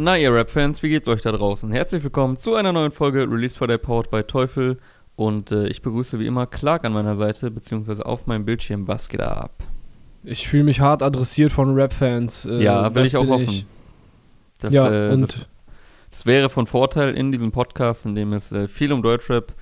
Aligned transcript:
Na, 0.00 0.16
ihr 0.16 0.32
Rap-Fans, 0.32 0.80
wie 0.84 0.90
geht's 0.90 1.08
euch 1.08 1.22
da 1.22 1.32
draußen? 1.32 1.72
Herzlich 1.72 2.04
willkommen 2.04 2.36
zu 2.36 2.54
einer 2.54 2.72
neuen 2.72 2.92
Folge 2.92 3.28
Release 3.28 3.58
Friday 3.58 3.78
Powered 3.78 4.12
by 4.12 4.22
Teufel. 4.22 4.78
Und 5.16 5.50
äh, 5.50 5.66
ich 5.66 5.82
begrüße 5.82 6.20
wie 6.20 6.26
immer 6.28 6.46
Clark 6.46 6.84
an 6.84 6.92
meiner 6.92 7.16
Seite, 7.16 7.50
beziehungsweise 7.50 8.06
auf 8.06 8.28
meinem 8.28 8.44
Bildschirm. 8.44 8.86
Was 8.86 9.08
geht 9.08 9.18
da 9.18 9.32
ab? 9.32 9.64
Ich 10.22 10.46
fühle 10.46 10.62
mich 10.62 10.78
hart 10.78 11.02
adressiert 11.02 11.50
von 11.50 11.74
Rap-Fans. 11.74 12.44
Äh, 12.44 12.62
ja, 12.62 12.94
will 12.94 13.06
ich 13.06 13.16
auch 13.16 13.26
hoffen. 13.26 13.48
Ich. 13.48 13.66
Das, 14.58 14.72
ja, 14.72 14.88
äh, 14.88 15.12
und 15.14 15.22
das, 15.22 15.46
das, 16.12 16.26
wäre 16.26 16.48
von 16.48 16.68
Vorteil 16.68 17.16
in 17.16 17.32
diesem 17.32 17.50
Podcast, 17.50 18.06
in 18.06 18.14
dem 18.14 18.32
es 18.34 18.52
äh, 18.52 18.68
viel 18.68 18.92
um 18.92 19.02
Deutschrap, 19.02 19.52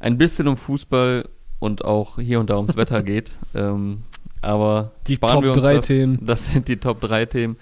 ein 0.00 0.18
bisschen 0.18 0.48
um 0.48 0.56
Fußball 0.56 1.28
und 1.60 1.84
auch 1.84 2.18
hier 2.18 2.40
und 2.40 2.50
da 2.50 2.56
ums 2.56 2.76
Wetter 2.76 3.00
geht. 3.04 3.34
Ähm, 3.54 4.02
aber 4.42 4.90
die 5.06 5.18
Top 5.18 5.44
3 5.44 5.78
Themen. 5.78 6.18
Das 6.20 6.46
sind 6.52 6.66
die 6.66 6.78
Top 6.78 7.00
3 7.00 7.26
Themen. 7.26 7.56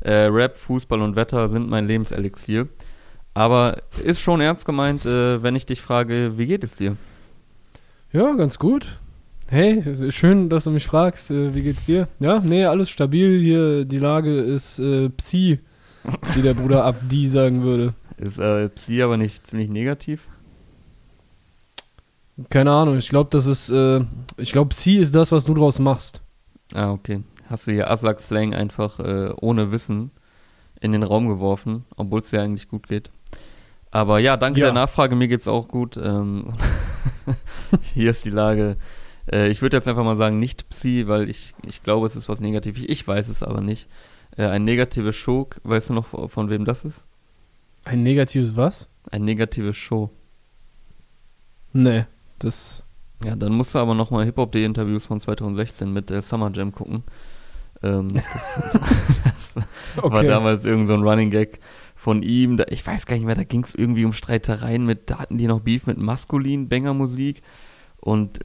Äh, 0.00 0.26
Rap, 0.26 0.58
Fußball 0.58 1.00
und 1.00 1.16
Wetter 1.16 1.48
sind 1.48 1.68
mein 1.68 1.86
Lebenselixier. 1.86 2.68
Aber 3.34 3.82
ist 4.02 4.20
schon 4.20 4.40
ernst 4.40 4.64
gemeint, 4.64 5.04
äh, 5.04 5.42
wenn 5.42 5.56
ich 5.56 5.66
dich 5.66 5.80
frage, 5.82 6.38
wie 6.38 6.46
geht 6.46 6.64
es 6.64 6.76
dir? 6.76 6.96
Ja, 8.12 8.32
ganz 8.34 8.58
gut. 8.58 8.98
Hey, 9.48 10.10
schön, 10.10 10.48
dass 10.48 10.64
du 10.64 10.70
mich 10.70 10.86
fragst, 10.86 11.30
äh, 11.30 11.54
wie 11.54 11.62
geht's 11.62 11.84
dir? 11.84 12.08
Ja, 12.18 12.40
nee, 12.40 12.64
alles 12.64 12.88
stabil 12.88 13.40
hier. 13.40 13.84
Die 13.84 13.98
Lage 13.98 14.38
ist 14.38 14.78
äh, 14.78 15.10
Psi, 15.10 15.60
wie 16.34 16.42
der 16.42 16.54
Bruder 16.54 16.84
Abdi 16.84 17.28
sagen 17.28 17.62
würde. 17.62 17.94
Ist 18.16 18.38
äh, 18.38 18.68
Psi 18.70 19.02
aber 19.02 19.16
nicht 19.18 19.46
ziemlich 19.46 19.68
negativ? 19.68 20.28
Keine 22.48 22.72
Ahnung, 22.72 22.96
ich 22.96 23.08
glaube, 23.08 23.28
das 23.30 23.46
ist, 23.46 23.70
äh, 23.70 24.00
ich 24.36 24.52
glaube, 24.52 24.70
Psi 24.70 24.96
ist 24.96 25.14
das, 25.14 25.30
was 25.30 25.44
du 25.44 25.54
draus 25.54 25.78
machst. 25.78 26.20
Ah, 26.74 26.90
okay 26.92 27.22
hast 27.48 27.66
du 27.66 27.72
hier 27.72 27.90
Aslak-Slang 27.90 28.54
einfach 28.54 29.00
äh, 29.00 29.32
ohne 29.40 29.72
Wissen 29.72 30.10
in 30.80 30.92
den 30.92 31.02
Raum 31.02 31.28
geworfen, 31.28 31.84
obwohl 31.96 32.20
es 32.20 32.30
dir 32.30 32.42
eigentlich 32.42 32.68
gut 32.68 32.88
geht. 32.88 33.10
Aber 33.90 34.18
ja, 34.18 34.36
danke 34.36 34.60
ja. 34.60 34.66
der 34.66 34.74
Nachfrage, 34.74 35.16
mir 35.16 35.28
geht's 35.28 35.48
auch 35.48 35.68
gut. 35.68 35.96
Ähm, 35.96 36.54
hier 37.94 38.10
ist 38.10 38.24
die 38.24 38.30
Lage. 38.30 38.76
Äh, 39.30 39.48
ich 39.48 39.62
würde 39.62 39.76
jetzt 39.76 39.88
einfach 39.88 40.04
mal 40.04 40.16
sagen, 40.16 40.38
nicht 40.38 40.68
Psi, 40.68 41.04
weil 41.06 41.30
ich, 41.30 41.54
ich 41.66 41.82
glaube, 41.82 42.06
es 42.06 42.16
ist 42.16 42.28
was 42.28 42.40
Negatives. 42.40 42.84
Ich 42.86 43.06
weiß 43.06 43.28
es 43.28 43.42
aber 43.42 43.60
nicht. 43.60 43.88
Äh, 44.36 44.46
ein 44.46 44.64
negatives 44.64 45.16
Show, 45.16 45.48
weißt 45.62 45.90
du 45.90 45.94
noch, 45.94 46.30
von 46.30 46.50
wem 46.50 46.64
das 46.64 46.84
ist? 46.84 47.04
Ein 47.84 48.02
negatives 48.02 48.56
was? 48.56 48.88
Ein 49.10 49.24
negatives 49.24 49.76
Show. 49.76 50.10
Nee, 51.72 52.04
das. 52.38 52.84
Ja, 53.24 53.36
dann 53.36 53.52
musst 53.52 53.74
du 53.74 53.78
aber 53.78 53.94
nochmal 53.94 54.24
Hip-Hop-D-Interviews 54.24 55.06
von 55.06 55.20
2016 55.20 55.92
mit 55.92 56.10
der 56.10 56.22
Summer 56.22 56.50
Jam 56.52 56.72
gucken. 56.72 57.02
Ähm, 57.82 58.14
das, 58.72 59.54
das 59.54 59.64
okay. 59.96 60.14
war 60.14 60.24
damals 60.24 60.64
irgend 60.64 60.88
so 60.88 60.94
ein 60.94 61.02
Running 61.02 61.30
Gag 61.30 61.60
von 61.94 62.22
ihm. 62.22 62.56
Da, 62.56 62.64
ich 62.68 62.86
weiß 62.86 63.06
gar 63.06 63.16
nicht 63.16 63.26
mehr, 63.26 63.34
da 63.34 63.44
ging 63.44 63.64
es 63.64 63.74
irgendwie 63.74 64.04
um 64.04 64.12
Streitereien 64.12 64.86
mit, 64.86 65.10
da 65.10 65.18
hatten 65.18 65.38
die 65.38 65.46
noch 65.46 65.60
Beef 65.60 65.86
mit 65.86 65.98
maskulin 65.98 66.68
Banger 66.68 66.94
Musik 66.94 67.42
und 68.00 68.40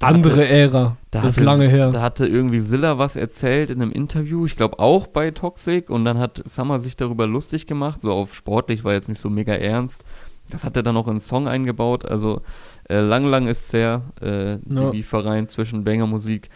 andere 0.00 0.32
hatte, 0.32 0.48
Ära. 0.48 0.96
Da 1.10 1.22
das 1.22 1.32
hatte, 1.32 1.40
ist 1.40 1.40
lange 1.40 1.68
her. 1.68 1.90
Da 1.90 2.02
hatte 2.02 2.26
irgendwie 2.26 2.60
Silla 2.60 2.98
was 2.98 3.16
erzählt 3.16 3.70
in 3.70 3.82
einem 3.82 3.92
Interview, 3.92 4.46
ich 4.46 4.56
glaube 4.56 4.78
auch 4.78 5.06
bei 5.06 5.30
Toxic, 5.30 5.90
und 5.90 6.04
dann 6.04 6.18
hat 6.18 6.42
Summer 6.46 6.80
sich 6.80 6.96
darüber 6.96 7.26
lustig 7.26 7.66
gemacht, 7.66 8.00
so 8.00 8.12
auf 8.12 8.34
sportlich, 8.34 8.84
war 8.84 8.92
jetzt 8.92 9.08
nicht 9.08 9.20
so 9.20 9.30
mega 9.30 9.52
ernst. 9.54 10.04
Das 10.48 10.64
hat 10.64 10.76
er 10.76 10.82
dann 10.82 10.96
auch 10.96 11.06
in 11.06 11.12
einen 11.12 11.20
Song 11.20 11.46
eingebaut, 11.46 12.04
also 12.04 12.42
äh, 12.88 13.00
lang, 13.00 13.24
lang 13.24 13.46
ist 13.46 13.66
es 13.66 13.72
her, 13.72 14.02
äh, 14.20 14.58
die 14.64 14.74
ja. 14.74 14.90
Liefereien 14.90 15.48
zwischen 15.48 15.84
Banger 15.84 16.06
Musik 16.06 16.48
und 16.48 16.50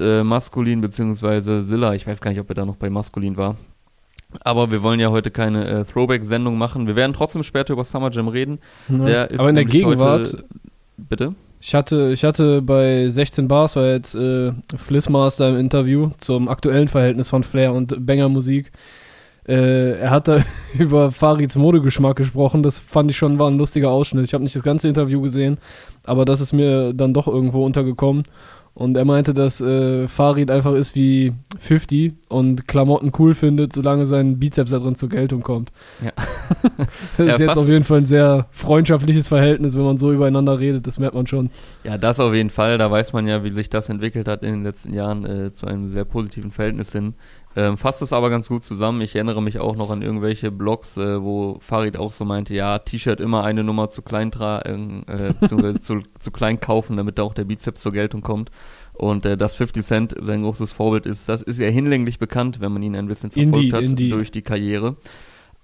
äh, 0.00 0.24
Maskulin 0.24 0.80
beziehungsweise 0.80 1.62
Silla. 1.62 1.94
Ich 1.94 2.06
weiß 2.06 2.20
gar 2.20 2.30
nicht, 2.30 2.40
ob 2.40 2.48
er 2.48 2.54
da 2.54 2.64
noch 2.64 2.76
bei 2.76 2.90
Maskulin 2.90 3.36
war. 3.36 3.56
Aber 4.42 4.70
wir 4.70 4.82
wollen 4.82 5.00
ja 5.00 5.10
heute 5.10 5.30
keine 5.30 5.66
äh, 5.66 5.84
Throwback-Sendung 5.84 6.56
machen. 6.56 6.86
Wir 6.86 6.96
werden 6.96 7.12
trotzdem 7.12 7.42
später 7.42 7.72
über 7.72 7.84
Summer 7.84 8.10
Jam 8.10 8.28
reden. 8.28 8.60
Ja. 8.88 9.28
Aber 9.38 9.48
in 9.48 9.56
der 9.56 9.64
Gegenwart. 9.64 10.32
Heute, 10.32 10.44
bitte? 10.96 11.34
Ich 11.60 11.74
hatte, 11.74 12.10
ich 12.12 12.24
hatte 12.24 12.62
bei 12.62 13.08
16 13.08 13.46
Bars, 13.46 13.76
war 13.76 13.86
jetzt 13.86 14.14
äh, 14.14 14.52
Flissmaster 14.76 15.50
im 15.50 15.58
Interview 15.58 16.10
zum 16.18 16.48
aktuellen 16.48 16.88
Verhältnis 16.88 17.28
von 17.28 17.42
Flair 17.42 17.74
und 17.74 18.06
Banger 18.06 18.28
Musik. 18.28 18.72
Äh, 19.46 19.98
er 19.98 20.10
hat 20.10 20.28
da 20.28 20.42
über 20.78 21.10
Farids 21.10 21.56
Modegeschmack 21.56 22.16
gesprochen. 22.16 22.62
Das 22.62 22.78
fand 22.78 23.10
ich 23.10 23.16
schon 23.16 23.38
war 23.38 23.50
ein 23.50 23.58
lustiger 23.58 23.90
Ausschnitt. 23.90 24.24
Ich 24.24 24.32
habe 24.32 24.44
nicht 24.44 24.56
das 24.56 24.62
ganze 24.62 24.88
Interview 24.88 25.20
gesehen, 25.20 25.58
aber 26.04 26.24
das 26.24 26.40
ist 26.40 26.52
mir 26.52 26.94
dann 26.94 27.12
doch 27.12 27.26
irgendwo 27.26 27.64
untergekommen. 27.64 28.22
Und 28.72 28.96
er 28.96 29.04
meinte, 29.04 29.34
dass 29.34 29.60
äh, 29.60 30.08
Farid 30.08 30.50
einfach 30.50 30.74
ist 30.74 30.94
wie 30.94 31.32
50 31.58 32.14
und 32.28 32.68
Klamotten 32.68 33.12
cool 33.18 33.34
findet, 33.34 33.72
solange 33.72 34.06
sein 34.06 34.38
Bizeps 34.38 34.70
da 34.70 34.78
drin 34.78 34.94
zur 34.94 35.08
Geltung 35.08 35.42
kommt. 35.42 35.70
Ja. 36.02 36.12
das 37.16 37.26
ja, 37.26 37.34
ist 37.34 37.40
jetzt 37.40 37.58
auf 37.58 37.68
jeden 37.68 37.84
Fall 37.84 37.98
ein 37.98 38.06
sehr 38.06 38.46
freundschaftliches 38.50 39.28
Verhältnis, 39.28 39.74
wenn 39.74 39.84
man 39.84 39.98
so 39.98 40.12
übereinander 40.12 40.58
redet, 40.58 40.86
das 40.86 40.98
merkt 40.98 41.14
man 41.14 41.26
schon. 41.26 41.50
Ja, 41.84 41.98
das 41.98 42.20
auf 42.20 42.34
jeden 42.34 42.50
Fall. 42.50 42.78
Da 42.78 42.90
weiß 42.90 43.12
man 43.12 43.26
ja, 43.26 43.44
wie 43.44 43.50
sich 43.50 43.70
das 43.70 43.88
entwickelt 43.88 44.28
hat 44.28 44.42
in 44.42 44.52
den 44.52 44.64
letzten 44.64 44.92
Jahren 44.92 45.24
äh, 45.24 45.52
zu 45.52 45.66
einem 45.66 45.88
sehr 45.88 46.04
positiven 46.04 46.50
Verhältnis 46.50 46.92
hin. 46.92 47.14
Ähm, 47.56 47.76
fasst 47.76 48.00
es 48.00 48.12
aber 48.12 48.30
ganz 48.30 48.48
gut 48.48 48.62
zusammen. 48.62 49.00
Ich 49.00 49.16
erinnere 49.16 49.42
mich 49.42 49.58
auch 49.58 49.74
noch 49.74 49.90
an 49.90 50.02
irgendwelche 50.02 50.52
Blogs, 50.52 50.96
äh, 50.96 51.20
wo 51.20 51.58
Farid 51.60 51.96
auch 51.96 52.12
so 52.12 52.24
meinte, 52.24 52.54
ja, 52.54 52.78
T-Shirt 52.78 53.18
immer 53.18 53.42
eine 53.42 53.64
Nummer 53.64 53.88
zu 53.88 54.02
klein 54.02 54.30
tragen, 54.30 55.04
äh, 55.08 55.34
zu, 55.46 55.80
zu, 55.80 56.02
zu, 56.18 56.30
klein 56.30 56.60
kaufen, 56.60 56.96
damit 56.96 57.18
da 57.18 57.24
auch 57.24 57.34
der 57.34 57.44
Bizeps 57.44 57.80
zur 57.80 57.92
Geltung 57.92 58.20
kommt. 58.20 58.50
Und 58.92 59.26
äh, 59.26 59.36
dass 59.36 59.56
50 59.56 59.84
Cent 59.84 60.14
sein 60.20 60.42
großes 60.42 60.72
Vorbild 60.72 61.06
ist, 61.06 61.28
das 61.28 61.42
ist 61.42 61.58
ja 61.58 61.68
hinlänglich 61.68 62.18
bekannt, 62.18 62.60
wenn 62.60 62.72
man 62.72 62.82
ihn 62.82 62.94
ein 62.94 63.08
bisschen 63.08 63.30
verfolgt 63.32 63.56
indeed, 63.56 63.72
hat 63.72 63.82
indeed. 63.82 64.12
durch 64.12 64.30
die 64.30 64.42
Karriere. 64.42 64.96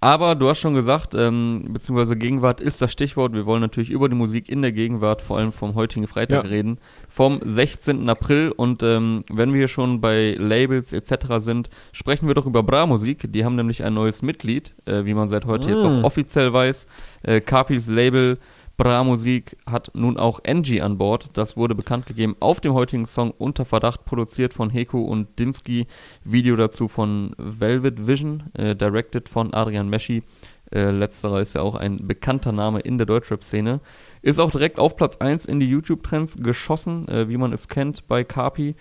Aber 0.01 0.35
du 0.35 0.49
hast 0.49 0.61
schon 0.61 0.75
gesagt, 0.75 1.15
ähm, 1.15 1.69
beziehungsweise 1.71 2.17
Gegenwart 2.17 2.61
ist 2.61 2.83
das 2.83 2.93
Stichwort. 2.93 3.33
Wir 3.33 3.47
wollen 3.47 3.63
natürlich 3.63 3.91
über 3.91 4.09
die 4.11 4.15
Musik 4.15 4.49
in 4.49 4.61
der 4.61 4.73
Gegenwart, 4.73 5.23
vor 5.23 5.39
allem 5.39 5.53
vom 5.53 5.75
heutigen 5.75 6.07
Freitag 6.07 6.45
ja. 6.45 6.51
reden, 6.51 6.79
vom 7.09 7.41
16. 7.43 8.09
April. 8.11 8.53
Und 8.55 8.83
ähm, 8.83 9.25
wenn 9.31 9.55
wir 9.55 9.69
schon 9.69 10.03
bei 10.03 10.37
Labels 10.39 10.93
etc. 10.93 11.39
sind, 11.39 11.71
sprechen 11.93 12.29
wir 12.29 12.35
doch 12.35 12.47
über 12.47 12.63
Bra 12.63 12.87
Musik. 12.87 13.33
Die 13.33 13.45
haben 13.45 13.57
nämlich 13.57 13.85
ein 13.85 13.95
neues 13.95 14.21
Mitglied, 14.21 14.75
äh, 14.85 15.07
wie 15.07 15.15
man 15.15 15.31
seit 15.31 15.47
heute 15.47 15.69
ah. 15.69 15.71
jetzt 15.71 15.85
auch 15.85 16.05
offiziell 16.05 16.53
weiß. 16.53 16.87
Äh, 17.23 17.41
Capis 17.41 17.89
Label 17.89 18.39
Bra 18.77 19.03
Musik 19.05 19.57
hat 19.65 19.91
nun 19.95 20.19
auch 20.19 20.41
Angie 20.47 20.83
an 20.83 20.99
Bord. 20.99 21.31
Das 21.33 21.57
wurde 21.57 21.75
bekannt 21.75 22.05
gegeben 22.05 22.37
auf 22.41 22.61
dem 22.61 22.75
heutigen 22.75 23.07
Song 23.07 23.31
Unter 23.31 23.65
Verdacht, 23.65 24.05
produziert 24.05 24.53
von 24.53 24.69
Heku 24.69 25.01
und 25.01 25.39
Dinsky. 25.39 25.87
Video 26.25 26.57
dazu 26.57 26.87
von 26.87 27.35
Velvet 27.39 28.07
Vision, 28.07 28.45
äh, 28.53 28.77
directed 28.77 29.31
von 29.31 29.55
Adrian 29.55 29.89
Meschi. 29.89 30.23
Äh, 30.71 30.91
letzterer 30.91 31.41
ist 31.41 31.55
ja 31.55 31.63
auch 31.63 31.75
ein 31.75 32.07
bekannter 32.07 32.53
Name 32.53 32.81
in 32.81 32.99
der 32.99 33.07
Deutschrap-Szene. 33.07 33.81
Ist 34.21 34.41
auch 34.41 34.51
direkt 34.51 34.79
auf 34.79 34.97
Platz 34.97 35.17
1 35.17 35.47
in 35.47 35.59
die 35.59 35.69
YouTube-Trends 35.69 36.37
geschossen, 36.43 37.09
äh, 37.09 37.31
wie 37.31 37.39
man 37.39 37.55
es 37.55 37.69
kennt 37.69 38.07
bei 38.09 38.25
Carpi. 38.25 38.75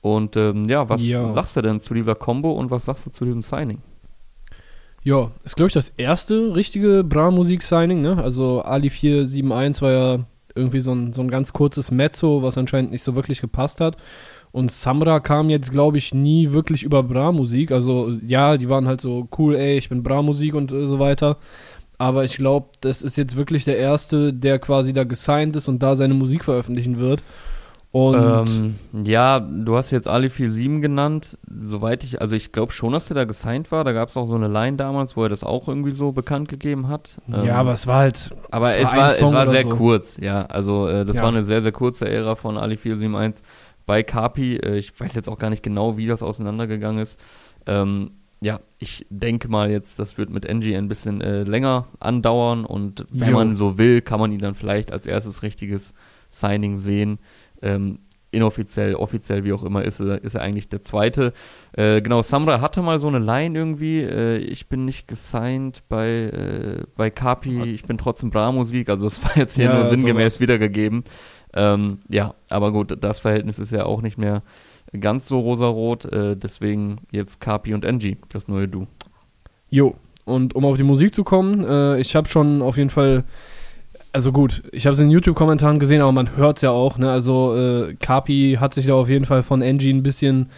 Und 0.00 0.36
ähm, 0.36 0.64
ja, 0.64 0.88
was 0.88 1.06
ja. 1.06 1.30
sagst 1.32 1.56
du 1.56 1.62
denn 1.62 1.78
zu 1.78 1.94
dieser 1.94 2.14
Combo 2.16 2.52
und 2.52 2.70
was 2.70 2.86
sagst 2.86 3.06
du 3.06 3.10
zu 3.10 3.24
diesem 3.24 3.42
Signing? 3.42 3.80
Ja, 5.06 5.30
ist 5.44 5.54
glaube 5.54 5.68
ich 5.68 5.72
das 5.72 5.90
erste 5.90 6.56
richtige 6.56 7.04
Bra-Musik-Signing, 7.04 8.02
ne? 8.02 8.20
Also 8.20 8.62
Ali 8.62 8.90
471 8.90 9.80
war 9.80 9.92
ja 9.92 10.24
irgendwie 10.56 10.80
so 10.80 10.92
ein, 10.92 11.12
so 11.12 11.22
ein 11.22 11.30
ganz 11.30 11.52
kurzes 11.52 11.92
Mezzo, 11.92 12.42
was 12.42 12.58
anscheinend 12.58 12.90
nicht 12.90 13.04
so 13.04 13.14
wirklich 13.14 13.40
gepasst 13.40 13.80
hat. 13.80 13.98
Und 14.50 14.72
Samra 14.72 15.20
kam 15.20 15.48
jetzt, 15.48 15.70
glaube 15.70 15.96
ich, 15.98 16.12
nie 16.12 16.50
wirklich 16.50 16.82
über 16.82 17.04
Bra-Musik. 17.04 17.70
Also 17.70 18.14
ja, 18.26 18.56
die 18.56 18.68
waren 18.68 18.88
halt 18.88 19.00
so 19.00 19.28
cool, 19.38 19.54
ey, 19.54 19.78
ich 19.78 19.88
bin 19.88 20.02
Bra-Musik 20.02 20.56
und 20.56 20.72
äh, 20.72 20.88
so 20.88 20.98
weiter. 20.98 21.36
Aber 21.98 22.24
ich 22.24 22.36
glaube, 22.36 22.70
das 22.80 23.02
ist 23.02 23.16
jetzt 23.16 23.36
wirklich 23.36 23.64
der 23.64 23.78
erste, 23.78 24.32
der 24.32 24.58
quasi 24.58 24.92
da 24.92 25.04
gesigned 25.04 25.54
ist 25.54 25.68
und 25.68 25.84
da 25.84 25.94
seine 25.94 26.14
Musik 26.14 26.44
veröffentlichen 26.44 26.98
wird. 26.98 27.22
Und 27.92 28.76
ähm, 28.92 29.04
ja, 29.04 29.40
du 29.40 29.76
hast 29.76 29.90
jetzt 29.90 30.06
Ali 30.06 30.28
47 30.28 30.82
genannt. 30.82 31.38
Soweit 31.60 32.04
ich, 32.04 32.20
also 32.20 32.34
ich 32.34 32.52
glaube 32.52 32.72
schon, 32.72 32.92
dass 32.92 33.06
der 33.06 33.14
da 33.14 33.24
gesigned 33.24 33.72
war. 33.72 33.84
Da 33.84 33.92
gab 33.92 34.10
es 34.10 34.16
auch 34.16 34.26
so 34.26 34.34
eine 34.34 34.48
Line 34.48 34.76
damals, 34.76 35.16
wo 35.16 35.22
er 35.22 35.28
das 35.28 35.42
auch 35.42 35.66
irgendwie 35.66 35.92
so 35.92 36.12
bekannt 36.12 36.48
gegeben 36.48 36.88
hat. 36.88 37.16
Ja, 37.26 37.42
ähm, 37.42 37.50
aber 37.50 37.72
es 37.72 37.86
war 37.86 38.00
halt. 38.00 38.34
Aber 38.50 38.76
es 38.76 38.92
war, 38.92 38.96
war 38.96 39.12
es 39.12 39.22
war 39.22 39.46
sehr 39.48 39.62
so. 39.62 39.68
kurz, 39.70 40.18
ja. 40.20 40.44
Also 40.46 40.88
äh, 40.88 41.06
das 41.06 41.16
ja. 41.16 41.22
war 41.22 41.30
eine 41.30 41.44
sehr, 41.44 41.62
sehr 41.62 41.72
kurze 41.72 42.08
Ära 42.08 42.34
von 42.34 42.58
Ali 42.58 42.76
471 42.76 43.42
bei 43.86 44.02
Kapi. 44.02 44.56
Äh, 44.56 44.76
ich 44.76 44.98
weiß 44.98 45.14
jetzt 45.14 45.28
auch 45.28 45.38
gar 45.38 45.50
nicht 45.50 45.62
genau, 45.62 45.96
wie 45.96 46.06
das 46.06 46.22
auseinandergegangen 46.22 47.00
ist. 47.00 47.18
Ähm, 47.66 48.10
ja, 48.40 48.60
ich 48.78 49.06
denke 49.08 49.48
mal 49.48 49.70
jetzt, 49.70 49.98
das 49.98 50.18
wird 50.18 50.28
mit 50.28 50.48
Angie 50.48 50.76
ein 50.76 50.88
bisschen 50.88 51.22
äh, 51.22 51.44
länger 51.44 51.86
andauern 52.00 52.66
und 52.66 53.06
wenn 53.10 53.30
jo. 53.30 53.36
man 53.36 53.54
so 53.54 53.78
will, 53.78 54.02
kann 54.02 54.20
man 54.20 54.30
ihn 54.30 54.40
dann 54.40 54.54
vielleicht 54.54 54.92
als 54.92 55.06
erstes 55.06 55.42
richtiges 55.42 55.94
Signing 56.28 56.76
sehen. 56.76 57.18
Ähm, 57.62 58.00
inoffiziell, 58.32 58.94
offiziell, 58.96 59.44
wie 59.44 59.52
auch 59.52 59.62
immer, 59.64 59.84
ist 59.84 60.00
er, 60.00 60.22
ist 60.22 60.34
er 60.34 60.42
eigentlich 60.42 60.68
der 60.68 60.82
Zweite. 60.82 61.32
Äh, 61.72 62.02
genau, 62.02 62.20
Samra 62.22 62.60
hatte 62.60 62.82
mal 62.82 62.98
so 62.98 63.08
eine 63.08 63.18
Line 63.18 63.56
irgendwie, 63.58 64.00
äh, 64.00 64.36
ich 64.36 64.68
bin 64.68 64.84
nicht 64.84 65.08
gesigned 65.08 65.82
bei, 65.88 66.08
äh, 66.08 66.84
bei 66.96 67.10
Kapi, 67.10 67.62
ich 67.62 67.84
bin 67.84 67.96
trotzdem 67.96 68.30
Bra-Musik, 68.30 68.90
also 68.90 69.06
es 69.06 69.24
war 69.24 69.36
jetzt 69.36 69.54
hier 69.54 69.66
ja, 69.66 69.74
nur 69.74 69.84
sinngemäß 69.86 70.34
sowas. 70.34 70.40
wiedergegeben. 70.40 71.04
Ähm, 71.54 72.00
ja, 72.08 72.34
aber 72.50 72.72
gut, 72.72 72.98
das 73.00 73.20
Verhältnis 73.20 73.58
ist 73.58 73.72
ja 73.72 73.86
auch 73.86 74.02
nicht 74.02 74.18
mehr 74.18 74.42
ganz 75.00 75.26
so 75.28 75.40
rosarot, 75.40 76.04
äh, 76.06 76.36
deswegen 76.36 76.96
jetzt 77.12 77.40
Kapi 77.40 77.72
und 77.72 77.86
Angie, 77.86 78.18
das 78.30 78.48
neue 78.48 78.68
Du. 78.68 78.86
Jo, 79.70 79.94
Und 80.26 80.54
um 80.54 80.64
auf 80.64 80.76
die 80.76 80.82
Musik 80.82 81.14
zu 81.14 81.24
kommen, 81.24 81.64
äh, 81.64 82.00
ich 82.00 82.16
habe 82.16 82.28
schon 82.28 82.60
auf 82.60 82.76
jeden 82.76 82.90
Fall, 82.90 83.24
also 84.16 84.32
gut, 84.32 84.62
ich 84.72 84.86
habe 84.86 84.94
es 84.94 85.00
in 85.00 85.10
YouTube-Kommentaren 85.10 85.78
gesehen, 85.78 86.00
aber 86.00 86.10
man 86.10 86.36
hört 86.36 86.56
es 86.56 86.62
ja 86.62 86.70
auch. 86.70 86.96
Ne? 86.96 87.10
Also 87.10 87.54
äh, 87.54 87.96
Kapi 88.00 88.56
hat 88.58 88.72
sich 88.72 88.86
da 88.86 88.94
auf 88.94 89.10
jeden 89.10 89.26
Fall 89.26 89.42
von 89.42 89.62
Angie 89.62 89.92
ein 89.92 90.02
bisschen 90.02 90.48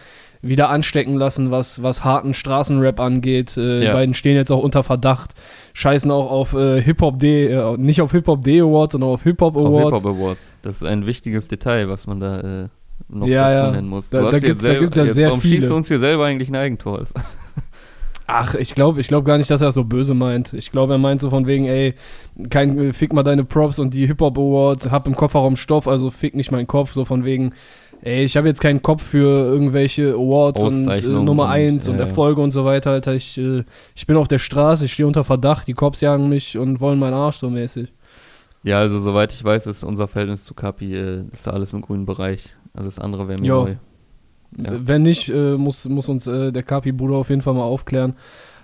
wieder 0.41 0.69
anstecken 0.69 1.15
lassen, 1.15 1.51
was, 1.51 1.83
was 1.83 2.05
harten 2.05 2.33
Straßenrap 2.33 3.01
angeht. 3.01 3.57
Äh, 3.57 3.83
ja. 3.83 3.87
Die 3.87 3.93
beiden 3.93 4.13
stehen 4.13 4.37
jetzt 4.37 4.49
auch 4.49 4.63
unter 4.63 4.83
Verdacht, 4.83 5.33
scheißen 5.73 6.09
auch 6.09 6.31
auf 6.31 6.53
äh, 6.53 6.81
Hip-Hop 6.81 7.19
D, 7.19 7.47
äh, 7.47 7.75
nicht 7.75 8.01
auf 8.01 8.13
Hip-Hop 8.13 8.45
D 8.45 8.61
Awards, 8.61 8.93
sondern 8.93 9.09
auf 9.09 9.23
Hip-Hop 9.23 9.57
Awards. 9.57 9.91
Auf 9.91 10.03
Hip-Hop 10.03 10.15
Awards. 10.15 10.53
Das 10.61 10.75
ist 10.77 10.83
ein 10.83 11.05
wichtiges 11.05 11.49
Detail, 11.49 11.89
was 11.89 12.07
man 12.07 12.21
da 12.21 12.37
äh, 12.39 12.67
noch 13.09 13.27
ja, 13.27 13.49
dazu 13.49 13.61
ja. 13.61 13.71
nennen 13.71 13.89
muss. 13.89 14.09
Du 14.09 14.21
da, 14.21 14.31
da 14.31 14.39
gibt 14.39 14.61
es 14.61 14.67
ja 14.69 14.79
sehr 14.79 14.85
warum 14.85 15.11
viele. 15.11 15.25
Warum 15.27 15.41
schießt 15.41 15.69
du 15.69 15.75
uns 15.75 15.87
hier 15.89 15.99
selber 15.99 16.27
eigentlich 16.27 16.47
ein 16.47 16.55
Eigentor? 16.55 17.03
Ach, 18.31 18.53
ich 18.53 18.75
glaube 18.75 19.01
ich 19.01 19.07
glaub 19.07 19.25
gar 19.25 19.39
nicht, 19.39 19.49
dass 19.49 19.61
er 19.61 19.71
so 19.71 19.83
böse 19.83 20.13
meint. 20.13 20.53
Ich 20.53 20.71
glaube, 20.71 20.93
er 20.93 20.99
meint 20.99 21.19
so 21.19 21.31
von 21.31 21.47
wegen, 21.47 21.65
ey, 21.65 21.95
kein, 22.51 22.93
fick 22.93 23.11
mal 23.11 23.23
deine 23.23 23.43
Props 23.43 23.79
und 23.79 23.95
die 23.95 24.05
Hip-Hop 24.05 24.37
Awards, 24.37 24.91
hab 24.91 25.07
im 25.07 25.15
Kofferraum 25.15 25.55
Stoff, 25.55 25.87
also 25.87 26.11
fick 26.11 26.35
nicht 26.35 26.51
meinen 26.51 26.67
Kopf, 26.67 26.91
so 26.91 27.05
von 27.05 27.25
wegen, 27.25 27.53
ey, 28.03 28.23
ich 28.23 28.37
habe 28.37 28.47
jetzt 28.47 28.61
keinen 28.61 28.83
Kopf 28.83 29.01
für 29.01 29.27
irgendwelche 29.27 30.13
Awards 30.13 30.61
und 30.61 30.87
äh, 30.87 31.01
Nummer 31.07 31.49
1 31.49 31.87
und, 31.87 31.95
und, 31.95 31.99
Erfolge 31.99 32.39
und 32.39 32.51
so 32.51 32.65
weiter, 32.65 32.91
Alter. 32.91 33.15
Ich, 33.15 33.35
äh, 33.39 33.63
ich 33.95 34.05
bin 34.05 34.15
auf 34.15 34.27
der 34.27 34.39
Straße, 34.39 34.85
ich 34.85 34.93
stehe 34.93 35.07
unter 35.07 35.23
Verdacht, 35.23 35.67
die 35.67 35.73
Cops 35.73 36.01
jagen 36.01 36.29
mich 36.29 36.55
und 36.55 36.79
wollen 36.81 36.99
meinen 36.99 37.15
Arsch 37.15 37.37
so 37.37 37.49
mäßig. 37.49 37.91
Ja, 38.61 38.77
also 38.77 38.99
soweit 38.99 39.33
ich 39.33 39.43
weiß, 39.43 39.65
ist 39.65 39.83
unser 39.83 40.07
Verhältnis 40.07 40.43
zu 40.43 40.53
Kapi, 40.53 40.93
äh, 40.93 41.23
ist 41.31 41.47
da 41.47 41.51
alles 41.51 41.73
im 41.73 41.81
grünen 41.81 42.05
Bereich. 42.05 42.55
Alles 42.75 42.99
andere 42.99 43.27
wäre 43.27 43.39
mir 43.39 43.47
jo. 43.47 43.63
neu. 43.63 43.75
Wenn 44.51 45.03
nicht, 45.03 45.29
äh, 45.29 45.57
muss, 45.57 45.85
muss 45.85 46.09
uns 46.09 46.27
äh, 46.27 46.51
der 46.51 46.63
Kapi-Bruder 46.63 47.15
auf 47.15 47.29
jeden 47.29 47.41
Fall 47.41 47.53
mal 47.53 47.63
aufklären. 47.63 48.15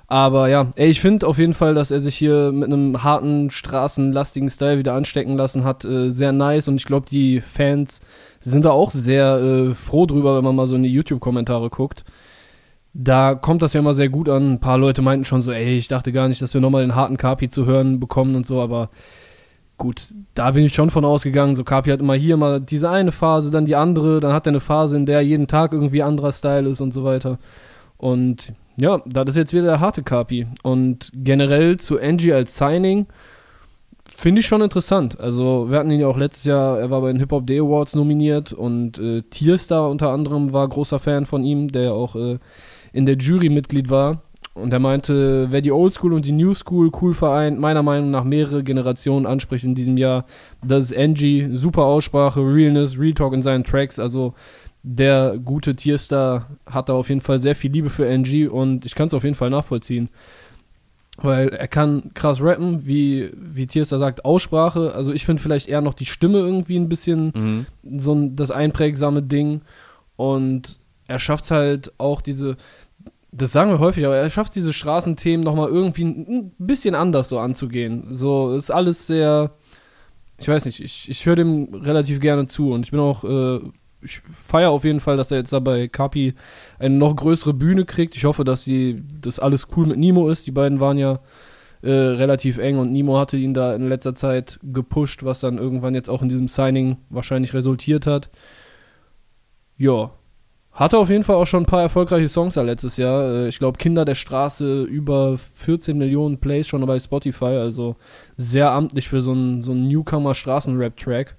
Aber 0.08 0.50
ja, 0.50 0.68
ey, 0.76 0.90
ich 0.90 1.02
finde 1.02 1.26
auf 1.26 1.40
jeden 1.40 1.56
Fall, 1.56 1.74
dass 1.74 1.90
er 1.90 2.00
sich 2.00 2.16
hier 2.16 2.52
mit 2.52 2.72
einem 2.72 3.04
harten, 3.04 3.50
straßenlastigen 3.50 4.50
Style 4.52 4.78
wieder 4.78 4.94
anstecken 4.94 5.36
lassen 5.36 5.64
hat. 5.64 5.84
Äh, 5.84 6.12
sehr 6.12 6.32
nice 6.32 6.68
und 6.68 6.76
ich 6.76 6.86
glaube, 6.86 7.08
die 7.10 7.42
Fans 7.42 8.02
sind 8.40 8.66
da 8.66 8.72
auch 8.72 8.92
sehr 8.92 9.38
äh, 9.38 9.74
froh 9.74 10.06
drüber, 10.06 10.38
wenn 10.38 10.44
man 10.44 10.56
mal 10.56 10.68
so 10.68 10.76
in 10.76 10.84
die 10.84 10.90
YouTube-Kommentare 10.90 11.70
guckt. 11.70 12.04
Da 12.94 13.36
kommt 13.36 13.62
das 13.62 13.74
ja 13.74 13.80
immer 13.80 13.96
sehr 13.96 14.10
gut 14.10 14.30
an. 14.30 14.54
Ein 14.54 14.60
paar 14.60 14.78
Leute 14.78 15.02
meinten 15.02 15.26
schon 15.26 15.42
so, 15.42 15.52
ey, 15.52 15.76
ich 15.76 15.88
dachte 15.88 16.12
gar 16.12 16.30
nicht, 16.30 16.42
dass 16.42 16.54
wir 16.54 16.62
nochmal 16.62 16.84
den 16.84 16.96
harten 16.96 17.18
Kapi 17.18 17.50
zu 17.50 17.66
hören 17.66 18.00
bekommen 18.00 18.36
und 18.36 18.46
so, 18.46 18.62
aber 18.62 18.90
gut, 19.78 20.14
da 20.34 20.52
bin 20.52 20.66
ich 20.66 20.74
schon 20.74 20.92
von 20.92 21.06
ausgegangen. 21.06 21.56
So, 21.56 21.64
Kapi 21.64 21.90
hat 21.90 22.00
immer 22.00 22.16
hier 22.16 22.38
mal 22.38 22.62
diese 22.62 22.90
eine 22.90 23.12
Phase, 23.12 23.52
dann 23.52 23.66
die 23.66 23.76
andere, 23.76 24.20
dann 24.20 24.34
hat 24.34 24.48
er 24.48 24.52
eine 24.52 24.60
Phase, 24.60 24.96
in 24.96 25.06
der 25.06 25.22
jeden 25.22 25.48
Tag 25.48 25.74
irgendwie 25.74 26.04
anderer 26.04 26.32
Style 26.32 26.70
ist 26.70 26.82
und 26.82 26.94
so 26.94 27.04
weiter. 27.04 27.40
Und 27.98 28.54
ja, 28.78 29.02
das 29.06 29.30
ist 29.30 29.36
jetzt 29.36 29.54
wieder 29.54 29.64
der 29.64 29.80
harte 29.80 30.04
Kapi. 30.04 30.48
Und 30.64 31.12
generell 31.14 31.78
zu 31.78 32.00
Angie 32.00 32.34
als 32.34 32.58
Signing 32.58 33.08
finde 34.08 34.42
ich 34.42 34.48
schon 34.48 34.62
interessant. 34.62 35.20
Also, 35.20 35.70
wir 35.70 35.78
hatten 35.78 35.92
ihn 35.92 36.00
ja 36.00 36.08
auch 36.08 36.18
letztes 36.18 36.46
Jahr, 36.46 36.80
er 36.80 36.90
war 36.90 37.02
bei 37.02 37.12
den 37.12 37.20
Hip 37.20 37.32
Hop 37.32 37.48
Day 37.48 37.60
Awards 37.60 37.96
nominiert 37.96 38.54
und 38.54 38.98
äh, 38.98 39.24
Tierstar 39.24 39.90
unter 39.90 40.12
anderem 40.12 40.54
war 40.54 40.68
großer 40.68 41.00
Fan 41.00 41.26
von 41.26 41.44
ihm, 41.44 41.70
der 41.70 41.84
ja 41.84 41.92
auch 41.92 42.16
äh, 42.16 42.38
in 42.94 43.06
der 43.06 43.18
Jury 43.18 43.50
Mitglied 43.50 43.90
war. 43.90 44.22
Und 44.56 44.72
er 44.72 44.80
meinte, 44.80 45.48
wer 45.52 45.60
die 45.60 45.74
Old 45.74 45.94
School 45.94 46.14
und 46.14 46.26
die 46.26 46.32
New 46.32 46.54
School 46.54 46.90
cool 47.02 47.14
vereint, 47.14 47.60
meiner 47.60 47.84
Meinung 47.84 48.10
nach 48.10 48.24
mehrere 48.24 48.64
Generationen 48.64 49.26
anspricht 49.26 49.66
in 49.66 49.76
diesem 49.76 49.98
Jahr, 49.98 50.26
das 50.66 50.86
ist 50.86 50.98
Angie. 50.98 51.50
Super 51.52 51.84
Aussprache, 51.84 52.40
Realness, 52.40 52.98
Real 52.98 53.14
Talk 53.14 53.34
in 53.34 53.42
seinen 53.42 53.66
Tracks. 53.66 54.00
Also 54.00 54.34
der 54.82 55.38
gute 55.44 55.76
Tierstar 55.76 56.48
hat 56.66 56.88
da 56.88 56.94
auf 56.94 57.10
jeden 57.10 57.20
Fall 57.20 57.38
sehr 57.38 57.54
viel 57.54 57.70
Liebe 57.70 57.90
für 57.90 58.10
Angie 58.10 58.48
und 58.48 58.86
ich 58.86 58.96
kann 58.96 59.08
es 59.08 59.14
auf 59.14 59.26
jeden 59.26 59.36
Fall 59.36 59.50
nachvollziehen. 59.50 60.08
Weil 61.18 61.50
er 61.50 61.68
kann 61.68 62.12
krass 62.14 62.42
rappen, 62.42 62.88
wie, 62.88 63.32
wie 63.36 63.68
Tierstar 63.68 64.00
sagt, 64.00 64.24
Aussprache. 64.24 64.94
Also 64.96 65.12
ich 65.12 65.26
finde 65.26 65.42
vielleicht 65.42 65.68
eher 65.68 65.82
noch 65.82 65.96
die 65.96 66.06
Stimme 66.06 66.40
irgendwie 66.40 66.78
ein 66.78 66.88
bisschen 66.88 67.34
mhm. 67.36 68.00
so 68.00 68.14
ein, 68.14 68.38
das 68.38 68.52
einprägsame 68.52 69.22
Ding. 69.22 69.62
Und 70.16 70.80
er 71.08 71.20
schafft 71.20 71.46
es 71.46 71.52
halt 71.52 71.94
auch 71.98 72.22
diese, 72.22 72.56
das 73.38 73.52
sagen 73.52 73.70
wir 73.70 73.80
häufig, 73.80 74.06
aber 74.06 74.16
er 74.16 74.30
schafft 74.30 74.56
diese 74.56 74.72
Straßenthemen 74.72 75.44
nochmal 75.44 75.70
irgendwie 75.70 76.04
ein 76.04 76.54
bisschen 76.58 76.96
anders 76.96 77.30
so 77.30 77.40
anzugehen. 77.40 78.08
So, 78.12 78.54
ist 78.54 78.72
alles 78.72 79.08
sehr, 79.08 79.52
ich 80.38 80.48
weiß 80.48 80.66
nicht, 80.66 80.80
ich, 80.80 81.10
ich 81.10 81.26
höre 81.26 81.36
dem 81.36 81.74
relativ 81.74 82.22
gerne 82.22 82.48
zu 82.48 82.72
und 82.72 82.86
ich 82.86 82.92
bin 82.92 83.00
auch, 83.00 83.24
äh, 83.26 83.60
ich 84.02 84.22
feiere 84.48 84.70
auf 84.70 84.86
jeden 84.86 85.02
Fall, 85.02 85.18
dass 85.18 85.32
er 85.32 85.40
jetzt 85.40 85.52
da 85.52 85.60
bei 85.60 85.88
Kapi 85.88 86.36
eine 86.80 86.96
noch 86.96 87.16
größere 87.16 87.54
Bühne 87.54 87.86
kriegt. 87.86 88.16
Ich 88.16 88.24
hoffe, 88.24 88.44
dass 88.44 88.64
die, 88.64 89.04
das 89.20 89.40
alles 89.40 89.68
cool 89.76 89.88
mit 89.88 89.98
Nimo 89.98 90.30
ist. 90.30 90.48
Die 90.48 90.52
beiden 90.52 90.80
waren 90.80 90.98
ja 90.98 91.20
äh, 91.82 91.92
relativ 91.92 92.58
eng 92.58 92.78
und 92.78 92.92
Nimo 92.92 93.18
hatte 93.18 93.36
ihn 93.36 93.54
da 93.54 93.76
in 93.76 93.90
letzter 93.90 94.16
Zeit 94.16 94.60
gepusht, 94.64 95.24
was 95.24 95.40
dann 95.42 95.58
irgendwann 95.58 95.96
jetzt 95.96 96.10
auch 96.10 96.22
in 96.22 96.30
diesem 96.30 96.48
Signing 96.48 96.98
wahrscheinlich 97.10 97.54
resultiert 97.54 98.06
hat. 98.06 98.30
Ja, 99.78 100.12
hatte 100.76 100.98
auf 100.98 101.10
jeden 101.10 101.24
Fall 101.24 101.38
auch 101.38 101.48
schon 101.48 101.64
ein 101.64 101.66
paar 101.66 101.82
erfolgreiche 101.82 102.28
Songs 102.28 102.56
da 102.56 102.62
letztes 102.62 102.98
Jahr. 102.98 103.24
Äh, 103.24 103.48
ich 103.48 103.60
glaube, 103.60 103.78
Kinder 103.78 104.06
der 104.06 104.16
Straße 104.16 104.84
über 104.84 105.38
14 105.38 105.98
Millionen 105.98 106.38
Plays 106.38 106.68
schon 106.68 106.86
bei 106.86 107.00
Spotify. 107.00 107.46
Also 107.46 107.96
sehr 108.38 108.72
amtlich 108.72 109.08
für 109.08 109.22
so 109.22 109.32
einen 109.32 109.62
so 109.62 109.74
Newcomer-Straßenrap-Track. 109.74 111.38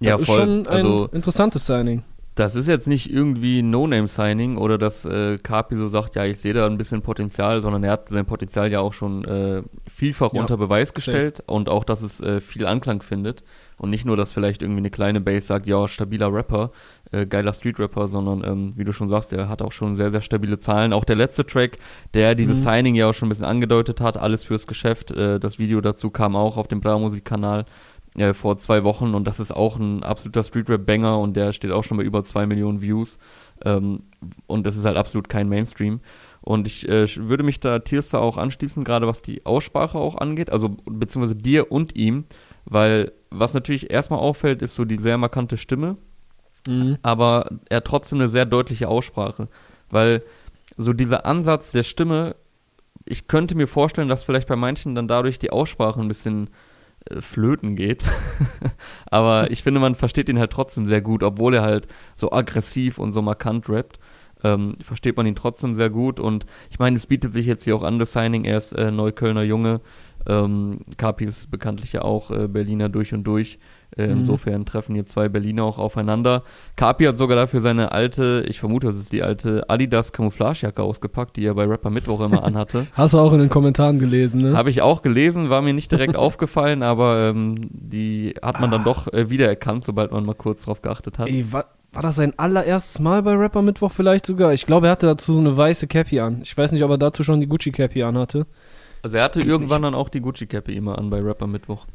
Ja, 0.00 0.16
voll. 0.16 0.22
ist 0.22 0.32
schon 0.32 0.60
ein 0.60 0.66
also, 0.68 1.08
interessantes 1.12 1.66
Signing. 1.66 2.04
Das 2.38 2.54
ist 2.54 2.68
jetzt 2.68 2.86
nicht 2.86 3.12
irgendwie 3.12 3.58
ein 3.58 3.70
No-Name-Signing 3.70 4.58
oder 4.58 4.78
dass 4.78 5.04
äh, 5.04 5.38
Kapi 5.38 5.74
so 5.74 5.88
sagt, 5.88 6.14
ja, 6.14 6.24
ich 6.24 6.38
sehe 6.38 6.54
da 6.54 6.66
ein 6.66 6.78
bisschen 6.78 7.02
Potenzial, 7.02 7.60
sondern 7.60 7.82
er 7.82 7.90
hat 7.90 8.10
sein 8.10 8.26
Potenzial 8.26 8.70
ja 8.70 8.78
auch 8.78 8.92
schon 8.92 9.24
äh, 9.24 9.62
vielfach 9.88 10.32
ja, 10.32 10.40
unter 10.40 10.56
Beweis 10.56 10.94
gestellt 10.94 11.38
safe. 11.38 11.50
und 11.50 11.68
auch, 11.68 11.82
dass 11.82 12.00
es 12.00 12.20
äh, 12.20 12.40
viel 12.40 12.64
Anklang 12.64 13.02
findet. 13.02 13.42
Und 13.76 13.90
nicht 13.90 14.04
nur, 14.04 14.16
dass 14.16 14.32
vielleicht 14.32 14.62
irgendwie 14.62 14.78
eine 14.78 14.90
kleine 14.90 15.20
Base 15.20 15.48
sagt, 15.48 15.66
ja, 15.66 15.88
stabiler 15.88 16.32
Rapper, 16.32 16.70
äh, 17.12 17.26
geiler 17.26 17.52
Street-Rapper, 17.52 18.08
sondern 18.08 18.44
ähm, 18.44 18.72
wie 18.76 18.84
du 18.84 18.92
schon 18.92 19.08
sagst, 19.08 19.32
der 19.32 19.48
hat 19.48 19.62
auch 19.62 19.72
schon 19.72 19.96
sehr, 19.96 20.10
sehr 20.10 20.20
stabile 20.20 20.58
Zahlen. 20.58 20.92
Auch 20.92 21.04
der 21.04 21.16
letzte 21.16 21.46
Track, 21.46 21.78
der 22.14 22.34
dieses 22.34 22.58
mhm. 22.58 22.62
Signing 22.62 22.94
ja 22.94 23.08
auch 23.08 23.14
schon 23.14 23.26
ein 23.26 23.30
bisschen 23.30 23.44
angedeutet 23.44 24.00
hat, 24.00 24.16
alles 24.16 24.44
fürs 24.44 24.66
Geschäft. 24.66 25.10
Äh, 25.10 25.40
das 25.40 25.58
Video 25.58 25.80
dazu 25.80 26.10
kam 26.10 26.36
auch 26.36 26.56
auf 26.56 26.68
dem 26.68 26.80
Bra-Musik-Kanal 26.80 27.64
äh, 28.16 28.34
vor 28.34 28.58
zwei 28.58 28.84
Wochen 28.84 29.14
und 29.14 29.26
das 29.26 29.40
ist 29.40 29.52
auch 29.52 29.76
ein 29.76 30.02
absoluter 30.02 30.42
Street-Rap-Banger 30.42 31.18
und 31.18 31.36
der 31.36 31.52
steht 31.52 31.70
auch 31.70 31.84
schon 31.84 31.96
bei 31.98 32.04
über 32.04 32.24
zwei 32.24 32.46
Millionen 32.46 32.82
Views. 32.82 33.18
Ähm, 33.64 34.04
und 34.46 34.66
das 34.66 34.76
ist 34.76 34.84
halt 34.84 34.96
absolut 34.96 35.28
kein 35.28 35.48
Mainstream. 35.48 36.00
Und 36.40 36.66
ich 36.66 36.88
äh, 36.88 37.06
würde 37.16 37.42
mich 37.42 37.60
da 37.60 37.78
Tierster 37.78 38.20
auch 38.20 38.36
anschließen, 38.36 38.84
gerade 38.84 39.06
was 39.06 39.22
die 39.22 39.44
Aussprache 39.44 39.98
auch 39.98 40.16
angeht, 40.16 40.50
also 40.50 40.76
beziehungsweise 40.86 41.36
dir 41.36 41.70
und 41.70 41.96
ihm, 41.96 42.24
weil 42.64 43.12
was 43.30 43.54
natürlich 43.54 43.90
erstmal 43.90 44.20
auffällt, 44.20 44.62
ist 44.62 44.74
so 44.74 44.84
die 44.84 44.98
sehr 44.98 45.18
markante 45.18 45.56
Stimme, 45.56 45.96
mhm. 46.66 46.98
aber 47.02 47.50
er 47.68 47.78
hat 47.78 47.84
trotzdem 47.84 48.18
eine 48.18 48.28
sehr 48.28 48.46
deutliche 48.46 48.88
Aussprache, 48.88 49.48
weil 49.90 50.22
so 50.76 50.92
dieser 50.92 51.26
Ansatz 51.26 51.72
der 51.72 51.82
Stimme, 51.82 52.36
ich 53.04 53.26
könnte 53.26 53.54
mir 53.54 53.66
vorstellen, 53.66 54.08
dass 54.08 54.24
vielleicht 54.24 54.48
bei 54.48 54.56
manchen 54.56 54.94
dann 54.94 55.08
dadurch 55.08 55.38
die 55.38 55.50
Aussprache 55.50 56.00
ein 56.00 56.08
bisschen 56.08 56.50
äh, 57.10 57.20
flöten 57.20 57.76
geht. 57.76 58.04
aber 59.06 59.50
ich 59.50 59.62
finde, 59.62 59.80
man 59.80 59.94
versteht 59.94 60.28
ihn 60.28 60.38
halt 60.38 60.52
trotzdem 60.52 60.86
sehr 60.86 61.00
gut, 61.00 61.22
obwohl 61.22 61.54
er 61.54 61.62
halt 61.62 61.88
so 62.14 62.32
aggressiv 62.32 62.98
und 62.98 63.12
so 63.12 63.22
markant 63.22 63.68
rappt. 63.68 63.98
Ähm, 64.44 64.76
versteht 64.80 65.16
man 65.16 65.26
ihn 65.26 65.34
trotzdem 65.34 65.74
sehr 65.74 65.90
gut 65.90 66.20
und 66.20 66.46
ich 66.70 66.78
meine, 66.78 66.96
es 66.96 67.06
bietet 67.06 67.32
sich 67.32 67.44
jetzt 67.44 67.64
hier 67.64 67.74
auch 67.74 67.82
an, 67.82 67.98
das 67.98 68.12
Signing, 68.12 68.44
er 68.44 68.58
ist 68.58 68.70
äh, 68.70 68.92
Neuköllner 68.92 69.42
Junge, 69.42 69.80
ähm, 70.28 70.78
Kapi 70.96 71.24
ist 71.24 71.50
bekanntlich 71.50 71.94
ja 71.94 72.02
auch 72.02 72.30
äh, 72.30 72.46
Berliner 72.46 72.88
durch 72.88 73.12
und 73.12 73.24
durch. 73.24 73.58
Äh, 73.96 74.06
mhm. 74.06 74.18
Insofern 74.18 74.66
treffen 74.66 74.94
hier 74.94 75.06
zwei 75.06 75.28
Berliner 75.28 75.64
auch 75.64 75.78
aufeinander. 75.78 76.42
Kapi 76.76 77.04
hat 77.04 77.16
sogar 77.16 77.36
dafür 77.36 77.60
seine 77.60 77.92
alte, 77.92 78.44
ich 78.46 78.60
vermute, 78.60 78.86
das 78.86 78.96
ist 78.96 79.12
die 79.12 79.22
alte 79.22 79.68
Adidas 79.68 80.12
Camouflagejacke 80.12 80.82
ausgepackt, 80.82 81.36
die 81.36 81.44
er 81.44 81.54
bei 81.54 81.64
Rapper 81.64 81.90
Mittwoch 81.90 82.20
immer 82.20 82.44
anhatte. 82.44 82.86
Hast 82.92 83.14
du 83.14 83.18
auch 83.18 83.32
in 83.32 83.40
den 83.40 83.48
Kommentaren 83.48 83.98
gelesen, 83.98 84.42
ne? 84.42 84.56
Habe 84.56 84.70
ich 84.70 84.82
auch 84.82 85.02
gelesen, 85.02 85.50
war 85.50 85.62
mir 85.62 85.74
nicht 85.74 85.90
direkt 85.90 86.16
aufgefallen, 86.16 86.82
aber 86.82 87.28
ähm, 87.28 87.56
die 87.70 88.34
hat 88.42 88.60
man 88.60 88.70
ah. 88.70 88.76
dann 88.76 88.84
doch 88.84 89.12
äh, 89.12 89.30
wiedererkannt, 89.30 89.84
sobald 89.84 90.12
man 90.12 90.24
mal 90.24 90.34
kurz 90.34 90.64
drauf 90.64 90.82
geachtet 90.82 91.18
hat. 91.18 91.28
Ey, 91.28 91.46
wa 91.50 91.64
war 91.90 92.02
das 92.02 92.16
sein 92.16 92.34
allererstes 92.38 93.00
Mal 93.00 93.22
bei 93.22 93.32
Rapper 93.32 93.62
Mittwoch 93.62 93.90
vielleicht 93.90 94.26
sogar? 94.26 94.52
Ich 94.52 94.66
glaube, 94.66 94.88
er 94.88 94.92
hatte 94.92 95.06
dazu 95.06 95.32
so 95.32 95.40
eine 95.40 95.56
weiße 95.56 95.86
Cappy 95.86 96.20
an. 96.20 96.42
Ich 96.42 96.56
weiß 96.56 96.72
nicht, 96.72 96.84
ob 96.84 96.90
er 96.90 96.98
dazu 96.98 97.22
schon 97.24 97.40
die 97.40 97.46
Gucci 97.46 97.72
Cappy 97.72 98.02
anhatte. 98.02 98.46
Also 99.02 99.16
er 99.16 99.24
hatte 99.24 99.40
irgendwann 99.40 99.82
dann 99.82 99.94
auch 99.94 100.08
die 100.08 100.20
Gucci-Cappe 100.20 100.72
immer 100.72 100.98
an 100.98 101.10
bei 101.10 101.20
Rapper 101.20 101.46
Mittwoch. 101.46 101.86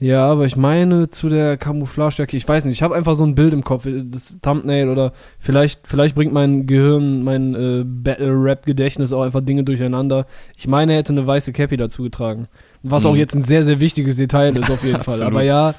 Ja, 0.00 0.26
aber 0.26 0.44
ich 0.44 0.56
meine 0.56 1.08
zu 1.08 1.28
der 1.28 1.56
Camouflage-Jacke, 1.56 2.36
ich 2.36 2.46
weiß 2.46 2.64
nicht, 2.64 2.74
ich 2.74 2.82
habe 2.82 2.96
einfach 2.96 3.14
so 3.14 3.24
ein 3.24 3.36
Bild 3.36 3.52
im 3.52 3.62
Kopf, 3.62 3.86
das 3.86 4.38
Thumbnail 4.42 4.88
oder 4.88 5.12
vielleicht, 5.38 5.86
vielleicht 5.86 6.16
bringt 6.16 6.32
mein 6.32 6.66
Gehirn, 6.66 7.22
mein 7.22 7.54
äh, 7.54 7.84
Battle-Rap-Gedächtnis 7.86 9.12
auch 9.12 9.22
einfach 9.22 9.40
Dinge 9.40 9.62
durcheinander. 9.62 10.26
Ich 10.56 10.66
meine, 10.66 10.92
er 10.92 10.98
hätte 10.98 11.12
eine 11.12 11.26
weiße 11.26 11.52
Cappy 11.52 11.76
dazu 11.76 12.02
getragen. 12.02 12.48
Was 12.82 13.04
mhm. 13.04 13.10
auch 13.10 13.16
jetzt 13.16 13.36
ein 13.36 13.44
sehr, 13.44 13.62
sehr 13.62 13.78
wichtiges 13.78 14.16
Detail 14.16 14.56
ist, 14.56 14.70
auf 14.70 14.84
jeden 14.84 15.02
Fall. 15.04 15.22
Aber 15.22 15.42
ja, 15.42 15.74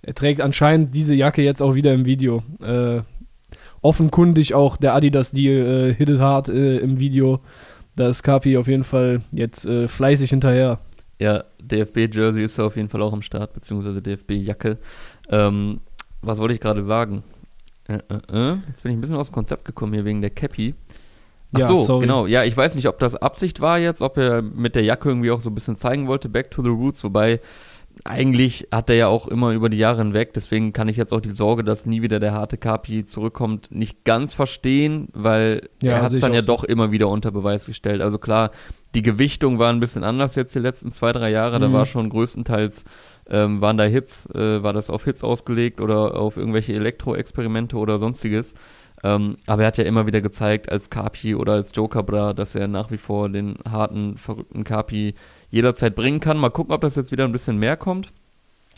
er 0.00 0.14
trägt 0.14 0.40
anscheinend 0.40 0.94
diese 0.94 1.14
Jacke 1.14 1.42
jetzt 1.42 1.60
auch 1.60 1.74
wieder 1.74 1.92
im 1.92 2.04
Video. 2.04 2.44
Äh, 2.62 3.00
offenkundig 3.82 4.54
auch 4.54 4.76
der 4.76 4.94
Adidas-Deal 4.94 5.66
äh, 5.90 5.94
hittet 5.94 6.20
hart 6.20 6.48
äh, 6.48 6.78
im 6.78 6.98
Video. 7.00 7.40
da 7.96 8.08
ist 8.08 8.22
Kapi 8.22 8.56
auf 8.56 8.68
jeden 8.68 8.84
Fall 8.84 9.22
jetzt 9.32 9.66
äh, 9.66 9.88
fleißig 9.88 10.30
hinterher. 10.30 10.78
Ja, 11.18 11.44
DFB-Jersey 11.62 12.44
ist 12.44 12.58
ja 12.58 12.64
auf 12.64 12.76
jeden 12.76 12.88
Fall 12.88 13.02
auch 13.02 13.12
am 13.12 13.22
Start, 13.22 13.52
beziehungsweise 13.54 14.02
DFB-Jacke. 14.02 14.78
Ähm, 15.30 15.80
was 16.22 16.38
wollte 16.38 16.54
ich 16.54 16.60
gerade 16.60 16.82
sagen? 16.82 17.22
Äh, 17.88 18.00
äh, 18.08 18.52
äh, 18.52 18.56
jetzt 18.68 18.82
bin 18.82 18.92
ich 18.92 18.98
ein 18.98 19.00
bisschen 19.00 19.16
aus 19.16 19.28
dem 19.30 19.34
Konzept 19.34 19.64
gekommen 19.64 19.92
hier 19.94 20.04
wegen 20.04 20.20
der 20.20 20.30
Cappy. 20.30 20.74
Ach 21.54 21.60
Ja, 21.60 21.66
so, 21.68 21.84
sorry. 21.84 22.02
genau. 22.06 22.26
Ja, 22.26 22.44
ich 22.44 22.56
weiß 22.56 22.74
nicht, 22.74 22.88
ob 22.88 22.98
das 22.98 23.14
Absicht 23.14 23.60
war 23.60 23.78
jetzt, 23.78 24.02
ob 24.02 24.18
er 24.18 24.42
mit 24.42 24.74
der 24.74 24.82
Jacke 24.82 25.08
irgendwie 25.08 25.30
auch 25.30 25.40
so 25.40 25.48
ein 25.50 25.54
bisschen 25.54 25.76
zeigen 25.76 26.06
wollte, 26.08 26.28
back 26.28 26.50
to 26.50 26.62
the 26.62 26.68
roots, 26.68 27.02
wobei 27.04 27.40
eigentlich 28.04 28.68
hat 28.70 28.90
er 28.90 28.96
ja 28.96 29.08
auch 29.08 29.26
immer 29.26 29.52
über 29.52 29.70
die 29.70 29.78
Jahre 29.78 29.98
hinweg, 29.98 30.34
deswegen 30.34 30.74
kann 30.74 30.86
ich 30.88 30.98
jetzt 30.98 31.12
auch 31.14 31.20
die 31.20 31.30
Sorge, 31.30 31.64
dass 31.64 31.86
nie 31.86 32.02
wieder 32.02 32.20
der 32.20 32.32
harte 32.32 32.58
Kapi 32.58 33.06
zurückkommt, 33.06 33.70
nicht 33.70 34.04
ganz 34.04 34.34
verstehen, 34.34 35.08
weil 35.14 35.70
Ja, 35.82 35.92
er 35.92 36.02
hat 36.02 36.12
es 36.12 36.20
dann 36.20 36.34
ja 36.34 36.42
so. 36.42 36.48
doch 36.48 36.64
immer 36.64 36.90
wieder 36.90 37.08
unter 37.08 37.30
Beweis 37.30 37.64
gestellt. 37.64 38.02
Also 38.02 38.18
klar, 38.18 38.50
die 38.96 39.02
Gewichtung 39.02 39.58
war 39.58 39.70
ein 39.70 39.78
bisschen 39.78 40.04
anders 40.04 40.34
jetzt 40.36 40.54
die 40.54 40.58
letzten 40.58 40.90
zwei, 40.90 41.12
drei 41.12 41.30
Jahre, 41.30 41.60
da 41.60 41.68
Mhm. 41.68 41.72
war 41.74 41.84
schon 41.86 42.08
größtenteils, 42.08 42.84
ähm, 43.28 43.60
waren 43.60 43.76
da 43.76 43.84
Hits, 43.84 44.26
äh, 44.34 44.62
war 44.62 44.72
das 44.72 44.88
auf 44.88 45.04
Hits 45.04 45.22
ausgelegt 45.22 45.80
oder 45.80 46.16
auf 46.18 46.38
irgendwelche 46.38 46.72
Elektro-Experimente 46.72 47.76
oder 47.76 47.98
sonstiges. 47.98 48.54
Ähm, 49.04 49.36
aber 49.46 49.62
er 49.62 49.68
hat 49.68 49.76
ja 49.76 49.84
immer 49.84 50.06
wieder 50.06 50.22
gezeigt, 50.22 50.72
als 50.72 50.88
Kapi 50.88 51.34
oder 51.34 51.52
als 51.52 51.72
Joker 51.76 52.02
Bra, 52.02 52.32
dass 52.32 52.54
er 52.54 52.68
nach 52.68 52.90
wie 52.90 52.96
vor 52.96 53.28
den 53.28 53.56
harten, 53.68 54.16
verrückten 54.16 54.64
Kapi 54.64 55.14
jederzeit 55.50 55.94
bringen 55.94 56.20
kann. 56.20 56.38
Mal 56.38 56.48
gucken, 56.48 56.74
ob 56.74 56.80
das 56.80 56.96
jetzt 56.96 57.12
wieder 57.12 57.24
ein 57.24 57.32
bisschen 57.32 57.58
mehr 57.58 57.76
kommt. 57.76 58.08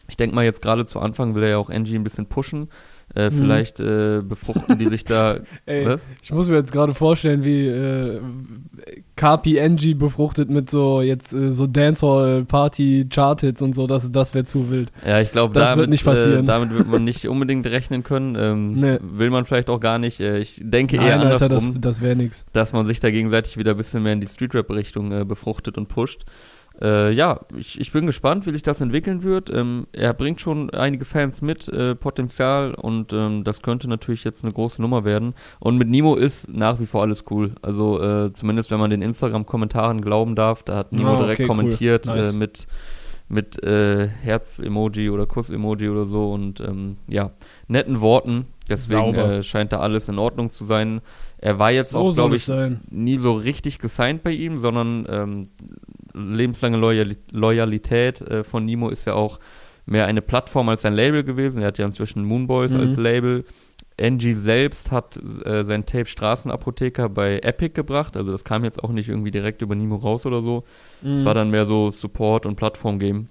Ich 0.08 0.16
denke 0.16 0.34
mal, 0.34 0.44
jetzt 0.44 0.62
gerade 0.62 0.84
zu 0.86 0.98
Anfang 0.98 1.36
will 1.36 1.44
er 1.44 1.50
ja 1.50 1.58
auch 1.58 1.70
Angie 1.70 1.94
ein 1.94 2.02
bisschen 2.02 2.26
pushen. 2.26 2.68
Äh, 3.14 3.30
Mhm. 3.30 3.32
Vielleicht 3.38 3.80
äh, 3.80 4.20
befruchten 4.22 4.78
die 4.78 4.88
sich 4.88 5.04
da. 5.04 5.38
Ey, 5.66 5.86
Was? 5.86 6.00
ich 6.22 6.30
muss 6.30 6.48
mir 6.48 6.56
jetzt 6.56 6.72
gerade 6.72 6.92
vorstellen, 6.94 7.44
wie 7.44 7.66
äh, 7.66 8.20
Angie 9.60 9.94
befruchtet 9.94 10.50
mit 10.50 10.70
so 10.70 11.00
jetzt 11.02 11.32
äh, 11.32 11.52
so 11.52 11.66
Dancehall 11.66 12.44
Party 12.44 13.06
Chart-Hits 13.10 13.62
und 13.62 13.74
so, 13.74 13.86
das, 13.86 14.12
das 14.12 14.34
wäre 14.34 14.44
zu 14.44 14.70
wild. 14.70 14.92
Ja, 15.06 15.20
ich 15.20 15.32
glaube, 15.32 15.54
Das 15.54 15.70
wird 15.70 15.78
damit, 15.78 15.90
nicht 15.90 16.04
passieren. 16.04 16.44
Äh, 16.44 16.46
damit 16.46 16.70
wird 16.70 16.88
man 16.88 17.04
nicht 17.04 17.26
unbedingt 17.28 17.66
rechnen 17.66 18.02
können. 18.02 18.36
Ähm, 18.38 18.74
Nee. 18.74 18.98
Will 19.02 19.30
man 19.30 19.44
vielleicht 19.44 19.70
auch 19.70 19.80
gar 19.80 19.98
nicht. 19.98 20.20
Äh, 20.20 20.38
ich 20.38 20.60
denke 20.62 20.96
Nein, 20.96 21.06
eher 21.06 21.20
Alter, 21.20 21.30
das, 21.30 21.42
andersrum, 21.62 21.80
das 21.80 22.00
wäre 22.00 22.16
nix. 22.16 22.44
dass 22.52 22.72
man 22.72 22.86
sich 22.86 23.00
da 23.00 23.10
gegenseitig 23.10 23.56
wieder 23.56 23.72
ein 23.72 23.76
bisschen 23.76 24.02
mehr 24.02 24.12
in 24.12 24.20
die 24.20 24.28
Streetrap-Richtung 24.28 25.12
äh, 25.12 25.24
befruchtet 25.24 25.76
und 25.78 25.88
pusht. 25.88 26.24
Äh, 26.80 27.12
ja, 27.12 27.40
ich, 27.56 27.80
ich 27.80 27.92
bin 27.92 28.06
gespannt, 28.06 28.46
wie 28.46 28.52
sich 28.52 28.62
das 28.62 28.80
entwickeln 28.80 29.22
wird. 29.22 29.50
Ähm, 29.50 29.86
er 29.92 30.14
bringt 30.14 30.40
schon 30.40 30.70
einige 30.70 31.04
Fans 31.04 31.42
mit, 31.42 31.68
äh, 31.68 31.94
Potenzial 31.94 32.74
und 32.74 33.12
ähm, 33.12 33.42
das 33.44 33.62
könnte 33.62 33.88
natürlich 33.88 34.24
jetzt 34.24 34.44
eine 34.44 34.52
große 34.52 34.80
Nummer 34.80 35.04
werden. 35.04 35.34
Und 35.58 35.76
mit 35.76 35.88
Nimo 35.88 36.14
ist 36.14 36.48
nach 36.48 36.78
wie 36.80 36.86
vor 36.86 37.02
alles 37.02 37.24
cool. 37.30 37.52
Also 37.62 38.00
äh, 38.02 38.32
zumindest 38.32 38.70
wenn 38.70 38.78
man 38.78 38.90
den 38.90 39.02
Instagram-Kommentaren 39.02 40.00
glauben 40.02 40.36
darf, 40.36 40.62
da 40.62 40.76
hat 40.76 40.92
Nimo 40.92 41.16
direkt 41.16 41.40
okay, 41.40 41.42
cool. 41.42 41.48
kommentiert 41.48 42.06
Nice. 42.06 42.34
äh, 42.34 42.38
mit 42.38 42.66
mit 43.30 43.62
äh, 43.62 44.08
Herz-Emoji 44.08 45.10
oder 45.10 45.26
Kuss-Emoji 45.26 45.90
oder 45.90 46.06
so 46.06 46.32
und 46.32 46.60
ähm, 46.60 46.96
ja, 47.06 47.32
netten 47.66 48.00
Worten. 48.00 48.46
Deswegen 48.70 49.14
äh, 49.14 49.42
scheint 49.42 49.72
da 49.72 49.80
alles 49.80 50.08
in 50.08 50.18
Ordnung 50.18 50.48
zu 50.50 50.64
sein. 50.64 51.02
Er 51.38 51.58
war 51.58 51.70
jetzt 51.70 51.90
So 51.90 51.98
auch, 51.98 52.14
glaube 52.14 52.36
ich, 52.36 52.44
sein. 52.44 52.80
nie 52.90 53.18
so 53.18 53.32
richtig 53.34 53.78
gesigned 53.80 54.22
bei 54.22 54.30
ihm, 54.30 54.56
sondern 54.58 55.06
ähm, 55.10 55.48
lebenslange 56.18 56.76
Loyali 56.76 57.16
Loyalität 57.32 58.20
äh, 58.20 58.44
von 58.44 58.64
Nimo 58.64 58.88
ist 58.90 59.04
ja 59.06 59.14
auch 59.14 59.38
mehr 59.86 60.06
eine 60.06 60.20
Plattform 60.22 60.68
als 60.68 60.84
ein 60.84 60.94
Label 60.94 61.24
gewesen. 61.24 61.60
Er 61.62 61.68
hat 61.68 61.78
ja 61.78 61.86
inzwischen 61.86 62.24
Moonboys 62.24 62.74
Mhm. 62.74 62.80
als 62.80 62.96
Label. 62.96 63.44
Angie 64.00 64.32
selbst 64.34 64.92
hat 64.92 65.18
äh, 65.44 65.64
sein 65.64 65.84
Tape 65.86 66.06
Straßenapotheker 66.06 67.08
bei 67.08 67.40
Epic 67.40 67.70
gebracht. 67.74 68.16
Also 68.16 68.30
das 68.30 68.44
kam 68.44 68.64
jetzt 68.64 68.82
auch 68.84 68.90
nicht 68.92 69.08
irgendwie 69.08 69.30
direkt 69.32 69.60
über 69.62 69.74
Nimo 69.74 69.96
raus 69.96 70.24
oder 70.26 70.40
so. 70.40 70.64
Es 71.02 71.22
Mhm. 71.22 71.24
war 71.24 71.34
dann 71.34 71.50
mehr 71.50 71.64
so 71.66 71.90
Support 71.90 72.46
und 72.46 72.56
Plattform-Game. 72.56 73.28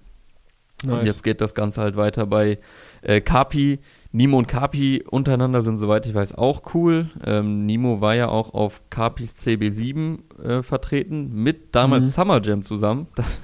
Nice. 0.84 1.00
Und 1.00 1.06
jetzt 1.06 1.24
geht 1.24 1.42
das 1.42 1.56
Ganze 1.56 1.82
halt 1.82 1.96
weiter 1.98 2.26
bei 2.26 2.60
äh, 3.02 3.22
Kapi. 3.22 3.80
Nimo 4.12 4.38
und 4.38 4.48
Kapi 4.48 5.04
untereinander 5.10 5.62
sind, 5.62 5.78
soweit 5.78 6.06
ich 6.08 6.14
weiß, 6.16 6.36
auch 6.36 6.74
cool. 6.74 7.10
Ähm, 7.24 7.66
Nimo 7.66 8.02
war 8.02 8.16
ja 8.16 8.30
auch 8.30 8.54
auf 8.54 8.82
Kapis 8.90 9.34
CB7 9.36 10.42
äh, 10.44 10.64
vertreten, 10.64 11.34
mit 11.44 11.76
damals 11.76 12.04
Mhm. 12.04 12.08
Summer 12.08 12.42
Jam 12.42 12.64
zusammen, 12.64 13.08
das, 13.16 13.42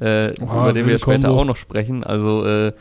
äh, 0.00 0.32
Oha, 0.40 0.62
über 0.64 0.72
den 0.72 0.86
wir 0.86 0.98
später 0.98 1.28
Kombo. 1.28 1.40
auch 1.40 1.44
noch 1.44 1.56
sprechen. 1.56 2.04
Also 2.04 2.44
äh, 2.44 2.72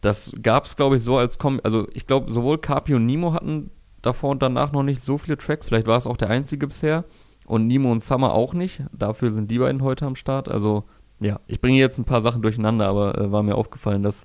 das 0.00 0.32
gab 0.42 0.66
es, 0.66 0.76
glaube 0.76 0.96
ich, 0.96 1.02
so 1.02 1.16
als 1.16 1.38
Kom 1.38 1.60
Also 1.64 1.88
ich 1.94 2.06
glaube, 2.06 2.30
sowohl 2.30 2.58
Kapi 2.58 2.94
und 2.94 3.06
Nimo 3.06 3.32
hatten 3.32 3.70
davor 4.02 4.30
und 4.30 4.42
danach 4.42 4.70
noch 4.70 4.84
nicht 4.84 5.02
so 5.02 5.18
viele 5.18 5.36
Tracks. 5.38 5.68
Vielleicht 5.68 5.88
war 5.88 5.98
es 5.98 6.06
auch 6.06 6.16
der 6.16 6.30
einzige 6.30 6.66
bisher. 6.68 7.04
Und 7.46 7.66
Nimo 7.66 7.90
und 7.90 8.04
Summer 8.04 8.32
auch 8.34 8.52
nicht. 8.54 8.82
Dafür 8.92 9.30
sind 9.30 9.50
die 9.50 9.58
beiden 9.58 9.82
heute 9.82 10.06
am 10.06 10.14
Start. 10.14 10.48
Also 10.48 10.84
ja, 11.20 11.40
ich 11.46 11.60
bringe 11.60 11.78
jetzt 11.78 11.98
ein 11.98 12.04
paar 12.04 12.22
Sachen 12.22 12.42
durcheinander, 12.42 12.86
aber 12.86 13.18
äh, 13.18 13.32
war 13.32 13.42
mir 13.42 13.56
aufgefallen, 13.56 14.02
dass 14.02 14.24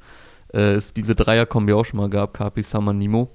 äh, 0.54 0.74
es 0.74 0.94
diese 0.94 1.16
Dreierkombi 1.16 1.74
auch 1.74 1.86
schon 1.86 1.98
mal 1.98 2.10
gab, 2.10 2.34
Kapi, 2.34 2.62
Summer, 2.62 2.94
Nimo. 2.94 3.32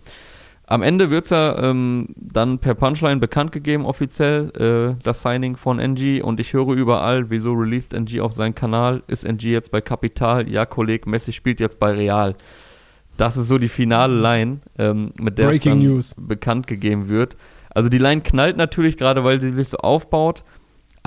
Am 0.66 0.82
Ende 0.82 1.08
wird's 1.08 1.30
ja 1.30 1.58
ähm, 1.62 2.08
dann 2.14 2.58
per 2.58 2.74
Punchline 2.74 3.20
bekannt 3.20 3.52
gegeben, 3.52 3.86
offiziell, 3.86 4.50
äh, 4.98 5.02
das 5.02 5.22
Signing 5.22 5.56
von 5.56 5.78
NG 5.78 6.20
und 6.22 6.40
ich 6.40 6.52
höre 6.52 6.74
überall, 6.74 7.30
wieso 7.30 7.54
released 7.54 7.94
NG 7.94 8.20
auf 8.20 8.34
seinen 8.34 8.54
Kanal, 8.54 9.02
ist 9.06 9.24
NG 9.24 9.44
jetzt 9.44 9.70
bei 9.70 9.80
Capital, 9.80 10.46
ja, 10.46 10.66
Kolleg, 10.66 11.06
Messi 11.06 11.32
spielt 11.32 11.58
jetzt 11.58 11.78
bei 11.78 11.92
Real. 11.92 12.36
Das 13.16 13.38
ist 13.38 13.48
so 13.48 13.56
die 13.56 13.70
finale 13.70 14.14
Line, 14.14 14.58
ähm, 14.78 15.12
mit 15.18 15.38
der 15.38 15.46
es 15.46 15.52
Breaking 15.52 15.72
dann 15.72 15.82
News. 15.82 16.14
bekannt 16.18 16.66
gegeben 16.66 17.08
wird. 17.08 17.36
Also 17.70 17.88
die 17.88 17.98
Line 17.98 18.20
knallt 18.20 18.58
natürlich 18.58 18.98
gerade, 18.98 19.24
weil 19.24 19.40
sie 19.40 19.54
sich 19.54 19.70
so 19.70 19.78
aufbaut, 19.78 20.44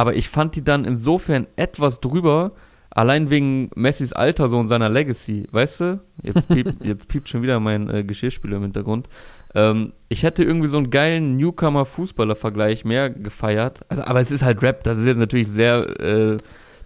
aber 0.01 0.15
ich 0.15 0.29
fand 0.29 0.55
die 0.55 0.63
dann 0.63 0.84
insofern 0.84 1.46
etwas 1.58 2.00
drüber, 2.01 2.53
allein 2.89 3.29
wegen 3.29 3.70
Messis 3.75 4.13
Alter 4.13 4.50
so 4.50 4.58
und 4.58 4.67
seiner 4.67 4.89
Legacy, 4.89 5.48
weißt 5.51 5.79
du? 5.81 6.01
Jetzt 6.24 6.50
piept, 6.50 6.74
jetzt 6.84 7.08
piept 7.08 7.29
schon 7.29 7.43
wieder 7.43 7.60
mein 7.60 7.88
äh, 7.88 8.03
Geschirrspüler 8.03 8.58
im 8.58 8.63
Hintergrund. 8.63 9.08
Ähm, 9.53 9.93
ich 10.10 10.24
hätte 10.24 10.43
irgendwie 10.43 10.70
so 10.70 10.77
einen 10.77 10.89
geilen 10.89 11.38
Newcomer-Fußballer-Vergleich 11.38 12.84
mehr 12.84 13.12
gefeiert. 13.12 13.81
Also, 13.89 14.01
aber 14.03 14.22
es 14.22 14.31
ist 14.31 14.43
halt 14.43 14.63
Rap, 14.63 14.84
das 14.84 14.98
ist 14.98 15.05
jetzt 15.05 15.20
natürlich 15.20 15.50
sehr 15.50 16.00
äh, 16.00 16.38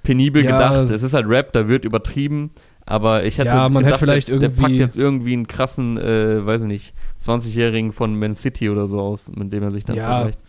penibel 0.04 0.44
Ja, 0.44 0.52
gedacht. 0.52 0.90
Es 0.90 1.02
ist 1.02 1.14
halt 1.14 1.30
Rap, 1.30 1.54
da 1.54 1.70
wird 1.70 1.86
übertrieben. 1.86 2.52
Aber 2.86 3.24
ich 3.24 3.38
hätte 3.38 3.56
Ja, 3.56 3.70
man 3.70 3.86
hätte 3.86 3.98
vielleicht 3.98 4.28
der, 4.28 4.40
der 4.40 4.50
packt 4.50 4.74
jetzt 4.74 4.98
irgendwie 4.98 5.32
einen 5.34 5.48
krassen, 5.48 5.98
äh, 5.98 6.46
weiß 6.46 6.62
ich 6.62 6.68
nicht, 6.68 6.94
20-Jährigen 7.24 7.94
von 7.94 8.20
Man 8.20 8.36
City 8.36 8.70
oder 8.70 8.88
so 8.88 9.00
aus, 9.00 9.32
mit 9.34 9.54
dem 9.54 9.64
er 9.64 9.72
sich 9.72 9.86
dann 9.86 9.96
Ja, 9.96 10.04
vergleicht. 10.18 10.40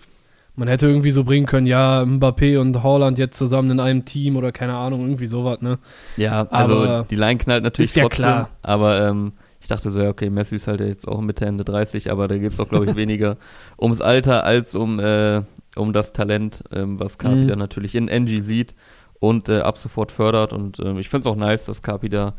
Man 0.56 0.68
hätte 0.68 0.86
irgendwie 0.88 1.10
so 1.10 1.22
bringen 1.24 1.46
können, 1.46 1.66
ja, 1.66 2.00
Mbappé 2.02 2.58
und 2.58 2.82
Haaland 2.82 3.18
jetzt 3.18 3.36
zusammen 3.36 3.70
in 3.72 3.80
einem 3.80 4.04
Team 4.06 4.36
oder 4.36 4.52
keine 4.52 4.74
Ahnung, 4.74 5.02
irgendwie 5.02 5.26
sowas, 5.26 5.60
ne? 5.60 5.78
Ja, 6.16 6.46
also 6.48 6.74
Aber 6.82 7.06
die 7.10 7.16
Line 7.16 7.36
knallt 7.38 7.62
natürlich 7.62 7.90
ist 7.90 7.96
ja 7.96 8.04
trotzdem. 8.04 8.22
klar. 8.24 8.48
Aber 8.62 9.00
ähm, 9.06 9.32
ich 9.60 9.68
dachte 9.68 9.90
so, 9.90 10.00
ja, 10.00 10.08
okay, 10.08 10.30
Messi 10.30 10.56
ist 10.56 10.66
halt 10.66 10.80
jetzt 10.80 11.06
auch 11.06 11.20
Mitte, 11.20 11.44
Ende 11.44 11.64
30, 11.64 12.10
aber 12.10 12.26
da 12.28 12.38
geht 12.38 12.52
es 12.52 12.60
auch, 12.60 12.68
glaube 12.68 12.86
ich, 12.86 12.96
weniger 12.96 13.36
ums 13.78 14.00
Alter 14.00 14.44
als 14.44 14.74
um, 14.74 14.98
äh, 14.98 15.42
um 15.76 15.92
das 15.92 16.12
Talent, 16.12 16.64
ähm, 16.72 16.98
was 16.98 17.18
Kapi 17.18 17.34
Mhm. 17.36 17.48
da 17.48 17.56
natürlich 17.56 17.94
in 17.94 18.08
Angie 18.10 18.40
sieht 18.40 18.74
und 19.20 19.48
äh, 19.50 19.60
ab 19.60 19.76
sofort 19.76 20.10
fördert. 20.12 20.52
Und 20.54 20.78
ähm, 20.80 20.98
ich 20.98 21.08
finde 21.10 21.28
es 21.28 21.32
auch 21.32 21.36
nice, 21.36 21.66
dass 21.66 21.82
Kapi 21.82 22.08
da 22.08 22.34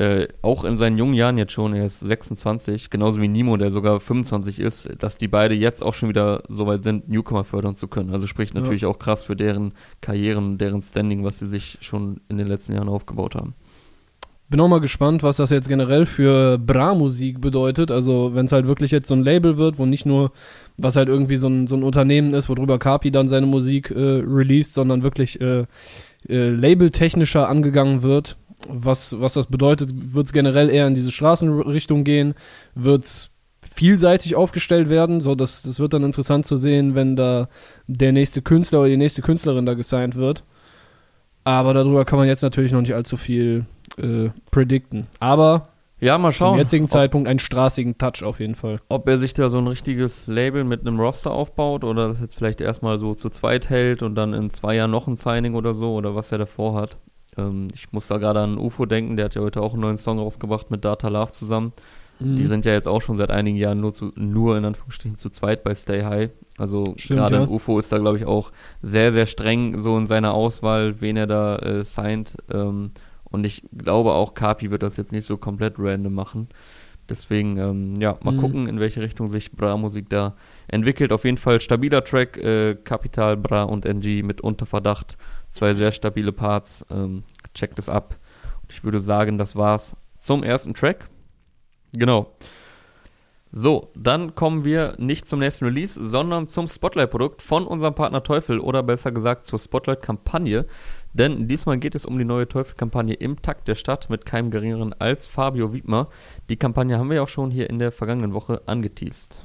äh, 0.00 0.28
auch 0.40 0.64
in 0.64 0.78
seinen 0.78 0.96
jungen 0.96 1.12
Jahren 1.12 1.36
jetzt 1.36 1.52
schon, 1.52 1.74
er 1.74 1.84
ist 1.84 2.00
26, 2.00 2.88
genauso 2.88 3.20
wie 3.20 3.28
Nimo, 3.28 3.58
der 3.58 3.70
sogar 3.70 4.00
25 4.00 4.58
ist, 4.58 4.88
dass 4.98 5.18
die 5.18 5.28
beide 5.28 5.54
jetzt 5.54 5.82
auch 5.82 5.92
schon 5.92 6.08
wieder 6.08 6.42
so 6.48 6.66
weit 6.66 6.82
sind, 6.82 7.10
Newcomer 7.10 7.44
fördern 7.44 7.76
zu 7.76 7.86
können. 7.86 8.10
Also 8.10 8.26
spricht 8.26 8.54
Ja. 8.54 8.60
natürlich 8.62 8.86
auch 8.86 8.98
krass 8.98 9.22
für 9.22 9.36
deren 9.36 9.74
Karrieren, 10.00 10.56
deren 10.56 10.80
Standing, 10.80 11.22
was 11.22 11.38
sie 11.38 11.46
sich 11.46 11.76
schon 11.82 12.22
in 12.30 12.38
den 12.38 12.46
letzten 12.46 12.72
Jahren 12.72 12.88
aufgebaut 12.88 13.34
haben. 13.34 13.52
Bin 14.48 14.58
auch 14.60 14.68
mal 14.68 14.80
gespannt, 14.80 15.22
was 15.22 15.36
das 15.36 15.50
jetzt 15.50 15.68
generell 15.68 16.06
für 16.06 16.56
Bra-Musik 16.56 17.40
bedeutet. 17.42 17.90
Also, 17.90 18.34
wenn 18.34 18.46
es 18.46 18.52
halt 18.52 18.66
wirklich 18.66 18.90
jetzt 18.90 19.06
so 19.06 19.14
ein 19.14 19.22
Label 19.22 19.58
wird, 19.58 19.78
wo 19.78 19.84
nicht 19.84 20.06
nur, 20.06 20.32
was 20.78 20.96
halt 20.96 21.08
irgendwie 21.08 21.36
so 21.36 21.46
ein, 21.46 21.66
so 21.66 21.76
ein 21.76 21.82
Unternehmen 21.84 22.32
ist, 22.32 22.48
worüber 22.48 22.78
Kapi 22.78 23.10
dann 23.10 23.28
seine 23.28 23.46
Musik 23.46 23.90
äh, 23.90 24.22
released, 24.26 24.72
sondern 24.72 25.02
wirklich 25.02 25.40
äh, 25.42 25.66
äh, 26.28 26.48
labeltechnischer 26.48 27.48
angegangen 27.48 28.02
wird. 28.02 28.38
Was, 28.68 29.18
was 29.20 29.34
das 29.34 29.46
bedeutet, 29.46 29.90
wird 29.94 30.26
es 30.26 30.32
generell 30.32 30.68
eher 30.68 30.86
in 30.86 30.94
diese 30.94 31.10
Straßenrichtung 31.10 32.04
gehen, 32.04 32.34
wird 32.74 33.04
es 33.04 33.30
vielseitig 33.74 34.36
aufgestellt 34.36 34.90
werden. 34.90 35.20
So, 35.20 35.34
das, 35.34 35.62
das 35.62 35.80
wird 35.80 35.92
dann 35.92 36.02
interessant 36.02 36.46
zu 36.46 36.56
sehen, 36.56 36.94
wenn 36.94 37.16
da 37.16 37.48
der 37.86 38.12
nächste 38.12 38.42
Künstler 38.42 38.80
oder 38.80 38.88
die 38.88 38.96
nächste 38.96 39.22
Künstlerin 39.22 39.66
da 39.66 39.74
gesigned 39.74 40.16
wird. 40.16 40.44
Aber 41.44 41.72
darüber 41.72 42.04
kann 42.04 42.18
man 42.18 42.28
jetzt 42.28 42.42
natürlich 42.42 42.72
noch 42.72 42.82
nicht 42.82 42.94
allzu 42.94 43.16
viel 43.16 43.64
äh, 43.96 44.28
predikten. 44.50 45.06
Aber 45.20 45.68
Ja, 46.00 46.18
mal 46.18 46.32
zum 46.32 46.38
schauen, 46.38 46.58
jetzigen 46.58 46.84
ob, 46.84 46.90
Zeitpunkt 46.90 47.28
einen 47.28 47.38
straßigen 47.38 47.96
Touch 47.96 48.22
auf 48.22 48.40
jeden 48.40 48.54
Fall. 48.54 48.80
ob 48.88 49.08
er 49.08 49.18
sich 49.18 49.32
da 49.32 49.48
so 49.48 49.58
ein 49.58 49.66
richtiges 49.66 50.26
Label 50.26 50.64
mit 50.64 50.80
einem 50.82 51.00
Roster 51.00 51.30
aufbaut 51.30 51.82
oder 51.84 52.08
das 52.08 52.20
jetzt 52.20 52.34
vielleicht 52.34 52.60
erstmal 52.60 52.98
so 52.98 53.14
zu 53.14 53.30
zweit 53.30 53.70
hält 53.70 54.02
und 54.02 54.14
dann 54.14 54.34
in 54.34 54.50
zwei 54.50 54.76
Jahren 54.76 54.90
noch 54.90 55.06
ein 55.06 55.16
Signing 55.16 55.54
oder 55.54 55.72
so 55.72 55.94
oder 55.94 56.14
was 56.14 56.30
er 56.30 56.38
davor 56.38 56.74
hat. 56.74 56.98
Ähm, 57.36 57.68
ich 57.74 57.92
muss 57.92 58.08
da 58.08 58.18
gerade 58.18 58.40
an 58.40 58.58
UFO 58.58 58.86
denken, 58.86 59.16
der 59.16 59.26
hat 59.26 59.34
ja 59.34 59.42
heute 59.42 59.62
auch 59.62 59.72
einen 59.72 59.82
neuen 59.82 59.98
Song 59.98 60.18
rausgebracht 60.18 60.70
mit 60.70 60.84
Data 60.84 61.08
Love 61.08 61.32
zusammen. 61.32 61.72
Mhm. 62.20 62.36
Die 62.36 62.46
sind 62.46 62.64
ja 62.64 62.72
jetzt 62.72 62.88
auch 62.88 63.00
schon 63.00 63.16
seit 63.16 63.30
einigen 63.30 63.56
Jahren 63.56 63.80
nur, 63.80 63.92
zu, 63.92 64.12
nur 64.14 64.56
in 64.56 64.64
Anführungsstrichen 64.64 65.16
zu 65.16 65.30
zweit 65.30 65.64
bei 65.64 65.74
Stay 65.74 66.02
High. 66.02 66.30
Also 66.58 66.94
gerade 67.08 67.36
ja. 67.36 67.48
UFO 67.48 67.78
ist 67.78 67.90
da, 67.90 67.98
glaube 67.98 68.18
ich, 68.18 68.26
auch 68.26 68.52
sehr, 68.82 69.12
sehr 69.12 69.26
streng 69.26 69.78
so 69.78 69.96
in 69.96 70.06
seiner 70.06 70.34
Auswahl, 70.34 71.00
wen 71.00 71.16
er 71.16 71.26
da 71.26 71.56
äh, 71.56 71.84
signed. 71.84 72.36
Ähm, 72.52 72.92
und 73.24 73.44
ich 73.44 73.62
glaube 73.76 74.12
auch, 74.12 74.34
Kapi 74.34 74.70
wird 74.70 74.82
das 74.82 74.96
jetzt 74.96 75.12
nicht 75.12 75.24
so 75.24 75.36
komplett 75.36 75.74
random 75.78 76.12
machen. 76.12 76.48
Deswegen, 77.08 77.56
ähm, 77.56 77.94
ja, 77.96 78.16
mal 78.22 78.32
mhm. 78.32 78.40
gucken, 78.40 78.66
in 78.68 78.78
welche 78.78 79.00
Richtung 79.00 79.26
sich 79.26 79.52
Bra-Musik 79.52 80.08
da 80.08 80.36
entwickelt. 80.68 81.12
Auf 81.12 81.24
jeden 81.24 81.38
Fall 81.38 81.60
stabiler 81.60 82.04
Track, 82.04 82.36
äh, 82.38 82.76
Capital, 82.76 83.36
Bra 83.36 83.64
und 83.64 83.84
NG 83.84 84.22
mit 84.22 84.40
Unterverdacht. 84.40 85.16
Zwei 85.50 85.74
sehr 85.74 85.92
stabile 85.92 86.32
Parts. 86.32 86.84
Ähm, 86.90 87.24
checkt 87.54 87.78
es 87.78 87.88
ab. 87.88 88.16
Und 88.62 88.72
ich 88.72 88.84
würde 88.84 89.00
sagen, 89.00 89.38
das 89.38 89.56
war's 89.56 89.96
zum 90.18 90.42
ersten 90.42 90.74
Track. 90.74 91.08
Genau. 91.92 92.32
So, 93.52 93.90
dann 93.96 94.36
kommen 94.36 94.64
wir 94.64 94.94
nicht 94.98 95.26
zum 95.26 95.40
nächsten 95.40 95.64
Release, 95.64 95.98
sondern 96.00 96.46
zum 96.46 96.68
Spotlight-Produkt 96.68 97.42
von 97.42 97.66
unserem 97.66 97.96
Partner 97.96 98.22
Teufel 98.22 98.60
oder 98.60 98.84
besser 98.84 99.10
gesagt 99.10 99.44
zur 99.44 99.58
Spotlight-Kampagne. 99.58 100.66
Denn 101.14 101.48
diesmal 101.48 101.78
geht 101.78 101.96
es 101.96 102.04
um 102.04 102.16
die 102.16 102.24
neue 102.24 102.46
Teufel-Kampagne 102.46 103.14
im 103.14 103.42
Takt 103.42 103.66
der 103.66 103.74
Stadt 103.74 104.08
mit 104.08 104.24
keinem 104.24 104.52
geringeren 104.52 104.94
als 104.96 105.26
Fabio 105.26 105.72
Wiedmer. 105.72 106.08
Die 106.48 106.56
Kampagne 106.56 106.96
haben 106.96 107.08
wir 107.08 107.16
ja 107.16 107.22
auch 107.22 107.28
schon 107.28 107.50
hier 107.50 107.68
in 107.68 107.80
der 107.80 107.90
vergangenen 107.90 108.34
Woche 108.34 108.62
angeteased. 108.66 109.44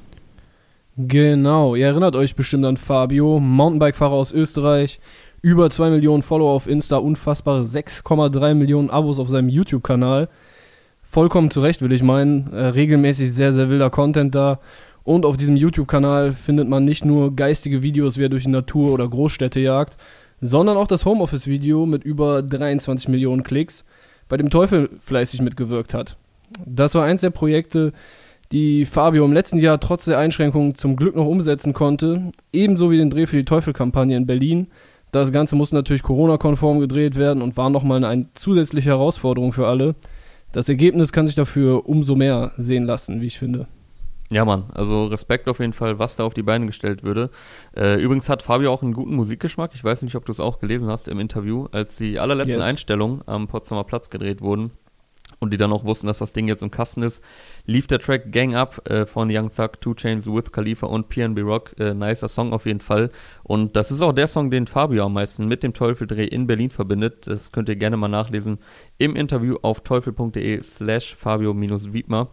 Genau, 0.96 1.74
ihr 1.74 1.86
erinnert 1.86 2.14
euch 2.14 2.36
bestimmt 2.36 2.64
an 2.64 2.76
Fabio, 2.76 3.40
Mountainbike-Fahrer 3.40 4.14
aus 4.14 4.32
Österreich, 4.32 5.00
über 5.42 5.70
2 5.70 5.90
Millionen 5.90 6.22
Follower 6.22 6.50
auf 6.50 6.66
Insta, 6.66 6.96
unfassbare 6.96 7.62
6,3 7.62 8.54
Millionen 8.54 8.90
Abos 8.90 9.18
auf 9.18 9.28
seinem 9.28 9.48
YouTube-Kanal 9.48 10.28
vollkommen 11.08 11.50
zurecht, 11.50 11.82
will 11.82 11.92
ich 11.92 12.02
meinen. 12.02 12.52
Äh, 12.52 12.66
regelmäßig 12.66 13.32
sehr, 13.32 13.52
sehr 13.52 13.70
wilder 13.70 13.90
Content 13.90 14.34
da. 14.34 14.60
Und 15.04 15.24
auf 15.24 15.36
diesem 15.36 15.56
YouTube-Kanal 15.56 16.32
findet 16.32 16.68
man 16.68 16.84
nicht 16.84 17.04
nur 17.04 17.34
geistige 17.34 17.82
Videos, 17.82 18.18
wie 18.18 18.24
er 18.24 18.28
durch 18.28 18.42
die 18.42 18.50
Natur 18.50 18.92
oder 18.92 19.08
Großstädte 19.08 19.60
jagt, 19.60 19.96
sondern 20.40 20.76
auch 20.76 20.88
das 20.88 21.04
Homeoffice-Video 21.04 21.86
mit 21.86 22.04
über 22.04 22.42
23 22.42 23.08
Millionen 23.08 23.44
Klicks, 23.44 23.84
bei 24.28 24.36
dem 24.36 24.50
Teufel 24.50 24.90
fleißig 25.04 25.40
mitgewirkt 25.40 25.94
hat. 25.94 26.16
Das 26.64 26.94
war 26.94 27.04
eins 27.04 27.20
der 27.20 27.30
Projekte, 27.30 27.92
die 28.52 28.84
Fabio 28.84 29.24
im 29.24 29.32
letzten 29.32 29.58
Jahr 29.58 29.80
trotz 29.80 30.04
der 30.04 30.18
Einschränkungen 30.18 30.74
zum 30.74 30.96
Glück 30.96 31.16
noch 31.16 31.26
umsetzen 31.26 31.72
konnte, 31.72 32.32
ebenso 32.52 32.90
wie 32.90 32.98
den 32.98 33.10
Dreh 33.10 33.26
für 33.26 33.36
die 33.36 33.44
Teufel-Kampagne 33.44 34.16
in 34.16 34.26
Berlin. 34.26 34.68
Das 35.12 35.32
Ganze 35.32 35.56
musste 35.56 35.76
natürlich 35.76 36.02
Corona-konform 36.02 36.80
gedreht 36.80 37.16
werden 37.16 37.42
und 37.42 37.56
war 37.56 37.70
nochmal 37.70 38.04
eine 38.04 38.32
zusätzliche 38.34 38.90
Herausforderung 38.90 39.52
für 39.52 39.66
alle 39.66 39.94
das 40.56 40.70
Ergebnis 40.70 41.12
kann 41.12 41.26
sich 41.26 41.36
dafür 41.36 41.86
umso 41.86 42.16
mehr 42.16 42.52
sehen 42.56 42.84
lassen, 42.84 43.20
wie 43.20 43.26
ich 43.26 43.38
finde. 43.38 43.66
Ja, 44.30 44.46
Mann, 44.46 44.64
also 44.72 45.04
Respekt 45.04 45.48
auf 45.48 45.60
jeden 45.60 45.74
Fall, 45.74 45.98
was 45.98 46.16
da 46.16 46.24
auf 46.24 46.32
die 46.32 46.42
Beine 46.42 46.64
gestellt 46.64 47.02
würde. 47.02 47.28
Äh, 47.76 48.00
übrigens 48.00 48.30
hat 48.30 48.42
Fabio 48.42 48.72
auch 48.72 48.82
einen 48.82 48.94
guten 48.94 49.14
Musikgeschmack. 49.14 49.72
Ich 49.74 49.84
weiß 49.84 50.00
nicht, 50.00 50.16
ob 50.16 50.24
du 50.24 50.32
es 50.32 50.40
auch 50.40 50.58
gelesen 50.58 50.88
hast 50.88 51.08
im 51.08 51.20
Interview, 51.20 51.66
als 51.72 51.96
die 51.96 52.18
allerletzten 52.18 52.60
yes. 52.60 52.66
Einstellungen 52.66 53.20
am 53.26 53.48
Potsdamer 53.48 53.84
Platz 53.84 54.08
gedreht 54.08 54.40
wurden 54.40 54.70
und 55.38 55.52
die 55.52 55.56
dann 55.56 55.72
auch 55.72 55.84
wussten, 55.84 56.06
dass 56.06 56.18
das 56.18 56.32
Ding 56.32 56.48
jetzt 56.48 56.62
im 56.62 56.70
Kasten 56.70 57.02
ist, 57.02 57.22
lief 57.64 57.86
der 57.86 57.98
Track 57.98 58.32
Gang 58.32 58.54
Up 58.54 58.88
äh, 58.88 59.06
von 59.06 59.28
Young 59.30 59.50
Thug, 59.54 59.80
Two 59.80 59.94
Chains 59.94 60.26
with 60.26 60.52
Khalifa 60.52 60.86
und 60.86 61.08
PNB 61.08 61.40
Rock. 61.40 61.74
Äh, 61.78 61.94
nicer 61.94 62.28
Song 62.28 62.52
auf 62.52 62.66
jeden 62.66 62.80
Fall. 62.80 63.10
Und 63.42 63.76
das 63.76 63.90
ist 63.90 64.02
auch 64.02 64.12
der 64.12 64.28
Song, 64.28 64.50
den 64.50 64.66
Fabio 64.66 65.04
am 65.04 65.12
meisten 65.12 65.46
mit 65.46 65.62
dem 65.62 65.74
Teufeldreh 65.74 66.24
in 66.24 66.46
Berlin 66.46 66.70
verbindet. 66.70 67.26
Das 67.26 67.52
könnt 67.52 67.68
ihr 67.68 67.76
gerne 67.76 67.96
mal 67.96 68.08
nachlesen 68.08 68.58
im 68.98 69.16
Interview 69.16 69.56
auf 69.62 69.82
teufel.de 69.82 70.62
slash 70.62 71.14
Fabio-Wiedmer. 71.14 72.28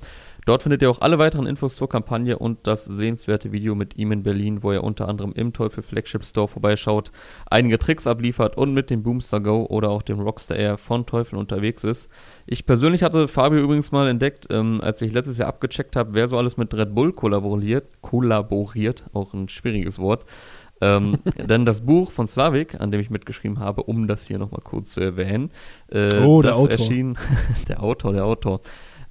Dort 0.46 0.64
findet 0.64 0.82
ihr 0.82 0.90
auch 0.90 1.02
alle 1.02 1.20
weiteren 1.20 1.46
Infos 1.46 1.76
zur 1.76 1.90
Kampagne 1.90 2.38
und 2.38 2.68
das 2.68 2.86
sehenswerte 2.86 3.52
Video 3.52 3.76
mit 3.76 3.98
ihm 3.98 4.12
in 4.12 4.24
Berlin, 4.24 4.64
wo 4.64 4.72
er 4.72 4.84
unter 4.84 5.08
anderem 5.08 5.34
im 5.34 5.54
Teufel 5.54 5.84
Flagship 5.84 6.26
Store 6.26 6.48
vorbeischaut, 6.48 7.12
einige 7.50 7.80
Tricks 7.80 8.08
abliefert 8.08 8.58
und 8.58 8.74
mit 8.74 8.90
dem 8.90 9.04
Boomstar 9.04 9.42
Go 9.42 9.66
oder 9.70 9.90
auch 9.90 10.02
dem 10.02 10.20
Rockstar 10.20 10.58
Air 10.58 10.78
von 10.78 11.06
Teufel 11.06 11.38
unterwegs 11.38 11.84
ist. 11.84 12.10
Ich 12.46 12.66
persönlich 12.66 13.04
hatte 13.04 13.28
Fabio 13.28 13.60
übrigens 13.60 13.92
mal 13.92 14.08
entdeckt, 14.08 14.48
ähm, 14.50 14.82
als 14.82 15.02
ich 15.02 15.14
letztes 15.14 15.38
Jahr 15.38 15.48
abgecheckt 15.48 15.96
habe, 15.96 16.14
wer 16.14 16.28
so 16.28 16.38
alles 16.38 16.58
mit 16.58 16.74
Red 16.74 16.94
Bull 16.94 17.14
kollaboriert, 17.14 18.02
kollaboriert, 18.02 19.06
auch 19.14 19.34
ein 19.34 19.50
schwieriges 19.50 20.00
Wort. 20.00 20.26
ähm, 20.82 21.20
denn 21.50 21.66
das 21.66 21.82
Buch 21.82 22.12
von 22.12 22.28
Slavik, 22.28 22.82
an 22.82 22.92
dem 22.92 23.00
ich 23.00 23.10
mitgeschrieben 23.10 23.60
habe, 23.60 23.84
um 23.84 24.08
das 24.08 24.26
hier 24.26 24.38
nochmal 24.38 24.62
kurz 24.64 24.92
zu 24.92 25.00
erwähnen, 25.00 25.52
äh, 25.90 26.20
oh, 26.20 26.42
der 26.42 26.52
das 26.52 26.60
Autor. 26.60 26.72
erschien, 26.72 27.18
der 27.68 27.82
Autor, 27.82 28.14
der 28.14 28.26
Autor, 28.26 28.62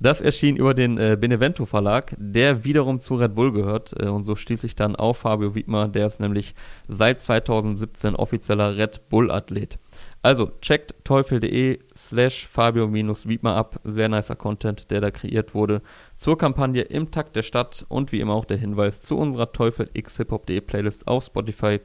das 0.03 0.21
erschien 0.21 0.57
über 0.57 0.75
den 0.75 0.99
äh, 0.99 1.17
Benevento 1.19 1.67
Verlag, 1.67 2.15
der 2.19 2.65
wiederum 2.65 3.01
zu 3.01 3.15
Red 3.15 3.35
Bull 3.35 3.53
gehört. 3.53 3.95
Äh, 3.99 4.09
und 4.09 4.25
so 4.25 4.35
stieß 4.35 4.65
ich 4.65 4.77
dann 4.77 4.97
auf 4.97 5.19
Fabio 5.19 5.55
Wiedmer, 5.55 5.89
der 5.89 6.07
ist 6.07 6.21
nämlich 6.21 6.55
seit 6.89 7.21
2017 7.21 8.15
offizieller 8.17 8.77
Red 8.77 9.09
Bull 9.09 9.31
Athlet. 9.31 9.79
Also 10.25 10.53
checkt 10.61 10.95
teufel.de 11.03 11.81
slash 11.97 12.47
Fabio-Wiedmer 12.47 13.57
ab. 13.57 13.81
Sehr 13.83 14.09
nicer 14.09 14.37
Content, 14.37 14.93
der 14.93 15.01
da 15.01 15.11
kreiert 15.11 15.53
wurde 15.53 15.83
zur 16.17 16.39
Kampagne 16.39 16.83
im 16.83 17.11
Takt 17.11 17.35
der 17.35 17.43
Stadt 17.43 17.85
und 17.89 18.13
wie 18.13 18.21
immer 18.21 18.35
auch 18.35 18.45
der 18.45 18.57
Hinweis 18.57 19.03
zu 19.03 19.19
unserer 19.19 19.51
Teufel 19.51 19.91
x 19.93 20.19
Hip-Hop.de 20.19 20.61
Playlist 20.61 21.09
auf 21.09 21.25
Spotify 21.25 21.81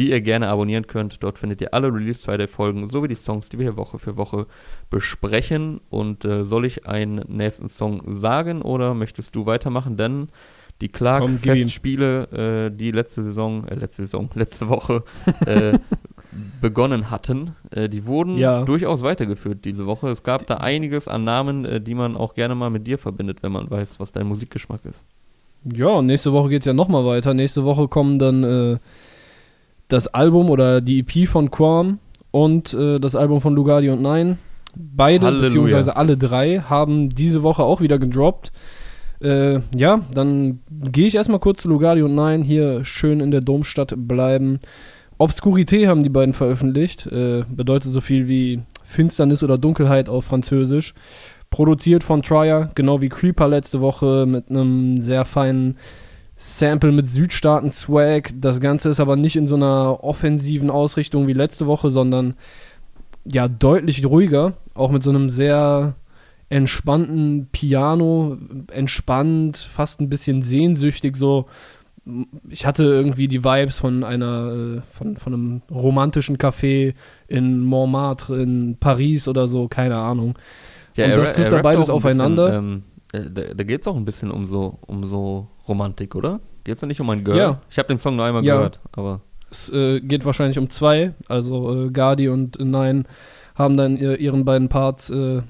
die 0.00 0.08
ihr 0.08 0.22
gerne 0.22 0.48
abonnieren 0.48 0.86
könnt. 0.86 1.22
Dort 1.22 1.38
findet 1.38 1.60
ihr 1.60 1.74
alle 1.74 1.92
Release 1.92 2.24
Friday 2.24 2.48
Folgen 2.48 2.88
sowie 2.88 3.08
die 3.08 3.14
Songs, 3.14 3.50
die 3.50 3.58
wir 3.58 3.64
hier 3.64 3.76
Woche 3.76 3.98
für 3.98 4.16
Woche 4.16 4.46
besprechen. 4.88 5.82
Und 5.90 6.24
äh, 6.24 6.44
soll 6.44 6.64
ich 6.64 6.86
einen 6.86 7.22
nächsten 7.28 7.68
Song 7.68 8.02
sagen 8.06 8.62
oder 8.62 8.94
möchtest 8.94 9.36
du 9.36 9.44
weitermachen? 9.44 9.98
Denn 9.98 10.28
die 10.80 10.88
Clark-Festspiele, 10.88 12.70
äh, 12.70 12.74
die 12.74 12.92
letzte 12.92 13.22
Saison, 13.22 13.68
äh, 13.68 13.74
letzte 13.74 14.04
Saison, 14.04 14.30
letzte 14.34 14.70
Woche 14.70 15.04
äh, 15.44 15.78
begonnen 16.62 17.10
hatten, 17.10 17.54
äh, 17.70 17.90
die 17.90 18.06
wurden 18.06 18.38
ja. 18.38 18.64
durchaus 18.64 19.02
weitergeführt 19.02 19.66
diese 19.66 19.84
Woche. 19.84 20.08
Es 20.08 20.22
gab 20.22 20.46
da 20.46 20.56
einiges 20.56 21.08
an 21.08 21.24
Namen, 21.24 21.66
äh, 21.66 21.78
die 21.82 21.94
man 21.94 22.16
auch 22.16 22.32
gerne 22.32 22.54
mal 22.54 22.70
mit 22.70 22.86
dir 22.86 22.96
verbindet, 22.96 23.42
wenn 23.42 23.52
man 23.52 23.70
weiß, 23.70 24.00
was 24.00 24.12
dein 24.12 24.26
Musikgeschmack 24.26 24.80
ist. 24.86 25.04
Ja, 25.70 25.88
und 25.88 26.06
nächste 26.06 26.32
Woche 26.32 26.48
geht 26.48 26.60
es 26.62 26.66
ja 26.66 26.72
nochmal 26.72 27.04
weiter. 27.04 27.34
Nächste 27.34 27.66
Woche 27.66 27.86
kommen 27.86 28.18
dann 28.18 28.80
das 29.92 30.08
Album 30.08 30.50
oder 30.50 30.80
die 30.80 31.00
EP 31.00 31.28
von 31.28 31.50
Quam 31.50 31.98
und 32.30 32.72
äh, 32.74 32.98
das 32.98 33.16
Album 33.16 33.40
von 33.40 33.54
Lugardi 33.54 33.90
und 33.90 34.02
Nein. 34.02 34.38
Beide, 34.74 35.26
Halleluja. 35.26 35.46
beziehungsweise 35.46 35.96
alle 35.96 36.16
drei, 36.16 36.60
haben 36.60 37.10
diese 37.10 37.42
Woche 37.42 37.62
auch 37.62 37.80
wieder 37.80 37.98
gedroppt. 37.98 38.52
Äh, 39.20 39.60
ja, 39.74 40.00
dann 40.14 40.60
gehe 40.70 41.06
ich 41.06 41.16
erstmal 41.16 41.40
kurz 41.40 41.62
zu 41.62 41.68
Lugardi 41.68 42.02
und 42.02 42.14
Nein, 42.14 42.42
hier 42.42 42.84
schön 42.84 43.20
in 43.20 43.30
der 43.30 43.40
Domstadt 43.40 43.94
bleiben. 43.96 44.60
Obscurité 45.18 45.86
haben 45.86 46.02
die 46.02 46.08
beiden 46.08 46.32
veröffentlicht, 46.32 47.06
äh, 47.06 47.44
bedeutet 47.48 47.92
so 47.92 48.00
viel 48.00 48.28
wie 48.28 48.62
Finsternis 48.84 49.42
oder 49.42 49.58
Dunkelheit 49.58 50.08
auf 50.08 50.24
Französisch. 50.24 50.94
Produziert 51.50 52.04
von 52.04 52.22
Trier, 52.22 52.70
genau 52.74 53.00
wie 53.00 53.08
Creeper 53.08 53.48
letzte 53.48 53.80
Woche 53.80 54.24
mit 54.26 54.48
einem 54.48 55.00
sehr 55.00 55.24
feinen 55.24 55.76
Sample 56.42 56.90
mit 56.90 57.06
Südstaaten-Swag. 57.06 58.32
Das 58.34 58.60
Ganze 58.60 58.88
ist 58.88 58.98
aber 58.98 59.14
nicht 59.14 59.36
in 59.36 59.46
so 59.46 59.56
einer 59.56 60.02
offensiven 60.02 60.70
Ausrichtung 60.70 61.26
wie 61.26 61.34
letzte 61.34 61.66
Woche, 61.66 61.90
sondern 61.90 62.32
ja 63.26 63.46
deutlich 63.46 64.06
ruhiger. 64.06 64.54
Auch 64.72 64.90
mit 64.90 65.02
so 65.02 65.10
einem 65.10 65.28
sehr 65.28 65.96
entspannten 66.48 67.48
Piano, 67.52 68.38
entspannt, 68.72 69.58
fast 69.58 70.00
ein 70.00 70.08
bisschen 70.08 70.40
sehnsüchtig 70.40 71.14
so. 71.14 71.44
Ich 72.48 72.64
hatte 72.64 72.84
irgendwie 72.84 73.28
die 73.28 73.44
Vibes 73.44 73.78
von 73.78 74.02
einer, 74.02 74.78
äh, 74.78 74.80
von, 74.96 75.18
von 75.18 75.34
einem 75.34 75.62
romantischen 75.70 76.38
Café 76.38 76.94
in 77.28 77.60
Montmartre 77.60 78.40
in 78.40 78.78
Paris 78.80 79.28
oder 79.28 79.46
so, 79.46 79.68
keine 79.68 79.96
Ahnung. 79.96 80.38
Ja, 80.96 81.04
Und 81.04 81.18
das 81.18 81.34
trifft 81.34 81.52
da 81.52 81.62
beides 81.62 81.90
aufeinander. 81.90 82.46
Bisschen, 82.46 82.64
ähm, 82.64 82.82
äh, 82.89 82.89
da, 83.12 83.54
da 83.54 83.64
geht 83.64 83.80
es 83.80 83.88
auch 83.88 83.96
ein 83.96 84.04
bisschen 84.04 84.30
um 84.30 84.46
so, 84.46 84.78
um 84.86 85.04
so 85.04 85.48
Romantik, 85.68 86.14
oder? 86.14 86.40
Geht 86.64 86.76
es 86.76 86.80
ja 86.80 86.88
nicht 86.88 87.00
um 87.00 87.10
ein 87.10 87.24
Girl? 87.24 87.36
Ja. 87.36 87.60
Ich 87.70 87.78
habe 87.78 87.88
den 87.88 87.98
Song 87.98 88.16
nur 88.16 88.24
einmal 88.24 88.44
ja. 88.44 88.56
gehört, 88.56 88.80
aber. 88.92 89.20
Es 89.50 89.68
äh, 89.70 90.00
geht 90.00 90.24
wahrscheinlich 90.24 90.58
um 90.58 90.70
zwei. 90.70 91.14
Also 91.28 91.86
äh, 91.86 91.90
Gardi 91.90 92.28
und 92.28 92.58
Nein 92.60 93.04
haben 93.56 93.76
dann 93.76 93.96
ihr, 93.96 94.18
ihren 94.20 94.44
beiden 94.44 94.68
Parts 94.68 95.10
äh, 95.10 95.42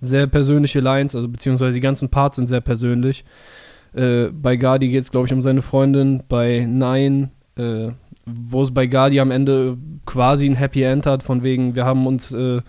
sehr 0.00 0.28
persönliche 0.28 0.80
Lines, 0.80 1.16
also 1.16 1.28
beziehungsweise 1.28 1.74
die 1.74 1.80
ganzen 1.80 2.08
Parts 2.08 2.36
sind 2.36 2.46
sehr 2.46 2.60
persönlich. 2.60 3.24
Äh, 3.94 4.28
bei 4.28 4.56
Gardi 4.56 4.88
geht 4.88 5.02
es, 5.02 5.10
glaube 5.10 5.26
ich, 5.26 5.32
um 5.32 5.42
seine 5.42 5.62
Freundin. 5.62 6.22
Bei 6.28 6.66
Nein, 6.68 7.32
äh, 7.56 7.88
wo 8.26 8.62
es 8.62 8.72
bei 8.72 8.86
Gardi 8.86 9.18
am 9.18 9.30
Ende 9.30 9.76
quasi 10.06 10.46
ein 10.46 10.54
Happy 10.54 10.82
End 10.82 11.06
hat, 11.06 11.22
von 11.22 11.42
wegen, 11.42 11.74
wir 11.74 11.84
haben 11.84 12.06
uns 12.06 12.32
äh, 12.32 12.60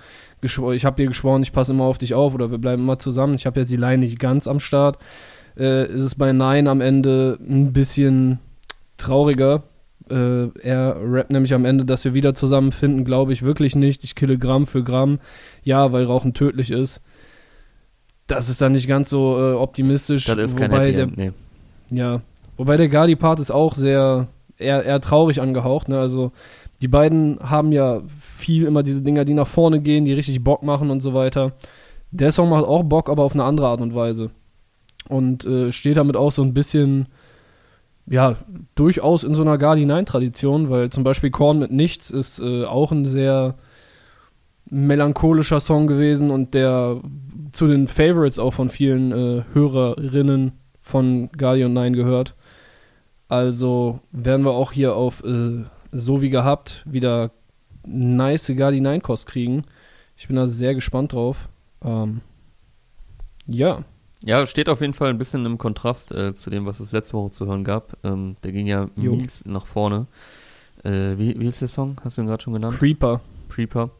ich 0.41 0.85
habe 0.85 0.95
dir 0.95 1.07
geschworen, 1.07 1.41
ich 1.41 1.51
passe 1.51 1.73
immer 1.73 1.83
auf 1.83 1.97
dich 1.97 2.13
auf 2.13 2.33
oder 2.33 2.51
wir 2.51 2.57
bleiben 2.57 2.83
immer 2.83 2.99
zusammen. 2.99 3.35
Ich 3.35 3.45
habe 3.45 3.59
jetzt 3.59 3.69
die 3.69 3.77
Line 3.77 3.99
nicht 3.99 4.19
ganz 4.19 4.47
am 4.47 4.59
Start 4.59 4.97
äh, 5.59 5.91
ist 5.91 6.03
es 6.03 6.15
bei 6.15 6.31
Nein 6.31 6.67
am 6.67 6.81
Ende 6.81 7.37
ein 7.41 7.73
bisschen 7.73 8.39
trauriger. 8.97 9.63
Äh, 10.09 10.47
er 10.59 10.97
rappt 11.03 11.31
nämlich 11.31 11.53
am 11.53 11.65
Ende, 11.65 11.85
dass 11.85 12.05
wir 12.05 12.13
wieder 12.13 12.33
zusammenfinden, 12.33 13.05
glaube 13.05 13.33
ich 13.33 13.43
wirklich 13.43 13.75
nicht. 13.75 14.03
Ich 14.03 14.15
kille 14.15 14.37
Gramm 14.37 14.65
für 14.65 14.83
Gramm. 14.83 15.19
Ja, 15.63 15.91
weil 15.91 16.05
Rauchen 16.05 16.33
tödlich 16.33 16.71
ist. 16.71 17.01
das 18.27 18.49
ist 18.49 18.61
dann 18.61 18.71
nicht 18.71 18.87
ganz 18.87 19.09
so 19.09 19.37
äh, 19.37 19.53
optimistisch. 19.53 20.25
Das 20.25 20.37
ist 20.37 20.57
kein 20.57 20.71
wobei 20.71 20.87
Happy 20.87 20.95
der, 20.95 21.07
nee. 21.07 21.31
Ja, 21.89 22.21
wobei 22.57 22.77
der 22.77 22.87
Gali-Part 22.87 23.39
ist 23.39 23.51
auch 23.51 23.73
sehr, 23.73 24.27
eher, 24.57 24.83
eher 24.83 25.01
traurig 25.01 25.41
angehaucht. 25.41 25.89
Ne? 25.89 25.99
Also 25.99 26.31
die 26.81 26.87
beiden 26.87 27.39
haben 27.41 27.71
ja 27.71 28.01
viel 28.39 28.65
immer 28.65 28.83
diese 28.83 29.01
Dinger, 29.01 29.25
die 29.25 29.33
nach 29.33 29.47
vorne 29.47 29.81
gehen, 29.81 30.05
die 30.05 30.13
richtig 30.13 30.43
Bock 30.43 30.63
machen 30.63 30.89
und 30.89 31.01
so 31.01 31.13
weiter. 31.13 31.53
Der 32.11 32.31
Song 32.31 32.49
macht 32.49 32.65
auch 32.65 32.83
Bock, 32.83 33.09
aber 33.09 33.23
auf 33.23 33.33
eine 33.33 33.43
andere 33.43 33.67
Art 33.67 33.81
und 33.81 33.93
Weise. 33.93 34.31
Und 35.07 35.45
äh, 35.45 35.71
steht 35.71 35.97
damit 35.97 36.15
auch 36.15 36.31
so 36.31 36.41
ein 36.41 36.53
bisschen, 36.53 37.07
ja, 38.07 38.37
durchaus 38.75 39.23
in 39.23 39.35
so 39.35 39.41
einer 39.41 39.57
Gali-9-Tradition, 39.57 40.69
weil 40.69 40.89
zum 40.89 41.03
Beispiel 41.03 41.29
Korn 41.29 41.59
mit 41.59 41.71
Nichts 41.71 42.09
ist 42.09 42.39
äh, 42.39 42.65
auch 42.65 42.91
ein 42.91 43.05
sehr 43.05 43.55
melancholischer 44.69 45.59
Song 45.59 45.87
gewesen 45.87 46.29
und 46.31 46.53
der 46.53 47.01
zu 47.51 47.67
den 47.67 47.87
Favorites 47.87 48.39
auch 48.39 48.53
von 48.53 48.69
vielen 48.69 49.11
äh, 49.11 49.43
Hörerinnen 49.53 50.53
von 50.81 51.29
Guardian 51.37 51.73
9 51.73 51.93
gehört. 51.93 52.35
Also 53.27 53.99
werden 54.11 54.45
wir 54.45 54.51
auch 54.51 54.71
hier 54.71 54.95
auf 54.95 55.23
äh, 55.23 55.63
so 55.91 56.21
wie 56.21 56.29
gehabt 56.29 56.83
wieder 56.85 57.31
nice 57.85 58.51
Guardian 58.55 58.83
9 58.83 59.01
Kost 59.01 59.27
kriegen. 59.27 59.63
Ich 60.17 60.27
bin 60.27 60.35
da 60.35 60.47
sehr 60.47 60.75
gespannt 60.75 61.13
drauf. 61.13 61.47
Ähm, 61.83 62.21
ja. 63.45 63.83
Ja, 64.23 64.45
steht 64.45 64.67
auf 64.67 64.81
jeden 64.81 64.93
Fall 64.93 65.09
ein 65.09 65.17
bisschen 65.17 65.45
im 65.45 65.57
Kontrast 65.57 66.11
äh, 66.11 66.33
zu 66.33 66.49
dem, 66.49 66.65
was 66.65 66.79
es 66.79 66.91
letzte 66.91 67.13
Woche 67.13 67.31
zu 67.31 67.45
hören 67.45 67.63
gab. 67.63 67.97
Ähm, 68.03 68.35
der 68.43 68.51
ging 68.51 68.67
ja 68.67 68.89
mies 68.95 69.45
nach 69.45 69.65
vorne. 69.65 70.07
Äh, 70.83 71.17
wie, 71.17 71.39
wie 71.39 71.47
ist 71.47 71.61
der 71.61 71.67
Song? 71.69 71.95
Hast 72.03 72.17
du 72.17 72.21
ihn 72.21 72.27
gerade 72.27 72.43
schon 72.43 72.53
genannt? 72.53 72.77
Creeper. 72.77 73.21
Creeper. 73.47 73.91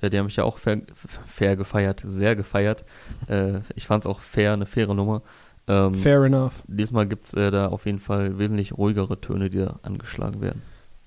Äh, 0.00 0.10
die 0.10 0.18
haben 0.18 0.26
mich 0.26 0.36
ja 0.36 0.44
auch 0.44 0.58
fair, 0.58 0.80
fair 1.26 1.56
gefeiert, 1.56 2.02
sehr 2.06 2.36
gefeiert. 2.36 2.84
äh, 3.28 3.60
ich 3.74 3.86
fand 3.86 4.04
es 4.04 4.06
auch 4.06 4.20
fair, 4.20 4.54
eine 4.54 4.66
faire 4.66 4.94
Nummer. 4.94 5.22
Ähm, 5.68 5.94
Fair 5.94 6.22
enough. 6.22 6.62
Diesmal 6.68 7.06
gibt 7.06 7.24
es 7.24 7.34
äh, 7.34 7.50
da 7.50 7.68
auf 7.68 7.86
jeden 7.86 7.98
Fall 7.98 8.38
wesentlich 8.38 8.72
ruhigere 8.76 9.20
Töne, 9.20 9.50
die 9.50 9.58
da 9.58 9.80
angeschlagen 9.82 10.40
werden. 10.40 10.62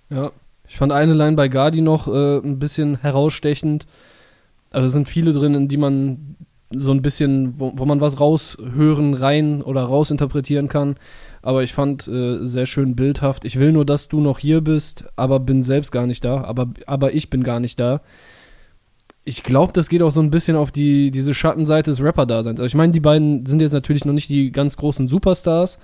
Ja. 0.09 0.31
Ich 0.69 0.77
fand 0.77 0.91
eine 0.91 1.13
Line 1.13 1.35
bei 1.35 1.47
Gardi 1.47 1.81
noch 1.81 2.07
äh, 2.07 2.37
ein 2.37 2.59
bisschen 2.59 3.01
herausstechend. 3.01 3.87
Also 4.69 4.87
es 4.87 4.93
sind 4.93 5.09
viele 5.09 5.33
drin, 5.33 5.55
in 5.55 5.67
die 5.67 5.77
man 5.77 6.35
so 6.71 6.91
ein 6.91 7.01
bisschen, 7.01 7.59
wo, 7.59 7.73
wo 7.75 7.85
man 7.85 8.01
was 8.01 8.19
raushören, 8.19 9.15
rein 9.15 9.63
oder 9.63 9.81
rausinterpretieren 9.81 10.69
kann. 10.69 10.95
Aber 11.41 11.63
ich 11.63 11.73
fand 11.73 12.07
äh, 12.07 12.45
sehr 12.45 12.67
schön 12.67 12.95
bildhaft. 12.95 13.45
Ich 13.45 13.57
will 13.57 13.71
nur, 13.71 13.83
dass 13.83 14.09
du 14.09 14.21
noch 14.21 14.37
hier 14.37 14.61
bist, 14.61 15.05
aber 15.15 15.39
bin 15.39 15.63
selbst 15.63 15.91
gar 15.91 16.05
nicht 16.05 16.23
da. 16.23 16.43
Aber, 16.43 16.67
aber 16.85 17.15
ich 17.15 17.31
bin 17.31 17.41
gar 17.41 17.59
nicht 17.59 17.79
da. 17.79 18.01
Ich 19.25 19.41
glaube, 19.41 19.73
das 19.73 19.89
geht 19.89 20.03
auch 20.03 20.11
so 20.11 20.21
ein 20.21 20.29
bisschen 20.29 20.55
auf 20.55 20.71
die, 20.71 21.09
diese 21.09 21.33
Schattenseite 21.33 21.89
des 21.89 22.01
Rapper-Daseins. 22.01 22.59
Also 22.59 22.67
ich 22.67 22.75
meine, 22.75 22.91
die 22.91 22.99
beiden 22.99 23.47
sind 23.47 23.59
jetzt 23.59 23.73
natürlich 23.73 24.05
noch 24.05 24.13
nicht 24.13 24.29
die 24.29 24.51
ganz 24.51 24.77
großen 24.77 25.07
Superstars, 25.07 25.79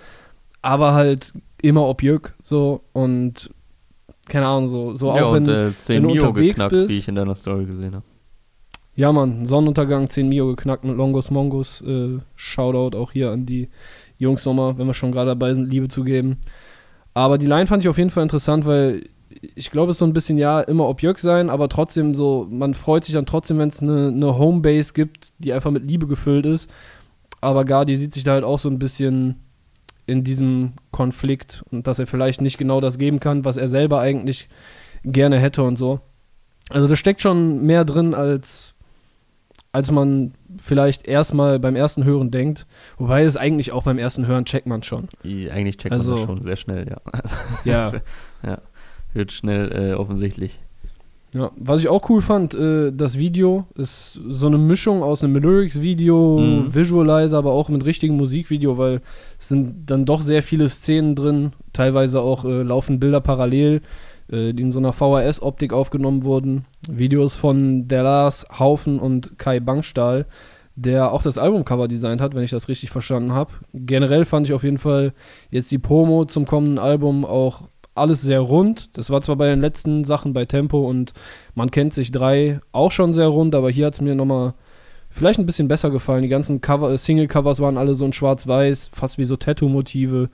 aber 0.62 0.94
halt 0.94 1.34
immer 1.62 1.88
Objek 1.88 2.34
so 2.44 2.82
und 2.94 3.50
keine 4.28 4.48
Ahnung, 4.48 4.68
so, 4.70 4.94
so 4.96 5.08
ja, 5.16 5.26
auch 5.26 5.34
und 5.34 5.48
wenn, 5.48 5.68
äh, 5.70 5.72
10 5.80 5.96
wenn 5.96 6.04
du 6.04 6.10
Mio 6.16 6.28
unterwegs 6.28 6.56
geknackt, 6.56 6.72
bist- 6.72 6.90
wie 6.90 6.98
ich 6.98 7.08
in 7.08 7.16
deiner 7.16 7.36
Story 7.36 7.66
gesehen 7.66 7.96
habe. 7.96 8.06
Ja, 8.96 9.12
Mann, 9.12 9.46
Sonnenuntergang 9.46 10.10
10 10.10 10.30
Mio 10.30 10.48
geknackt 10.48 10.84
mit 10.86 10.96
Longos 10.96 11.30
Mongos. 11.30 11.82
Äh, 11.82 12.20
Shoutout 12.36 12.98
auch 12.98 13.12
hier 13.12 13.32
an 13.32 13.46
die 13.46 13.70
Jungs 14.18 14.46
nochmal, 14.46 14.78
wenn 14.78 14.88
wir 14.88 14.94
schon 14.94 15.12
gerade 15.12 15.32
dabei 15.32 15.54
sind, 15.54 15.70
Liebe 15.70 15.90
zu 15.90 16.04
geben. 16.04 16.38
Aber 17.14 17.38
die 17.38 17.46
Line 17.46 17.68
fand 17.68 17.84
ich 17.84 17.90
auf 17.90 17.98
jeden 17.98 18.10
Fall 18.10 18.24
interessant, 18.24 18.66
weil 18.66 19.04
ich 19.56 19.70
glaube, 19.70 19.92
es 19.92 19.96
ist 19.96 20.00
so 20.00 20.06
ein 20.06 20.14
bisschen, 20.14 20.38
ja, 20.38 20.62
immer 20.62 20.88
Objekt 20.88 21.20
sein, 21.20 21.50
aber 21.50 21.68
trotzdem 21.68 22.16
so, 22.16 22.48
man 22.50 22.74
freut 22.74 23.04
sich 23.04 23.14
dann 23.14 23.26
trotzdem, 23.26 23.58
wenn 23.58 23.68
es 23.70 23.82
eine, 23.82 24.08
eine 24.08 24.38
Homebase 24.38 24.94
gibt, 24.94 25.34
die 25.40 25.52
einfach 25.52 25.72
mit 25.72 25.84
Liebe 25.86 26.08
gefüllt 26.08 26.46
ist. 26.46 26.70
Aber 27.42 27.66
Gardi 27.66 27.98
sieht 27.98 28.14
sich 28.14 28.24
da 28.24 28.32
halt 28.32 28.46
auch 28.46 28.60
so 28.60 28.70
ein 28.70 28.80
bisschen 28.80 29.42
in 30.08 30.24
diesem 30.24 30.74
Konflikt 30.92 31.64
und 31.72 31.88
dass 31.88 32.00
er 32.00 32.08
vielleicht 32.08 32.42
nicht 32.42 32.58
genau 32.58 32.82
das 32.82 32.98
geben 32.98 33.20
kann, 33.20 33.46
was 33.46 33.58
er 33.58 33.68
selber 33.68 34.00
eigentlich 34.00 34.48
gerne 35.04 35.40
hätte 35.40 35.64
und 35.64 35.78
so. 35.78 36.00
Also 36.70 36.88
da 36.88 36.96
steckt 36.96 37.22
schon 37.22 37.64
mehr 37.66 37.86
drin, 37.86 38.14
als, 38.14 38.74
als 39.72 39.92
man 39.92 40.34
vielleicht 40.62 41.08
erstmal 41.08 41.60
beim 41.60 41.76
ersten 41.76 42.04
Hören 42.04 42.32
denkt. 42.32 42.66
Wobei 42.98 43.24
es 43.24 43.38
eigentlich 43.38 43.72
auch 43.72 43.84
beim 43.84 43.98
ersten 44.00 44.26
Hören 44.28 44.46
checkt 44.46 44.68
man 44.68 44.82
schon. 44.84 45.08
Eigentlich 45.24 45.78
checkt 45.78 45.92
man 45.92 46.00
Also- 46.00 46.16
das 46.16 46.26
schon 46.26 46.44
sehr 46.44 46.56
schnell, 46.56 46.88
ja. 46.90 47.02
Ja. 47.64 47.92
ja. 48.44 48.60
Wird 49.14 49.32
schnell 49.32 49.72
äh, 49.72 49.94
offensichtlich. 49.94 50.60
Ja, 51.36 51.52
was 51.58 51.82
ich 51.82 51.90
auch 51.90 52.10
cool 52.10 52.22
fand, 52.22 52.54
äh, 52.54 52.94
das 52.94 53.18
Video 53.18 53.66
ist 53.76 54.22
so 54.30 54.48
eine 54.48 54.58
Mischung 54.58 55.04
aus 55.04 55.22
einem 55.22 55.36
Lyrics-Video, 55.36 56.40
Mhm. 56.40 56.74
Visualizer, 56.74 57.38
aber 57.38 57.52
auch 57.52 57.68
mit 57.68 57.84
richtigem 57.84 58.16
Musikvideo, 58.16 58.78
weil 58.78 59.02
es 59.38 59.50
sind 59.50 59.90
dann 59.92 60.06
doch 60.06 60.22
sehr 60.22 60.44
viele 60.44 60.70
Szenen 60.70 61.14
drin, 61.14 61.52
teilweise 61.74 62.22
auch 62.22 62.46
äh, 62.46 62.62
laufen 62.64 63.02
Bilder 63.02 63.20
parallel, 63.20 63.82
äh, 64.32 64.54
die 64.54 64.64
in 64.64 64.72
so 64.72 64.80
einer 64.80 64.94
VHS-Optik 64.94 65.74
aufgenommen 65.74 66.24
wurden. 66.24 66.66
Videos 66.88 67.36
von 67.36 67.90
der 67.90 68.04
Lars 68.04 68.46
Haufen 68.58 68.98
und 68.98 69.38
Kai 69.38 69.60
Bangstahl, 69.60 70.28
der 70.78 71.12
auch 71.12 71.22
das 71.22 71.38
Albumcover 71.38 71.90
designt 71.90 72.22
hat, 72.22 72.34
wenn 72.34 72.44
ich 72.44 72.52
das 72.52 72.70
richtig 72.70 72.92
verstanden 72.92 73.34
habe. 73.34 73.52
Generell 73.74 74.24
fand 74.24 74.48
ich 74.48 74.54
auf 74.54 74.64
jeden 74.64 74.78
Fall 74.78 75.14
jetzt 75.50 75.70
die 75.72 75.80
Promo 75.80 76.24
zum 76.26 76.46
kommenden 76.46 76.80
Album 76.80 77.26
auch 77.26 77.64
alles 77.96 78.22
sehr 78.22 78.42
rund. 78.42 78.96
Das 78.98 79.10
war 79.10 79.22
zwar 79.22 79.38
bei 79.38 79.48
den 79.48 79.62
letzten 79.62 80.04
Sachen 80.04 80.34
bei 80.34 80.46
Tempo 80.46 80.88
und 80.88 81.14
man 81.56 81.72
kennt 81.72 81.94
sich 81.94 82.12
drei 82.12 82.60
auch 82.72 82.92
schon 82.92 83.14
sehr 83.14 83.28
rund, 83.28 83.56
aber 83.56 83.72
hier 83.72 83.88
hat 83.88 83.96
es 83.96 84.02
mir 84.02 84.16
nochmal 84.16 84.54
vielleicht 85.10 85.40
ein 85.40 85.46
bisschen 85.46 85.70
besser 85.70 85.90
gefallen. 85.90 86.24
Die 86.24 86.30
ganzen 86.30 86.62
Cover, 86.62 86.92
äh, 86.92 86.98
Single-Covers 86.98 87.62
waren 87.62 87.78
alle 87.78 87.96
so 87.96 88.06
in 88.06 88.14
schwarz-weiß, 88.14 88.92
fast 88.94 89.18
wie 89.18 89.26
so 89.26 89.38
Tattoo-Motive. 89.38 90.30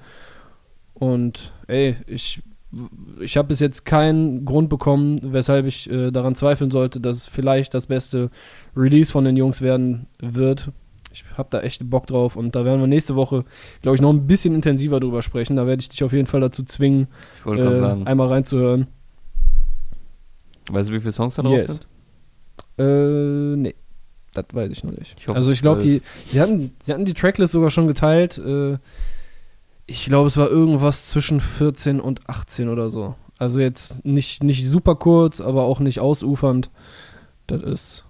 Und 0.96 1.54
ey, 1.68 1.96
ich, 2.08 2.42
ich 3.20 3.38
habe 3.38 3.50
bis 3.50 3.60
jetzt 3.60 3.86
keinen 3.86 4.44
Grund 4.44 4.70
bekommen, 4.70 5.20
weshalb 5.22 5.68
ich 5.68 5.90
äh, 5.90 6.12
daran 6.12 6.36
zweifeln 6.36 6.72
sollte, 6.72 7.00
dass 7.00 7.28
vielleicht 7.28 7.76
das 7.76 7.86
beste 7.86 8.32
Release 8.76 9.12
von 9.12 9.24
den 9.24 9.38
Jungs 9.38 9.62
werden 9.62 10.08
wird. 10.20 10.72
Ich 11.14 11.26
habe 11.38 11.50
da 11.52 11.62
echt 11.62 11.90
Bock 11.90 12.08
drauf 12.08 12.36
und 12.36 12.56
da 12.56 12.64
werden 12.66 12.80
wir 12.80 12.88
nächste 12.88 13.16
Woche, 13.16 13.44
glaube 13.82 13.96
ich, 13.96 14.02
noch 14.02 14.12
ein 14.12 14.28
bisschen 14.28 14.56
intensiver 14.56 15.00
drüber 15.00 15.22
sprechen. 15.22 15.56
Da 15.58 15.68
werde 15.68 15.82
ich 15.82 15.90
dich 15.90 16.04
auf 16.04 16.14
jeden 16.14 16.28
Fall 16.28 16.40
dazu 16.42 16.64
zwingen, 16.64 17.08
äh, 17.46 17.52
einmal 18.06 18.28
reinzuhören. 18.30 18.88
weißt 20.70 20.90
du, 20.90 20.94
wie 20.94 21.00
viele 21.00 21.12
Songs 21.12 21.36
da 21.36 21.42
drauf 21.42 21.54
Yes. 21.54 21.68
sind? 21.68 21.88
Äh, 22.78 23.58
nee. 23.58 23.76
Das 24.34 24.46
weiß 24.54 24.72
ich 24.72 24.84
noch 24.86 24.92
nicht. 24.98 25.16
Ich 25.20 25.28
hoffe, 25.28 25.38
also 25.38 25.52
ich 25.52 25.62
glaube, 25.62 25.82
die, 25.82 26.02
sie 26.26 26.40
hatten, 26.40 26.74
sie 26.82 26.94
hatten 26.94 27.04
die 27.04 27.14
Tracklist 27.14 27.52
sogar 27.52 27.70
schon 27.70 27.88
geteilt. 27.88 28.38
Äh, 28.38 28.78
ich 29.88 30.06
glaube, 30.06 30.28
es 30.28 30.38
war 30.38 30.50
irgendwas 30.50 31.10
zwischen 31.10 31.42
14 31.42 32.00
und 32.00 32.30
18 32.30 32.70
oder 32.70 32.90
so. 32.90 33.16
Also 33.40 33.60
jetzt 33.60 34.06
nicht, 34.06 34.42
nicht 34.44 34.66
super 34.70 34.96
kurz, 34.96 35.42
aber 35.42 35.64
auch 35.64 35.82
nicht 35.82 36.00
ausufernd. 36.00 36.70
Das 37.48 37.62
ist 37.62 38.06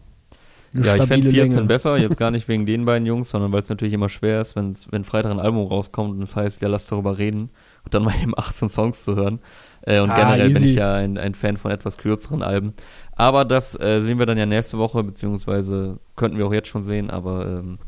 Ja, 0.73 0.95
ich 0.95 1.03
fände 1.03 1.03
stabile 1.27 1.31
14 1.31 1.51
Länge. 1.55 1.67
besser, 1.67 1.97
jetzt 1.97 2.17
gar 2.17 2.31
nicht 2.31 2.47
wegen 2.47 2.65
den 2.65 2.85
beiden 2.85 3.05
Jungs, 3.05 3.29
sondern 3.29 3.51
weil 3.51 3.59
es 3.59 3.69
natürlich 3.69 3.93
immer 3.93 4.07
schwer 4.09 4.39
ist, 4.41 4.55
wenn's, 4.55 4.87
wenn 4.91 5.03
Freitag 5.03 5.31
ein 5.31 5.39
Album 5.39 5.65
rauskommt 5.67 6.11
und 6.15 6.21
es 6.21 6.35
heißt, 6.35 6.61
ja, 6.61 6.69
lass 6.69 6.87
darüber 6.87 7.17
reden 7.17 7.49
und 7.83 7.93
dann 7.93 8.03
mal 8.03 8.13
eben 8.21 8.33
18 8.37 8.69
Songs 8.69 9.03
zu 9.03 9.15
hören. 9.15 9.39
Äh, 9.81 9.99
und 10.01 10.11
Ah, 10.11 10.15
generell 10.15 10.47
bin 10.47 10.57
easy. 10.57 10.65
ich 10.67 10.75
ja 10.75 10.93
ein, 10.93 11.17
ein 11.17 11.33
Fan 11.33 11.57
von 11.57 11.71
etwas 11.71 11.97
kürzeren 11.97 12.41
Alben. 12.41 12.73
Aber 13.13 13.43
das 13.43 13.77
äh, 13.79 13.99
sehen 14.01 14.17
wir 14.19 14.25
dann 14.25 14.37
ja 14.37 14.45
nächste 14.45 14.77
Woche, 14.77 15.03
beziehungsweise 15.03 15.99
könnten 16.15 16.37
wir 16.37 16.45
auch 16.47 16.53
jetzt 16.53 16.67
schon 16.69 16.83
sehen, 16.83 17.09
aber 17.09 17.45
ähm, 17.47 17.79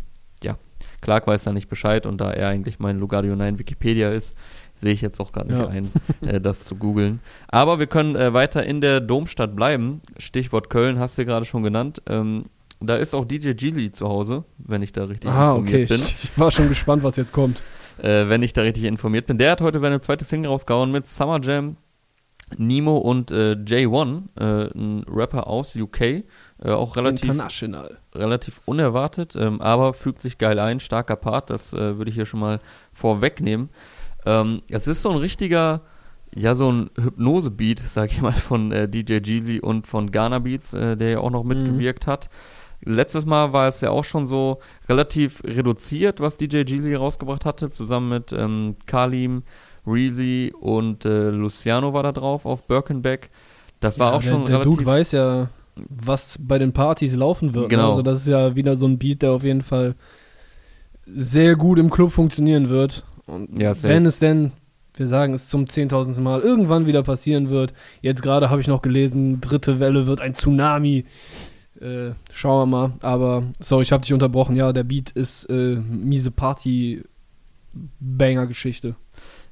ja, 0.44 0.58
Clark 1.02 1.26
weiß 1.28 1.44
da 1.46 1.54
nicht 1.54 1.70
Bescheid 1.70 2.06
und 2.06 2.20
da 2.20 2.32
er 2.32 2.50
eigentlich 2.50 2.80
mein 2.80 3.00
Lugardio 3.00 3.36
9 3.36 3.60
Wikipedia 3.60 4.10
ist, 4.12 4.36
sehe 4.76 4.92
ich 4.92 5.02
jetzt 5.02 5.22
auch 5.22 5.32
gar 5.32 5.46
nicht 5.46 5.58
Ja. 5.58 5.68
ein, 5.68 5.90
äh, 6.22 6.42
das 6.42 6.66
zu 6.66 6.76
googeln. 6.76 7.22
Aber 7.48 7.80
wir 7.80 7.88
können 7.88 8.16
äh, 8.18 8.34
weiter 8.34 8.64
in 8.66 8.82
der 8.82 9.00
Domstadt 9.00 9.56
bleiben. 9.56 10.02
Stichwort 10.18 10.70
Köln 10.70 11.00
hast 11.00 11.18
du 11.18 11.26
gerade 11.26 11.46
schon 11.46 11.64
genannt. 11.64 12.02
Ähm, 12.08 12.46
da 12.88 12.96
ist 12.98 13.14
auch 13.14 13.26
DJ 13.26 13.52
Geely 13.54 13.92
zu 13.92 14.08
Hause, 14.08 14.44
wenn 14.58 14.82
ich 14.82 14.92
da 14.92 15.04
richtig 15.04 15.30
Ah, 15.30 15.54
okay. 15.54 15.84
informiert 15.84 15.90
bin. 15.90 15.98
Ich, 16.00 16.16
ich 16.24 16.40
war 16.40 16.52
schon 16.52 16.70
gespannt, 16.70 17.04
was 17.04 17.16
jetzt 17.16 17.34
kommt. 17.34 17.62
Äh, 18.02 18.28
wenn 18.30 18.42
ich 18.42 18.54
da 18.54 18.62
richtig 18.64 18.86
informiert 18.86 19.28
bin. 19.28 19.38
Der 19.38 19.52
hat 19.52 19.62
heute 19.62 19.80
seine 19.80 20.02
zweite 20.02 20.26
Single 20.26 20.50
rausgehauen 20.50 20.92
mit 20.92 21.06
Summer 21.08 21.40
Jam, 21.42 21.78
Nemo 22.58 22.98
und 22.98 23.32
äh, 23.32 23.54
J1, 23.54 24.24
äh, 24.40 24.70
ein 24.78 25.06
Rapper 25.08 25.48
aus 25.48 25.76
UK. 25.76 26.02
Äh, 26.02 26.24
auch 26.66 26.96
relativ, 26.96 27.26
International. 27.30 27.98
relativ 28.14 28.62
unerwartet, 28.66 29.36
ähm, 29.36 29.62
aber 29.62 29.94
fügt 29.94 30.20
sich 30.22 30.38
geil 30.38 30.60
ein. 30.60 30.80
Starker 30.80 31.16
Part, 31.16 31.50
das 31.50 31.74
äh, 31.74 31.98
würde 31.98 32.10
ich 32.10 32.16
hier 32.16 32.26
schon 32.26 32.40
mal 32.40 32.60
vorwegnehmen. 32.94 33.70
Ähm, 34.26 34.62
es 34.70 34.88
ist 34.88 35.02
so 35.02 35.10
ein 35.12 35.18
richtiger, 35.18 35.82
ja, 36.36 36.56
so 36.56 36.72
ein 36.72 36.90
Hypnose-Beat, 37.00 37.80
sag 37.80 38.12
ich 38.12 38.22
mal, 38.22 38.32
von 38.34 38.72
äh, 38.72 38.88
DJ 38.88 39.18
Jeezy 39.24 39.60
und 39.60 39.86
von 39.88 40.12
Ghana 40.12 40.40
Beats, 40.40 40.74
äh, 40.74 40.96
der 40.98 41.10
ja 41.10 41.20
auch 41.20 41.32
noch 41.32 41.44
mitgewirkt 41.44 42.08
hat. 42.08 42.30
Letztes 42.86 43.26
Mal 43.26 43.54
war 43.54 43.68
es 43.68 43.82
ja 43.82 43.90
auch 43.90 44.04
schon 44.04 44.26
so 44.28 44.60
relativ 44.90 45.42
reduziert, 45.44 46.20
was 46.20 46.38
DJ 46.38 46.62
Jeezy 46.66 46.96
rausgebracht 46.96 47.46
hatte, 47.46 47.70
zusammen 47.70 48.10
mit 48.10 48.32
ähm, 48.34 48.76
Kalim, 48.86 49.44
Reezy 49.86 50.54
und 50.60 51.06
äh, 51.06 51.30
Luciano 51.30 51.94
war 51.94 52.04
da 52.04 52.12
drauf 52.12 52.46
auf 52.46 52.68
Birkenbeck. 52.68 53.30
Das 53.80 54.00
war 54.00 54.12
Ja, 54.12 54.18
auch 54.18 54.22
der, 54.22 54.30
schon 54.32 54.46
der 54.46 54.60
relativ 54.60 54.74
Dude 54.76 54.86
weiß 54.86 55.12
ja, 55.14 55.50
was 55.90 56.38
bei 56.42 56.60
den 56.60 56.72
Partys 56.74 57.16
laufen 57.16 57.54
wird. 57.54 57.70
Genau. 57.70 57.84
Ne? 57.84 57.88
Also 57.90 58.02
das 58.02 58.22
ist 58.22 58.28
ja 58.28 58.56
wieder 58.56 58.76
so 58.76 58.86
ein 58.86 58.98
Beat, 58.98 59.22
der 59.22 59.32
auf 59.32 59.44
jeden 59.44 59.62
Fall 59.62 59.96
sehr 61.06 61.56
gut 61.56 61.80
im 61.80 61.90
Club 61.90 62.12
funktionieren 62.12 62.70
wird. 62.70 63.04
Und 63.26 63.60
Ja, 63.62 63.74
wenn 63.84 64.06
es 64.06 64.20
denn, 64.20 64.52
wir 64.96 65.08
sagen 65.08 65.34
es 65.34 65.48
zum 65.50 65.68
zehntausendsten 65.68 66.24
Mal, 66.24 66.42
irgendwann 66.42 66.86
wieder 66.86 67.04
passieren 67.04 67.50
wird. 67.50 67.74
Jetzt 68.02 68.22
gerade 68.22 68.50
habe 68.50 68.62
ich 68.62 68.68
noch 68.68 68.82
gelesen, 68.82 69.42
dritte 69.42 69.80
Welle 69.80 70.08
wird 70.08 70.22
ein 70.22 70.34
Tsunami. 70.34 71.06
Äh, 71.84 72.14
schauen 72.32 72.70
wir 72.70 72.78
mal. 72.78 72.94
Aber, 73.02 73.44
sorry, 73.60 73.84
ich 73.84 73.92
habe 73.92 74.04
dich 74.04 74.14
unterbrochen. 74.14 74.56
Ja, 74.56 74.72
der 74.72 74.86
Beat 74.86 75.12
ist 75.12 75.44
äh, 75.50 75.76
miese 75.76 76.32
Party-Banger-Geschichte. 76.32 78.96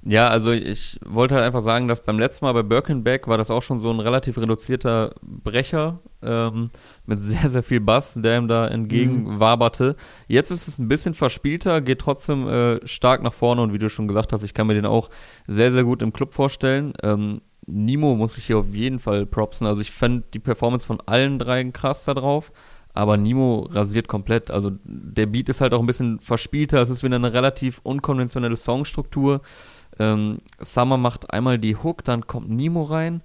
Ja, 0.04 0.30
also 0.30 0.52
ich 0.52 1.00
wollte 1.06 1.36
halt 1.36 1.46
einfach 1.46 1.62
sagen, 1.62 1.88
dass 1.88 2.04
beim 2.04 2.17
letzten 2.17 2.46
Mal 2.46 2.54
bei 2.54 2.63
Birkenbeck 2.63 3.28
war 3.28 3.38
das 3.38 3.52
auch 3.52 3.62
schon 3.62 3.78
so 3.78 3.91
ein 3.91 4.00
relativ 4.00 4.39
reduzierter 4.39 5.13
Brecher 5.22 6.00
ähm, 6.24 6.72
mit 7.06 7.22
sehr, 7.22 7.52
sehr 7.52 7.62
viel 7.62 7.82
Bass, 7.82 8.15
der 8.17 8.39
ihm 8.39 8.48
da 8.48 8.67
entgegenwaberte. 8.67 9.96
Jetzt 10.28 10.50
ist 10.50 10.67
es 10.67 10.80
ein 10.80 10.88
bisschen 10.88 11.13
verspielter, 11.13 11.82
geht 11.82 12.00
trotzdem 12.00 12.48
äh, 12.48 12.88
stark 12.88 13.22
nach 13.22 13.34
vorne 13.34 13.62
und 13.62 13.74
wie 13.74 13.78
du 13.78 13.89
schon 13.89 14.08
gesagt 14.08 14.34
hast, 14.34 14.41
ich 14.41 14.56
kann 14.56 14.65
mir 14.65 14.74
den 14.74 14.88
auch 14.88 15.12
sehr, 15.46 15.72
sehr 15.72 15.84
gut 15.84 16.02
im 16.02 16.13
Club 16.13 16.34
vorstellen. 16.34 16.94
Ähm, 17.04 17.41
Nimo 17.67 18.15
muss 18.15 18.38
ich 18.38 18.45
hier 18.47 18.58
auf 18.60 18.74
jeden 18.74 19.00
Fall 19.00 19.26
propsen. 19.26 19.67
Also 19.67 19.82
ich 19.82 19.91
fand 19.91 20.34
die 20.34 20.39
Performance 20.39 20.86
von 20.86 21.00
allen 21.06 21.39
dreien 21.39 21.74
krass 21.74 22.06
da 22.06 22.13
drauf. 22.13 22.52
Aber 22.93 23.15
Nimo 23.15 23.69
rasiert 23.71 24.08
komplett. 24.10 24.52
Also 24.52 24.71
der 24.84 25.26
Beat 25.26 25.47
ist 25.47 25.62
halt 25.62 25.74
auch 25.74 25.80
ein 25.80 25.86
bisschen 25.86 26.19
verspielter. 26.19 26.82
Es 26.82 26.89
ist 26.89 27.04
wieder 27.04 27.15
eine 27.15 27.34
relativ 27.34 27.80
unkonventionelle 27.84 28.58
Songstruktur. 28.58 29.41
Ähm, 30.00 30.39
Summer 30.60 30.97
macht 30.97 31.32
einmal 31.34 31.58
die 31.58 31.78
Hook, 31.78 32.04
dann 32.04 32.28
kommt 32.28 32.50
Nemo 32.50 32.84
rein. 32.84 33.21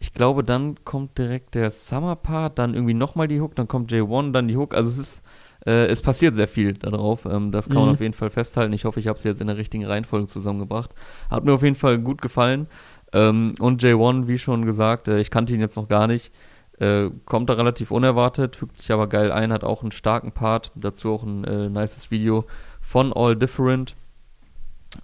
Ich 0.00 0.12
glaube, 0.12 0.42
dann 0.42 0.84
kommt 0.84 1.16
direkt 1.18 1.54
der 1.54 1.70
Summer-Part, 1.70 2.58
dann 2.58 2.74
irgendwie 2.74 2.94
nochmal 2.94 3.28
die 3.28 3.40
Hook, 3.40 3.54
dann 3.54 3.68
kommt 3.68 3.92
J1, 3.92 4.32
dann 4.32 4.48
die 4.48 4.56
Hook. 4.56 4.74
Also 4.74 4.90
es 4.90 4.98
ist, 4.98 5.22
äh, 5.64 5.86
es 5.86 6.02
passiert 6.02 6.34
sehr 6.34 6.48
viel 6.48 6.74
darauf. 6.74 7.24
Ähm, 7.24 7.52
das 7.52 7.68
kann 7.68 7.76
man 7.76 7.84
Mhm. 7.86 7.90
auf 7.92 8.00
jeden 8.00 8.14
Fall 8.14 8.30
festhalten. 8.30 8.72
Ich 8.72 8.84
hoffe, 8.84 8.98
ich 9.00 9.06
habe 9.06 9.16
es 9.16 9.24
jetzt 9.24 9.40
in 9.40 9.46
der 9.46 9.56
richtigen 9.56 9.84
Reihenfolge 9.86 10.26
zusammengebracht. 10.26 10.90
Hat 11.30 11.44
mir 11.44 11.52
auf 11.52 11.62
jeden 11.62 11.76
Fall 11.76 11.98
gut 11.98 12.20
gefallen. 12.20 12.66
Ähm, 13.14 13.54
und 13.60 13.82
J1, 13.82 14.26
wie 14.26 14.38
schon 14.38 14.66
gesagt, 14.66 15.08
äh, 15.08 15.20
ich 15.20 15.30
kannte 15.30 15.54
ihn 15.54 15.60
jetzt 15.60 15.76
noch 15.76 15.88
gar 15.88 16.06
nicht. 16.06 16.32
Äh, 16.80 17.10
kommt 17.24 17.48
da 17.48 17.54
relativ 17.54 17.92
unerwartet, 17.92 18.56
fügt 18.56 18.76
sich 18.76 18.90
aber 18.90 19.06
geil 19.06 19.30
ein, 19.30 19.52
hat 19.52 19.62
auch 19.62 19.82
einen 19.82 19.92
starken 19.92 20.32
Part, 20.32 20.72
dazu 20.74 21.12
auch 21.12 21.22
ein 21.22 21.44
äh, 21.44 21.68
nices 21.68 22.10
Video 22.10 22.44
von 22.80 23.12
All 23.12 23.36
Different. 23.36 23.94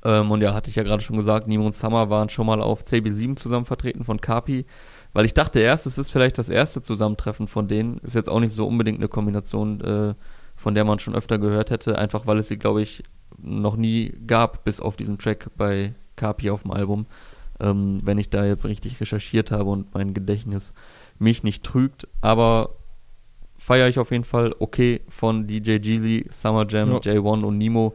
Ähm, 0.05 0.33
und 0.33 0.41
ja, 0.41 0.53
hatte 0.53 0.71
ich 0.71 0.77
ja 0.77 0.83
gerade 0.83 1.03
schon 1.03 1.17
gesagt, 1.17 1.47
Nemo 1.47 1.65
und 1.65 1.77
Summer 1.77 2.11
waren 2.11 2.29
schon 2.29 2.47
mal 2.47 2.61
auf 2.61 2.83
CB7 2.83 3.37
zusammen 3.37 3.67
vertreten 3.67 4.05
von 4.05 4.21
Kapi, 4.21 4.67
weil 5.13 5.25
ich 5.25 5.35
dachte 5.35 5.61
erst, 5.61 5.87
es 5.87 5.97
ist 5.97 6.11
vielleicht 6.11 6.39
das 6.39 6.49
erste 6.49 6.83
Zusammentreffen 6.83 7.47
von 7.47 7.69
denen. 7.69 7.99
Ist 7.99 8.17
jetzt 8.17 8.29
auch 8.29 8.41
nicht 8.41 8.55
so 8.55 8.67
unbedingt 8.67 8.99
eine 8.99 9.09
Kombination, 9.09 9.81
äh, 9.81 10.15
von 10.57 10.75
der 10.75 10.85
man 10.85 10.99
schon 10.99 11.15
öfter 11.15 11.39
gehört 11.39 11.71
hätte, 11.71 11.99
einfach 11.99 12.27
weil 12.27 12.39
es 12.39 12.49
sie, 12.49 12.59
glaube 12.59 12.83
ich, 12.83 13.05
noch 13.39 13.77
nie 13.77 14.13
gab, 14.27 14.65
bis 14.65 14.81
auf 14.81 14.97
diesen 14.97 15.19
Track 15.19 15.51
bei 15.57 15.95
Kapi 16.17 16.51
auf 16.51 16.63
dem 16.63 16.73
Album. 16.73 17.07
Ähm, 17.61 17.99
wenn 18.05 18.19
ich 18.19 18.31
da 18.31 18.45
jetzt 18.45 18.65
richtig 18.67 19.01
recherchiert 19.01 19.51
habe 19.51 19.71
und 19.71 19.93
mein 19.95 20.15
Gedächtnis 20.15 20.75
mich 21.19 21.43
nicht 21.43 21.63
trügt, 21.65 22.09
aber 22.21 22.71
feiere 23.59 23.89
ich 23.89 23.99
auf 23.99 24.11
jeden 24.11 24.25
Fall 24.25 24.55
okay 24.59 25.03
von 25.09 25.47
DJ 25.47 25.77
Jeezy, 25.83 26.27
Summer 26.31 26.67
Jam, 26.69 26.91
Ja. 26.93 26.99
J1 26.99 27.45
und 27.45 27.59
Nemo. 27.59 27.95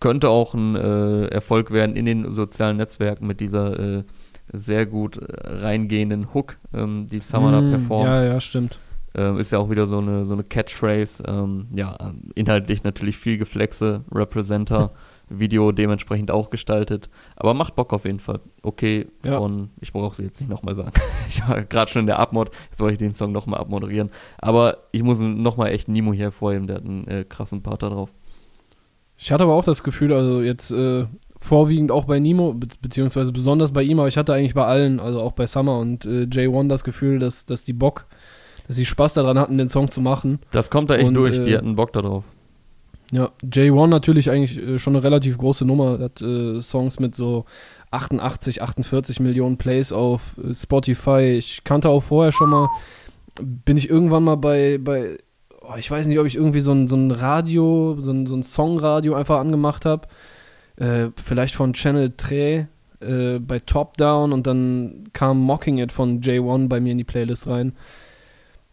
Könnte 0.00 0.28
auch 0.28 0.54
ein 0.54 0.76
äh, 0.76 1.26
Erfolg 1.26 1.70
werden 1.72 1.96
in 1.96 2.04
den 2.04 2.30
sozialen 2.30 2.76
Netzwerken 2.76 3.26
mit 3.26 3.40
dieser 3.40 3.98
äh, 3.98 4.04
sehr 4.52 4.86
gut 4.86 5.16
äh, 5.16 5.24
reingehenden 5.60 6.32
Hook, 6.34 6.56
ähm, 6.72 7.06
die 7.10 7.18
Summer 7.18 7.50
da 7.52 7.60
Mm, 7.60 7.70
performt. 7.70 8.06
Ja, 8.06 8.22
ja, 8.22 8.40
stimmt. 8.40 8.78
Ähm, 9.16 9.38
ist 9.38 9.50
ja 9.50 9.58
auch 9.58 9.70
wieder 9.70 9.86
so 9.88 9.98
eine, 9.98 10.24
so 10.24 10.34
eine 10.34 10.44
Catchphrase. 10.44 11.24
Ähm, 11.26 11.66
ja, 11.74 11.96
inhaltlich 12.36 12.84
natürlich 12.84 13.16
viel 13.16 13.38
Geflexe, 13.38 14.04
Representer, 14.12 14.92
Video 15.30 15.72
dementsprechend 15.72 16.30
auch 16.30 16.50
gestaltet. 16.50 17.10
Aber 17.36 17.54
macht 17.54 17.76
Bock 17.76 17.92
auf 17.92 18.04
jeden 18.04 18.20
Fall. 18.20 18.40
Okay, 18.62 19.06
Ja. 19.24 19.38
von, 19.38 19.70
ich 19.80 19.92
brauche 19.92 20.16
sie 20.16 20.24
jetzt 20.24 20.40
nicht 20.40 20.50
nochmal 20.50 20.74
sagen. 20.74 20.92
ich 21.28 21.46
war 21.48 21.62
gerade 21.64 21.90
schon 21.90 22.00
in 22.00 22.06
der 22.06 22.18
Abmod, 22.18 22.50
jetzt 22.70 22.80
wollte 22.80 22.92
ich 22.94 22.98
den 22.98 23.14
Song 23.14 23.32
nochmal 23.32 23.60
abmoderieren. 23.60 24.10
Aber 24.38 24.78
ich 24.92 25.02
muss 25.02 25.20
nochmal 25.20 25.70
echt 25.70 25.88
Nemo 25.88 26.12
hier 26.12 26.26
hervorheben, 26.26 26.66
der 26.66 26.76
hat 26.76 26.84
einen 26.84 27.06
äh, 27.08 27.24
krassen 27.28 27.62
Part 27.62 27.82
da 27.82 27.90
drauf. 27.90 28.10
Ich 29.16 29.32
hatte 29.32 29.44
aber 29.44 29.54
auch 29.54 29.64
das 29.64 29.82
Gefühl, 29.82 30.12
also 30.12 30.42
jetzt 30.42 30.70
äh, 30.70 31.04
vorwiegend 31.40 31.90
auch 31.90 32.04
bei 32.04 32.20
Nemo, 32.20 32.52
be 32.54 32.68
beziehungsweise 32.80 33.32
besonders 33.32 33.72
bei 33.72 33.82
ihm, 33.82 33.98
aber 33.98 34.08
ich 34.08 34.16
hatte 34.16 34.32
eigentlich 34.32 34.54
bei 34.54 34.64
allen, 34.64 35.00
also 35.00 35.20
auch 35.20 35.32
bei 35.32 35.46
Summer 35.46 35.78
und 35.78 36.04
äh, 36.04 36.22
J1 36.24 36.68
das 36.68 36.84
Gefühl, 36.84 37.18
dass, 37.18 37.44
dass 37.44 37.64
die 37.64 37.72
Bock, 37.72 38.06
dass 38.68 38.76
sie 38.76 38.86
Spaß 38.86 39.14
daran 39.14 39.38
hatten, 39.38 39.58
den 39.58 39.68
Song 39.68 39.90
zu 39.90 40.00
machen. 40.00 40.38
Das 40.52 40.70
kommt 40.70 40.90
da 40.90 40.94
echt 40.96 41.08
Und, 41.08 41.14
durch, 41.14 41.42
die 41.42 41.50
äh, 41.50 41.56
hatten 41.56 41.74
Bock 41.74 41.92
da 41.92 42.02
drauf. 42.02 42.24
Ja, 43.10 43.30
J1 43.42 43.86
natürlich 43.86 44.30
eigentlich 44.30 44.58
äh, 44.58 44.78
schon 44.78 44.94
eine 44.94 45.02
relativ 45.02 45.38
große 45.38 45.64
Nummer, 45.64 45.98
hat 45.98 46.20
äh, 46.20 46.60
Songs 46.60 47.00
mit 47.00 47.14
so 47.14 47.46
88, 47.90 48.62
48 48.62 49.20
Millionen 49.20 49.56
Plays 49.56 49.92
auf 49.92 50.20
äh, 50.42 50.52
Spotify. 50.52 51.36
Ich 51.38 51.64
kannte 51.64 51.88
auch 51.88 52.02
vorher 52.02 52.32
schon 52.32 52.50
mal, 52.50 52.68
bin 53.40 53.78
ich 53.78 53.88
irgendwann 53.88 54.24
mal 54.24 54.36
bei, 54.36 54.78
bei 54.78 55.16
oh, 55.62 55.76
ich 55.78 55.90
weiß 55.90 56.06
nicht, 56.06 56.18
ob 56.18 56.26
ich 56.26 56.36
irgendwie 56.36 56.60
so 56.60 56.72
ein, 56.72 56.86
so 56.86 56.96
ein 56.96 57.10
Radio, 57.10 57.96
so 57.98 58.10
ein, 58.10 58.26
so 58.26 58.34
ein 58.34 58.42
Songradio 58.42 59.14
einfach 59.14 59.40
angemacht 59.40 59.86
habe. 59.86 60.06
Äh, 60.76 61.08
vielleicht 61.22 61.54
von 61.54 61.72
Channel 61.72 62.12
3 62.14 62.68
äh, 63.00 63.38
bei 63.38 63.58
Top 63.60 63.96
Down 63.96 64.32
und 64.32 64.46
dann 64.46 65.08
kam 65.12 65.40
Mocking 65.40 65.78
It 65.78 65.92
von 65.92 66.20
J1 66.20 66.68
bei 66.68 66.80
mir 66.80 66.92
in 66.92 66.98
die 66.98 67.04
Playlist 67.04 67.46
rein. 67.46 67.72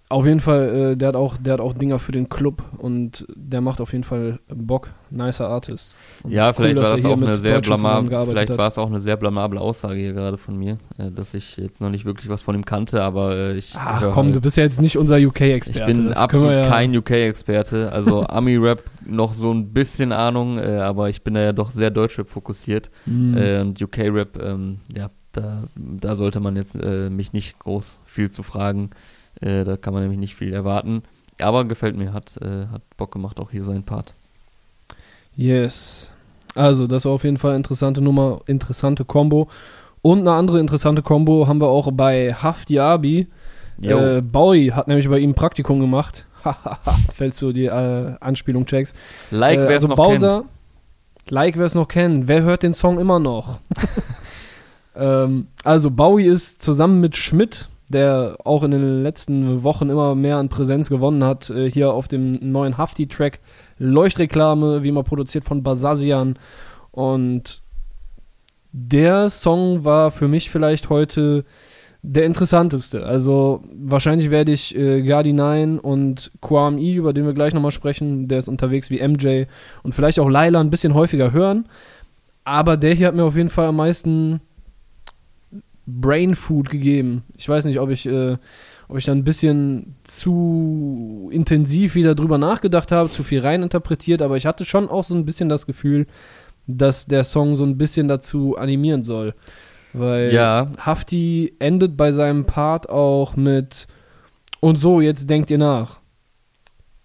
Auf 0.08 0.26
jeden 0.28 0.40
Fall, 0.40 0.92
äh, 0.92 0.96
der 0.98 1.08
hat 1.10 1.16
auch, 1.16 1.36
der 1.38 1.54
hat 1.54 1.60
auch 1.60 1.74
Dinger 1.74 1.98
für 1.98 2.12
den 2.12 2.30
Club 2.30 2.62
und 2.78 3.26
der 3.36 3.60
macht 3.62 3.82
auf 3.82 3.92
jeden 3.92 4.04
Fall 4.04 4.40
Bock. 4.48 4.90
Nicer 5.10 5.48
Artist. 5.48 5.94
Und 6.24 6.32
Ja, 6.32 6.48
cool, 6.50 6.54
vielleicht 6.56 6.78
dass 6.78 6.90
war 6.90 6.96
das 6.98 7.06
auch 7.06 7.18
eine 7.18 7.36
sehr 7.38 7.62
blamable, 7.62 8.26
vielleicht 8.28 8.58
war 8.58 8.68
es 8.68 8.78
auch 8.78 8.88
eine 8.88 9.00
sehr 9.00 9.18
blamable 9.18 9.60
Aussage 9.62 9.96
hier 9.96 10.14
gerade 10.14 10.38
von 10.38 10.58
mir, 10.58 10.78
äh, 10.98 11.10
dass 11.10 11.34
ich 11.34 11.58
jetzt 11.58 11.80
noch 11.82 11.90
nicht 11.90 12.06
wirklich 12.06 12.30
was 12.30 12.42
von 12.44 12.54
ihm 12.54 12.66
kannte, 12.66 13.02
aber 13.02 13.36
äh, 13.36 13.58
ich 13.58 13.74
Ach 13.78 14.02
hör 14.02 14.12
komm, 14.12 14.28
halt- 14.28 14.36
du 14.36 14.42
bist 14.42 14.58
ja 14.58 14.64
jetzt 14.64 14.80
nicht 14.82 14.98
unser 14.98 15.18
Ich 15.18 15.26
UK-Experte. 15.28 15.92
bin 15.94 16.10
Das 16.10 16.18
absolut 16.18 16.52
ja- 16.52 16.68
kein 16.68 16.96
UK-Experte. 16.96 17.92
Also 17.92 18.24
Ami-Rap 18.28 18.84
noch 19.08 19.34
so 19.34 19.52
ein 19.54 19.74
bisschen 19.74 20.12
Ahnung, 20.12 20.58
äh, 20.60 20.80
aber 20.82 21.10
ich 21.10 21.24
bin 21.24 21.34
da 21.34 21.42
ja 21.42 21.54
doch 21.54 21.72
sehr 21.72 21.90
Deutschrap 21.92 22.30
fokussiert. 22.30 22.90
Äh, 23.08 23.62
und 23.62 23.82
UK-Rap, 23.82 24.40
ähm, 24.44 24.80
ja, 24.96 25.10
da, 25.32 25.64
da 25.76 26.16
sollte 26.16 26.40
man 26.42 26.56
jetzt 26.58 26.76
äh, 26.76 27.10
mich 27.10 27.34
nicht 27.34 27.58
groß 27.60 28.00
viel 28.06 28.30
zu 28.30 28.44
fragen. 28.44 28.90
Äh, 29.42 29.64
da 29.64 29.78
kann 29.78 29.94
man 29.94 30.04
nämlich 30.04 30.20
nicht 30.20 30.36
viel 30.36 30.54
erwarten. 30.54 31.04
Aber 31.40 31.66
gefällt 31.66 31.98
mir, 31.98 32.14
hat, 32.14 32.38
äh, 32.42 32.68
hat 32.72 32.82
Bock 32.98 33.12
gemacht, 33.12 33.40
auch 33.40 33.52
hier 33.52 33.64
sein 33.64 33.84
Part. 33.84 34.14
Yes. 35.36 36.12
Also, 36.54 36.88
das 36.88 37.06
war 37.06 37.12
auf 37.12 37.24
jeden 37.26 37.38
Fall 37.38 37.56
interessante 37.56 38.02
Nummer, 38.02 38.42
interessante 38.46 39.04
Combo. 39.04 39.50
Und 40.02 40.20
eine 40.20 40.32
andere 40.32 40.60
interessante 40.60 41.02
Combo 41.02 41.48
haben 41.48 41.60
wir 41.60 41.68
auch 41.68 41.92
bei 41.92 42.34
Hafti 42.34 42.80
Abi. 42.80 43.28
Äh, 43.82 44.22
Bowie 44.22 44.72
hat 44.72 44.88
nämlich 44.88 45.10
bei 45.10 45.20
ihm 45.20 45.34
Praktikum 45.34 45.80
gemacht. 45.80 46.26
Fällst 47.14 47.42
du 47.42 47.52
die 47.52 47.66
äh, 47.66 48.16
Anspielung 48.20 48.66
checkst. 48.66 48.96
like, 49.32 49.60
äh, 49.60 49.68
wer 49.68 49.70
es 49.70 49.84
also 49.84 49.88
noch 49.88 49.96
Bowser, 49.96 50.44
like 51.28 51.58
wer 51.58 51.66
es 51.66 51.76
noch 51.76 51.88
kennt. 51.88 52.28
Wer 52.28 52.44
hört 52.44 52.64
den 52.64 52.74
Song 52.74 53.00
immer 53.00 53.20
noch? 53.20 53.60
ähm, 54.96 55.48
also 55.64 55.92
Bowie 55.92 56.26
ist 56.26 56.62
zusammen 56.62 57.02
mit 57.02 57.18
Schmidt, 57.18 57.68
der 57.90 58.38
auch 58.44 58.64
in 58.64 58.72
den 58.72 59.04
letzten 59.04 59.64
Wochen 59.64 59.90
immer 59.90 60.16
mehr 60.16 60.38
an 60.38 60.50
Präsenz 60.50 60.90
gewonnen 60.90 61.24
hat, 61.24 61.50
äh, 61.50 61.70
hier 61.70 61.94
auf 61.94 62.08
dem 62.08 62.40
neuen 62.42 62.78
Hafti-Track 62.78 63.40
Leuchtreklame, 63.78 64.84
wie 64.84 64.90
immer 64.90 65.04
produziert 65.04 65.44
von 65.44 65.64
Basazian. 65.64 66.40
Und 66.92 67.62
der 68.72 69.30
Song 69.30 69.84
war 69.84 70.12
für 70.12 70.28
mich 70.28 70.50
vielleicht 70.50 70.90
heute 70.90 71.46
der 72.02 72.26
interessanteste. 72.26 73.06
Also 73.06 73.64
wahrscheinlich 73.74 74.30
werde 74.32 74.52
ich 74.52 74.76
äh, 74.76 75.02
Gardi 75.02 75.34
9 75.34 75.80
und 75.80 76.32
Kwame 76.42 76.80
über 76.80 77.14
den 77.14 77.26
wir 77.26 77.34
gleich 77.34 77.54
nochmal 77.54 77.72
sprechen, 77.72 78.28
der 78.28 78.40
ist 78.40 78.48
unterwegs 78.48 78.90
wie 78.90 79.06
MJ 79.06 79.46
und 79.84 79.96
vielleicht 79.96 80.20
auch 80.20 80.30
Laila 80.30 80.60
ein 80.60 80.70
bisschen 80.70 80.94
häufiger 80.94 81.32
hören. 81.32 81.68
Aber 82.44 82.78
der 82.78 82.94
hier 82.94 83.08
hat 83.08 83.16
mir 83.16 83.24
auf 83.24 83.36
jeden 83.36 83.50
Fall 83.50 83.68
am 83.68 83.78
meisten 83.78 84.40
Brain 85.88 86.36
Food 86.36 86.70
gegeben. 86.70 87.24
Ich 87.38 87.48
weiß 87.48 87.66
nicht, 87.66 87.80
ob 87.80 87.90
ich, 87.90 88.06
äh, 88.08 88.38
ob 88.88 88.98
ich 88.98 89.06
da 89.06 89.12
ein 89.12 89.24
bisschen 89.24 89.96
zu 90.04 91.30
intensiv 91.32 91.96
wieder 91.96 92.16
drüber 92.16 92.38
nachgedacht 92.38 92.92
habe, 92.92 93.10
zu 93.10 93.24
viel 93.24 93.40
reininterpretiert, 93.42 94.22
aber 94.22 94.38
ich 94.38 94.46
hatte 94.46 94.66
schon 94.66 94.90
auch 94.90 95.04
so 95.04 95.16
ein 95.16 95.26
bisschen 95.26 95.50
das 95.50 95.66
Gefühl, 95.66 96.08
dass 96.68 97.06
der 97.06 97.24
Song 97.24 97.56
so 97.56 97.64
ein 97.64 97.78
bisschen 97.78 98.08
dazu 98.08 98.58
animieren 98.58 99.04
soll. 99.04 99.34
Weil 99.94 100.34
Ja. 100.34 100.66
Hafti 100.78 101.54
endet 101.60 101.96
bei 101.96 102.12
seinem 102.12 102.46
Part 102.46 102.90
auch 102.90 103.36
mit 103.36 103.88
und 104.60 104.78
so, 104.78 105.00
jetzt 105.02 105.30
denkt 105.30 105.52
ihr 105.52 105.58
nach. 105.60 106.00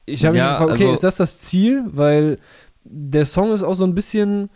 Ich 0.06 0.24
habe 0.24 0.36
Ja, 0.36 0.44
mich 0.52 0.58
gefragt, 0.58 0.72
okay, 0.72 0.84
also- 0.84 0.94
ist 0.94 1.04
das 1.04 1.16
das 1.16 1.38
Ziel? 1.40 1.84
Weil 1.86 2.38
der 2.84 3.26
Song 3.26 3.52
ist 3.52 3.62
auch 3.62 3.74
so 3.74 3.84
ein 3.84 3.94
bisschen, 3.94 4.48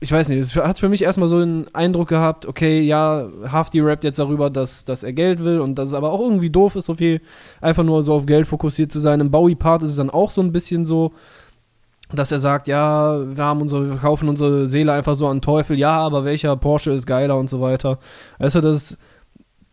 ich 0.00 0.12
weiß 0.12 0.28
nicht, 0.28 0.38
es 0.38 0.54
hat 0.54 0.78
für 0.78 0.90
mich 0.90 1.02
erstmal 1.02 1.28
so 1.28 1.40
den 1.40 1.66
Eindruck 1.74 2.08
gehabt, 2.08 2.46
okay, 2.46 2.82
ja, 2.82 3.28
Hafti 3.50 3.80
rappt 3.80 4.04
jetzt 4.04 4.18
darüber, 4.18 4.50
dass, 4.50 4.84
dass 4.84 5.02
er 5.02 5.14
Geld 5.14 5.42
will 5.42 5.58
und 5.60 5.76
dass 5.76 5.88
es 5.88 5.94
aber 5.94 6.12
auch 6.12 6.20
irgendwie 6.20 6.50
doof 6.50 6.76
ist, 6.76 6.86
so 6.86 6.96
viel 6.96 7.22
einfach 7.62 7.82
nur 7.82 8.02
so 8.02 8.12
auf 8.12 8.26
Geld 8.26 8.46
fokussiert 8.46 8.92
zu 8.92 9.00
sein. 9.00 9.20
Im 9.20 9.30
Bowie-Part 9.30 9.82
ist 9.82 9.90
es 9.90 9.96
dann 9.96 10.10
auch 10.10 10.30
so 10.30 10.42
ein 10.42 10.52
bisschen 10.52 10.84
so, 10.84 11.12
dass 12.12 12.30
er 12.30 12.40
sagt, 12.40 12.68
ja, 12.68 13.18
wir 13.36 13.42
haben 13.42 13.62
unsere, 13.62 13.88
wir 13.88 13.96
kaufen 13.96 14.28
unsere 14.28 14.68
Seele 14.68 14.92
einfach 14.92 15.16
so 15.16 15.26
an 15.28 15.40
Teufel, 15.40 15.78
ja, 15.78 15.98
aber 15.98 16.24
welcher 16.24 16.56
Porsche 16.56 16.92
ist 16.92 17.06
geiler 17.06 17.36
und 17.36 17.48
so 17.48 17.60
weiter. 17.60 17.98
Weißt 18.38 18.56
du, 18.56 18.60
das 18.60 18.98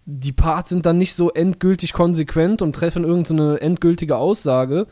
die 0.05 0.33
Parts 0.33 0.69
sind 0.69 0.86
dann 0.86 0.97
nicht 0.97 1.13
so 1.13 1.31
endgültig 1.31 1.93
konsequent 1.93 2.62
und 2.62 2.73
treffen 2.73 3.03
irgendeine 3.03 3.62
endgültige 3.62 4.17
Aussage. 4.17 4.88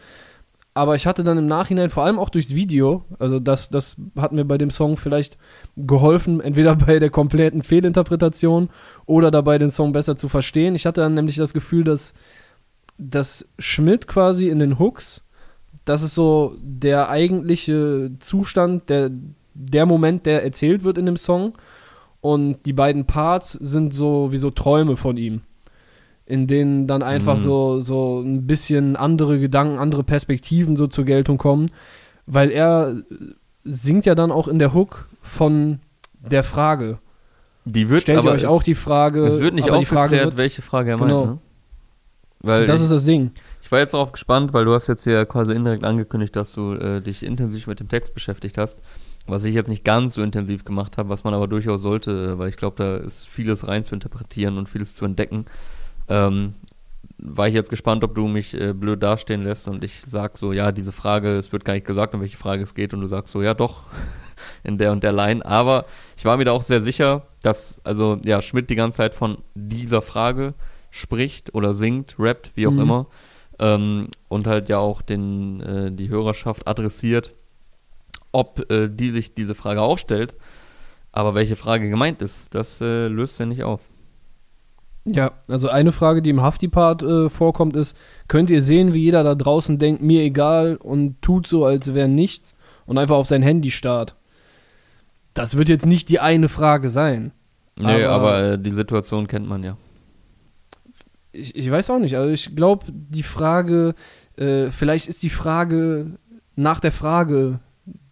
Aber 0.73 0.95
ich 0.95 1.05
hatte 1.05 1.23
dann 1.23 1.37
im 1.37 1.47
Nachhinein, 1.47 1.89
vor 1.89 2.03
allem 2.03 2.17
auch 2.17 2.29
durchs 2.29 2.55
Video, 2.55 3.03
also 3.19 3.39
das, 3.39 3.69
das 3.69 3.97
hat 4.17 4.31
mir 4.31 4.45
bei 4.45 4.57
dem 4.57 4.71
Song 4.71 4.95
vielleicht 4.95 5.37
geholfen, 5.75 6.39
entweder 6.39 6.75
bei 6.75 6.99
der 6.99 7.09
kompletten 7.09 7.61
Fehlinterpretation 7.61 8.69
oder 9.05 9.31
dabei 9.31 9.57
den 9.57 9.71
Song 9.71 9.91
besser 9.91 10.15
zu 10.15 10.29
verstehen. 10.29 10.75
Ich 10.75 10.85
hatte 10.85 11.01
dann 11.01 11.13
nämlich 11.13 11.35
das 11.35 11.53
Gefühl, 11.53 11.83
dass, 11.83 12.13
dass 12.97 13.47
Schmidt 13.59 14.07
quasi 14.07 14.47
in 14.47 14.59
den 14.59 14.79
Hooks, 14.79 15.23
das 15.83 16.03
ist 16.03 16.13
so 16.13 16.55
der 16.61 17.09
eigentliche 17.09 18.11
Zustand, 18.19 18.89
der, 18.89 19.11
der 19.53 19.85
Moment, 19.85 20.25
der 20.25 20.43
erzählt 20.43 20.85
wird 20.85 20.97
in 20.97 21.05
dem 21.05 21.17
Song. 21.17 21.53
Und 22.21 22.65
die 22.65 22.73
beiden 22.73 23.05
Parts 23.07 23.53
sind 23.53 23.93
so 23.93 24.31
wie 24.31 24.37
so 24.37 24.51
Träume 24.51 24.95
von 24.95 25.17
ihm, 25.17 25.41
in 26.25 26.47
denen 26.47 26.87
dann 26.87 27.03
einfach 27.03 27.37
mhm. 27.37 27.41
so, 27.41 27.81
so 27.81 28.19
ein 28.19 28.47
bisschen 28.47 28.95
andere 28.95 29.39
Gedanken, 29.39 29.77
andere 29.77 30.03
Perspektiven 30.03 30.77
so 30.77 30.87
zur 30.87 31.05
Geltung 31.05 31.37
kommen, 31.37 31.71
weil 32.25 32.51
er 32.51 32.95
singt 33.63 34.05
ja 34.05 34.15
dann 34.15 34.31
auch 34.31 34.47
in 34.47 34.59
der 34.59 34.73
Hook 34.73 35.09
von 35.21 35.79
der 36.19 36.43
Frage. 36.43 36.99
Die 37.65 37.89
wird 37.89 38.03
Stellt 38.03 38.23
ihr 38.23 38.31
euch 38.31 38.47
auch 38.47 38.63
die 38.63 38.75
Frage. 38.75 39.23
Es 39.23 39.39
wird 39.39 39.53
nicht 39.53 39.69
aufgeklärt, 39.69 40.37
welche 40.37 40.61
Frage 40.61 40.91
er 40.91 40.97
meint. 40.97 41.11
Genau. 41.11 41.25
Ne? 41.25 41.37
Weil 42.41 42.65
das 42.65 42.77
ich, 42.77 42.85
ist 42.85 42.91
das 42.91 43.05
Ding. 43.05 43.31
Ich 43.61 43.71
war 43.71 43.79
jetzt 43.79 43.93
auch 43.93 44.11
gespannt, 44.11 44.51
weil 44.53 44.65
du 44.65 44.73
hast 44.73 44.87
jetzt 44.87 45.03
hier 45.03 45.25
quasi 45.25 45.53
indirekt 45.53 45.83
angekündigt, 45.83 46.35
dass 46.35 46.53
du 46.53 46.73
äh, 46.73 47.01
dich 47.01 47.23
intensiv 47.23 47.67
mit 47.67 47.79
dem 47.79 47.87
Text 47.87 48.13
beschäftigt 48.13 48.57
hast 48.57 48.81
was 49.27 49.43
ich 49.43 49.53
jetzt 49.53 49.69
nicht 49.69 49.83
ganz 49.83 50.15
so 50.15 50.23
intensiv 50.23 50.65
gemacht 50.65 50.97
habe, 50.97 51.09
was 51.09 51.23
man 51.23 51.33
aber 51.33 51.47
durchaus 51.47 51.81
sollte, 51.81 52.37
weil 52.39 52.49
ich 52.49 52.57
glaube, 52.57 52.75
da 52.77 52.97
ist 52.97 53.27
vieles 53.27 53.67
rein 53.67 53.83
zu 53.83 53.93
interpretieren 53.93 54.57
und 54.57 54.69
vieles 54.69 54.95
zu 54.95 55.05
entdecken. 55.05 55.45
Ähm, 56.11 56.55
war 57.17 57.47
ich 57.47 57.53
jetzt 57.53 57.69
gespannt, 57.69 58.03
ob 58.03 58.15
du 58.15 58.27
mich 58.27 58.53
äh, 58.59 58.73
blöd 58.73 59.01
dastehen 59.03 59.43
lässt 59.43 59.67
und 59.67 59.83
ich 59.83 60.01
sag 60.07 60.37
so, 60.37 60.53
ja, 60.53 60.71
diese 60.71 60.91
Frage, 60.91 61.37
es 61.37 61.51
wird 61.51 61.65
gar 61.65 61.73
nicht 61.73 61.85
gesagt, 61.85 62.15
um 62.15 62.21
welche 62.21 62.37
Frage 62.37 62.63
es 62.63 62.73
geht 62.73 62.93
und 62.93 63.01
du 63.01 63.07
sagst 63.07 63.31
so, 63.31 63.41
ja 63.41 63.53
doch, 63.53 63.83
in 64.63 64.77
der 64.77 64.91
und 64.91 65.03
der 65.03 65.11
Line. 65.11 65.45
Aber 65.45 65.85
ich 66.17 66.25
war 66.25 66.37
mir 66.37 66.45
da 66.45 66.51
auch 66.51 66.63
sehr 66.63 66.81
sicher, 66.81 67.27
dass, 67.43 67.79
also 67.83 68.19
ja, 68.25 68.41
Schmidt 68.41 68.69
die 68.69 68.75
ganze 68.75 68.97
Zeit 68.97 69.13
von 69.13 69.37
dieser 69.53 70.01
Frage 70.01 70.55
spricht 70.89 71.53
oder 71.53 71.73
singt, 71.73 72.15
rappt, 72.17 72.51
wie 72.55 72.67
auch 72.67 72.71
mhm. 72.71 72.81
immer. 72.81 73.07
Ähm, 73.59 74.07
und 74.27 74.47
halt 74.47 74.69
ja 74.69 74.79
auch 74.79 75.01
den, 75.03 75.61
äh, 75.61 75.91
die 75.91 76.09
Hörerschaft 76.09 76.67
adressiert 76.67 77.33
ob 78.31 78.71
äh, 78.71 78.87
die 78.89 79.09
sich 79.09 79.33
diese 79.33 79.55
Frage 79.55 79.81
auch 79.81 79.97
stellt. 79.97 80.35
Aber 81.11 81.35
welche 81.35 81.55
Frage 81.55 81.89
gemeint 81.89 82.21
ist, 82.21 82.55
das 82.55 82.79
äh, 82.81 83.07
löst 83.07 83.39
er 83.39 83.45
nicht 83.45 83.63
auf. 83.63 83.89
Ja, 85.05 85.31
also 85.47 85.69
eine 85.69 85.91
Frage, 85.91 86.21
die 86.21 86.29
im 86.29 86.41
Hafti-Part 86.41 87.03
äh, 87.03 87.29
vorkommt, 87.29 87.75
ist: 87.75 87.97
Könnt 88.27 88.49
ihr 88.49 88.61
sehen, 88.61 88.93
wie 88.93 89.03
jeder 89.03 89.23
da 89.23 89.35
draußen 89.35 89.79
denkt, 89.79 90.01
mir 90.01 90.21
egal 90.21 90.77
und 90.77 91.21
tut 91.21 91.47
so, 91.47 91.65
als 91.65 91.93
wäre 91.93 92.07
nichts 92.07 92.55
und 92.85 92.97
einfach 92.97 93.15
auf 93.15 93.27
sein 93.27 93.41
Handy 93.41 93.71
starrt? 93.71 94.15
Das 95.33 95.57
wird 95.57 95.69
jetzt 95.69 95.85
nicht 95.85 96.09
die 96.09 96.19
eine 96.19 96.49
Frage 96.49 96.89
sein. 96.89 97.31
Nee, 97.77 98.03
aber, 98.03 98.33
aber 98.33 98.43
äh, 98.43 98.59
die 98.59 98.71
Situation 98.71 99.27
kennt 99.27 99.47
man 99.47 99.63
ja. 99.63 99.77
Ich, 101.31 101.55
ich 101.55 101.71
weiß 101.71 101.89
auch 101.89 101.99
nicht. 101.99 102.17
Also, 102.17 102.29
ich 102.29 102.55
glaube, 102.55 102.85
die 102.89 103.23
Frage, 103.23 103.95
äh, 104.35 104.69
vielleicht 104.69 105.07
ist 105.07 105.23
die 105.23 105.29
Frage 105.29 106.17
nach 106.55 106.79
der 106.79 106.91
Frage 106.91 107.59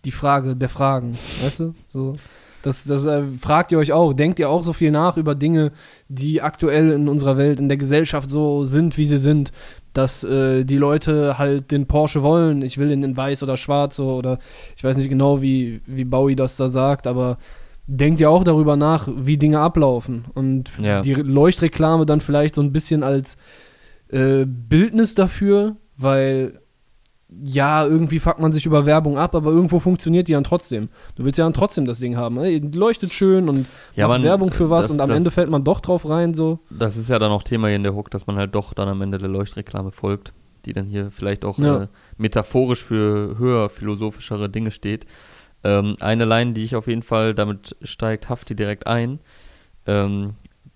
die 0.05 0.11
Frage 0.11 0.55
der 0.55 0.69
Fragen, 0.69 1.17
weißt 1.41 1.59
du? 1.59 1.75
So. 1.87 2.15
Das, 2.61 2.83
das 2.83 3.05
äh, 3.05 3.23
fragt 3.39 3.71
ihr 3.71 3.77
euch 3.77 3.91
auch. 3.91 4.13
Denkt 4.13 4.39
ihr 4.39 4.49
auch 4.49 4.63
so 4.63 4.73
viel 4.73 4.91
nach 4.91 5.17
über 5.17 5.35
Dinge, 5.35 5.71
die 6.07 6.41
aktuell 6.41 6.91
in 6.91 7.07
unserer 7.07 7.37
Welt, 7.37 7.59
in 7.59 7.69
der 7.69 7.77
Gesellschaft 7.77 8.29
so 8.29 8.65
sind, 8.65 8.97
wie 8.97 9.05
sie 9.05 9.17
sind, 9.17 9.51
dass 9.93 10.23
äh, 10.23 10.65
die 10.65 10.77
Leute 10.77 11.37
halt 11.37 11.71
den 11.71 11.87
Porsche 11.87 12.21
wollen. 12.21 12.61
Ich 12.61 12.77
will 12.77 12.91
ihn 12.91 13.03
in 13.03 13.17
weiß 13.17 13.43
oder 13.43 13.57
schwarz 13.57 13.95
so, 13.95 14.09
oder 14.11 14.39
ich 14.75 14.83
weiß 14.83 14.97
nicht 14.97 15.09
genau, 15.09 15.41
wie, 15.41 15.81
wie 15.85 16.05
Bowie 16.05 16.35
das 16.35 16.57
da 16.57 16.69
sagt, 16.69 17.07
aber 17.07 17.37
denkt 17.87 18.21
ihr 18.21 18.29
auch 18.29 18.43
darüber 18.43 18.75
nach, 18.75 19.07
wie 19.13 19.37
Dinge 19.37 19.59
ablaufen. 19.59 20.25
Und 20.33 20.71
ja. 20.81 21.01
die 21.01 21.15
Leuchtreklame 21.15 22.05
dann 22.05 22.21
vielleicht 22.21 22.55
so 22.55 22.61
ein 22.61 22.71
bisschen 22.71 23.03
als 23.03 23.37
äh, 24.11 24.45
Bildnis 24.45 25.15
dafür, 25.15 25.75
weil 25.97 26.59
ja, 27.43 27.85
irgendwie 27.85 28.19
fuckt 28.19 28.39
man 28.39 28.51
sich 28.51 28.65
über 28.65 28.85
Werbung 28.85 29.17
ab, 29.17 29.35
aber 29.35 29.51
irgendwo 29.51 29.79
funktioniert 29.79 30.27
die 30.27 30.33
dann 30.33 30.43
trotzdem. 30.43 30.89
Du 31.15 31.23
willst 31.23 31.37
ja 31.37 31.45
dann 31.45 31.53
trotzdem 31.53 31.85
das 31.85 31.99
Ding 31.99 32.17
haben. 32.17 32.35
Ne? 32.35 32.57
Leuchtet 32.57 33.13
schön 33.13 33.49
und 33.49 33.67
ja, 33.95 34.07
macht 34.07 34.19
man, 34.19 34.23
Werbung 34.23 34.51
für 34.51 34.69
was 34.69 34.85
das, 34.85 34.91
und 34.91 35.01
am 35.01 35.09
das, 35.09 35.17
Ende 35.17 35.31
fällt 35.31 35.49
man 35.49 35.63
doch 35.63 35.79
drauf 35.79 36.09
rein. 36.09 36.33
so. 36.33 36.59
Das 36.71 36.97
ist 36.97 37.09
ja 37.09 37.19
dann 37.19 37.31
auch 37.31 37.43
Thema 37.43 37.67
hier 37.67 37.75
in 37.75 37.83
der 37.83 37.93
Hook, 37.93 38.09
dass 38.09 38.25
man 38.25 38.37
halt 38.37 38.55
doch 38.55 38.73
dann 38.73 38.87
am 38.87 39.01
Ende 39.01 39.19
der 39.19 39.29
Leuchtreklame 39.29 39.91
folgt, 39.91 40.33
die 40.65 40.73
dann 40.73 40.87
hier 40.87 41.11
vielleicht 41.11 41.45
auch 41.45 41.59
ja. 41.59 41.83
äh, 41.83 41.87
metaphorisch 42.17 42.83
für 42.83 43.37
höher 43.37 43.69
philosophischere 43.69 44.49
Dinge 44.49 44.71
steht. 44.71 45.05
Ähm, 45.63 45.97
eine 45.99 46.25
Line, 46.25 46.53
die 46.53 46.63
ich 46.63 46.75
auf 46.75 46.87
jeden 46.87 47.03
Fall, 47.03 47.35
damit 47.35 47.75
steigt 47.83 48.29
Hafti 48.29 48.55
direkt 48.55 48.87
ein, 48.87 49.19
ähm, 49.85 50.33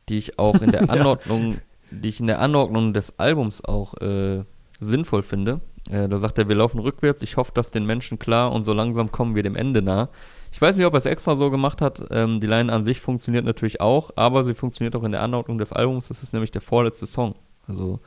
die 0.07 0.19
ich 0.19 0.37
auch 0.37 0.61
in 0.61 0.71
der 0.71 0.91
Anordnung, 0.91 1.53
ja. 1.53 1.57
die 1.89 2.09
ich 2.09 2.19
in 2.19 2.27
der 2.27 2.39
Anordnung 2.39 2.93
des 2.93 3.17
Albums 3.17 3.65
auch 3.65 3.95
äh, 4.01 4.43
sinnvoll 4.79 5.23
finde 5.23 5.61
äh, 5.89 6.08
da 6.08 6.17
sagt 6.17 6.38
er, 6.38 6.48
wir 6.48 6.56
laufen 6.56 6.80
rückwärts. 6.80 7.22
Ich 7.22 7.38
hoffe, 7.38 7.52
dass 7.54 7.72
den 7.72 7.86
Menschen 7.86 8.19
klar 8.19 8.52
und 8.52 8.65
so 8.65 8.74
langsam 8.74 9.12
kommen 9.12 9.36
wir 9.36 9.43
dem 9.43 9.56
Ende 9.56 9.82
nah. 9.82 10.10
Ich 10.52 10.62
weiß 10.62 10.78
nicht, 10.78 10.86
ob 10.86 10.93
er 10.93 10.98
es 10.98 11.06
extra 11.06 11.36
so 11.36 11.50
gemacht 11.50 11.82
hat. 11.82 12.06
Ähm, 12.12 12.39
die 12.39 12.48
Line 12.48 12.72
an 12.72 12.86
sich 12.86 13.02
funktioniert 13.02 13.43
natürlich 13.43 13.82
auch, 13.82 14.12
aber 14.15 14.43
sie 14.43 14.54
funktioniert 14.54 14.96
auch 14.96 15.04
in 15.04 15.12
der 15.12 15.22
Anordnung 15.22 15.58
des 15.58 15.74
Albums. 15.74 16.08
Das 16.10 16.24
ist 16.24 16.34
nämlich 16.34 16.52
der 16.52 16.62
vorletzte 16.62 17.08
Song. 17.08 17.34
Also 17.67 18.00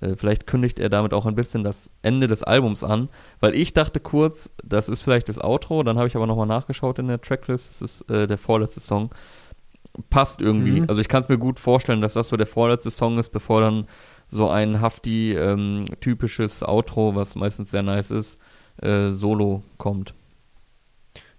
äh, 0.00 0.16
vielleicht 0.16 0.46
kündigt 0.46 0.78
er 0.78 0.88
damit 0.88 1.12
auch 1.12 1.26
ein 1.26 1.34
bisschen 1.34 1.64
das 1.64 1.90
Ende 2.02 2.26
des 2.26 2.42
Albums 2.42 2.82
an, 2.82 3.08
weil 3.40 3.54
ich 3.54 3.72
dachte 3.72 4.00
kurz, 4.00 4.50
das 4.64 4.88
ist 4.88 5.02
vielleicht 5.02 5.28
das 5.28 5.38
Outro. 5.38 5.82
Dann 5.82 5.98
habe 5.98 6.08
ich 6.08 6.16
aber 6.16 6.26
nochmal 6.26 6.46
nachgeschaut 6.46 6.98
in 6.98 7.08
der 7.08 7.20
Tracklist. 7.20 7.68
Das 7.68 7.82
ist 7.82 8.10
äh, 8.10 8.26
der 8.26 8.38
vorletzte 8.38 8.80
Song. 8.80 9.10
Passt 10.10 10.40
irgendwie. 10.40 10.80
Mhm. 10.80 10.88
Also 10.88 11.00
ich 11.00 11.08
kann 11.08 11.22
es 11.22 11.28
mir 11.28 11.38
gut 11.38 11.58
vorstellen, 11.58 12.00
dass 12.00 12.14
das 12.14 12.28
so 12.28 12.36
der 12.36 12.46
vorletzte 12.46 12.90
Song 12.90 13.18
ist, 13.18 13.30
bevor 13.30 13.60
dann 13.60 13.86
so 14.28 14.48
ein 14.48 14.80
Hafti-typisches 14.80 16.62
ähm, 16.62 16.68
Outro, 16.68 17.14
was 17.14 17.34
meistens 17.34 17.70
sehr 17.70 17.82
nice 17.82 18.10
ist, 18.10 18.38
äh, 18.82 19.10
solo 19.10 19.62
kommt. 19.78 20.14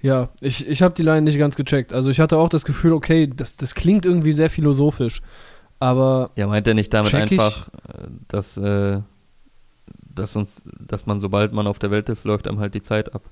Ja, 0.02 0.30
ich, 0.42 0.68
ich 0.68 0.82
habe 0.82 0.94
die 0.96 1.04
Line 1.04 1.24
nicht 1.24 1.40
ganz 1.40 1.56
gecheckt. 1.56 1.92
Also 1.92 2.10
ich 2.10 2.20
hatte 2.20 2.38
auch 2.38 2.50
das 2.50 2.66
Gefühl, 2.66 2.94
okay, 2.94 3.28
das, 3.28 3.58
das 3.58 3.76
klingt 3.76 4.06
irgendwie 4.06 4.34
sehr 4.34 4.50
philosophisch. 4.50 5.22
Aber. 5.80 6.32
Ja, 6.36 6.48
meint 6.48 6.68
er 6.68 6.74
nicht 6.74 6.94
damit 6.94 7.14
einfach, 7.14 7.70
äh, 7.70 8.08
dass, 8.28 8.58
äh, 8.58 9.02
dass 10.14 10.36
uns, 10.36 10.64
dass 10.80 11.06
man, 11.06 11.20
sobald 11.20 11.54
man 11.54 11.68
auf 11.68 11.80
der 11.80 11.92
Welt 11.92 12.10
ist, 12.10 12.26
läuft 12.26 12.48
einem 12.48 12.60
halt 12.60 12.74
die 12.74 12.82
Zeit 12.82 13.14
ab. 13.14 13.24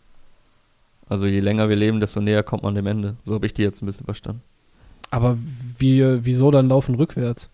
Also 1.07 1.25
je 1.27 1.39
länger 1.39 1.69
wir 1.69 1.75
leben, 1.75 1.99
desto 1.99 2.19
näher 2.19 2.43
kommt 2.43 2.63
man 2.63 2.73
dem 2.73 2.87
Ende. 2.87 3.15
So 3.25 3.35
habe 3.35 3.45
ich 3.45 3.53
die 3.53 3.61
jetzt 3.61 3.81
ein 3.81 3.85
bisschen 3.85 4.05
verstanden. 4.05 4.41
Aber 5.11 5.37
wie, 5.77 6.25
wieso 6.25 6.49
dann 6.49 6.67
laufen 6.67 6.95
rückwärts? 6.95 7.49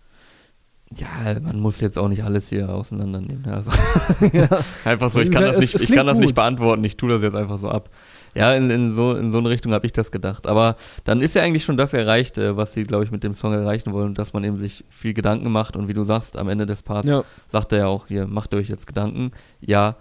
Ja, 0.96 1.40
man 1.40 1.60
muss 1.60 1.80
jetzt 1.80 1.98
auch 1.98 2.08
nicht 2.08 2.24
alles 2.24 2.48
hier 2.48 2.74
auseinandernehmen. 2.74 3.42
Ne? 3.42 3.54
Also 3.54 3.70
ja. 4.32 4.48
einfach 4.84 5.10
so, 5.10 5.20
ich 5.20 5.30
kann 5.30 5.44
das 5.44 5.58
nicht, 5.58 5.80
ich 5.80 5.92
kann 5.92 6.06
das 6.06 6.18
nicht 6.18 6.34
beantworten. 6.34 6.84
Ich 6.84 6.96
tue 6.96 7.10
das 7.10 7.22
jetzt 7.22 7.36
einfach 7.36 7.58
so 7.58 7.68
ab. 7.68 7.90
Ja, 8.34 8.54
in, 8.54 8.70
in 8.70 8.94
so 8.94 9.14
in 9.14 9.30
so 9.30 9.38
eine 9.38 9.50
Richtung 9.50 9.72
habe 9.72 9.84
ich 9.86 9.92
das 9.92 10.10
gedacht. 10.10 10.46
Aber 10.46 10.76
dann 11.04 11.20
ist 11.20 11.34
ja 11.34 11.42
eigentlich 11.42 11.64
schon 11.64 11.76
das 11.76 11.92
erreicht, 11.92 12.38
äh, 12.38 12.56
was 12.56 12.74
sie, 12.74 12.84
glaube 12.84 13.04
ich, 13.04 13.10
mit 13.10 13.24
dem 13.24 13.34
Song 13.34 13.52
erreichen 13.52 13.92
wollen, 13.92 14.14
dass 14.14 14.32
man 14.32 14.42
eben 14.44 14.56
sich 14.56 14.84
viel 14.88 15.14
Gedanken 15.14 15.50
macht 15.50 15.76
und 15.76 15.88
wie 15.88 15.94
du 15.94 16.04
sagst, 16.04 16.36
am 16.36 16.48
Ende 16.48 16.66
des 16.66 16.82
Parts 16.82 17.06
ja. 17.06 17.24
sagt 17.48 17.72
er 17.72 17.78
ja 17.78 17.86
auch 17.86 18.06
hier, 18.08 18.26
macht 18.26 18.54
euch 18.54 18.68
jetzt 18.68 18.86
Gedanken. 18.86 19.32
Ja, 19.60 19.96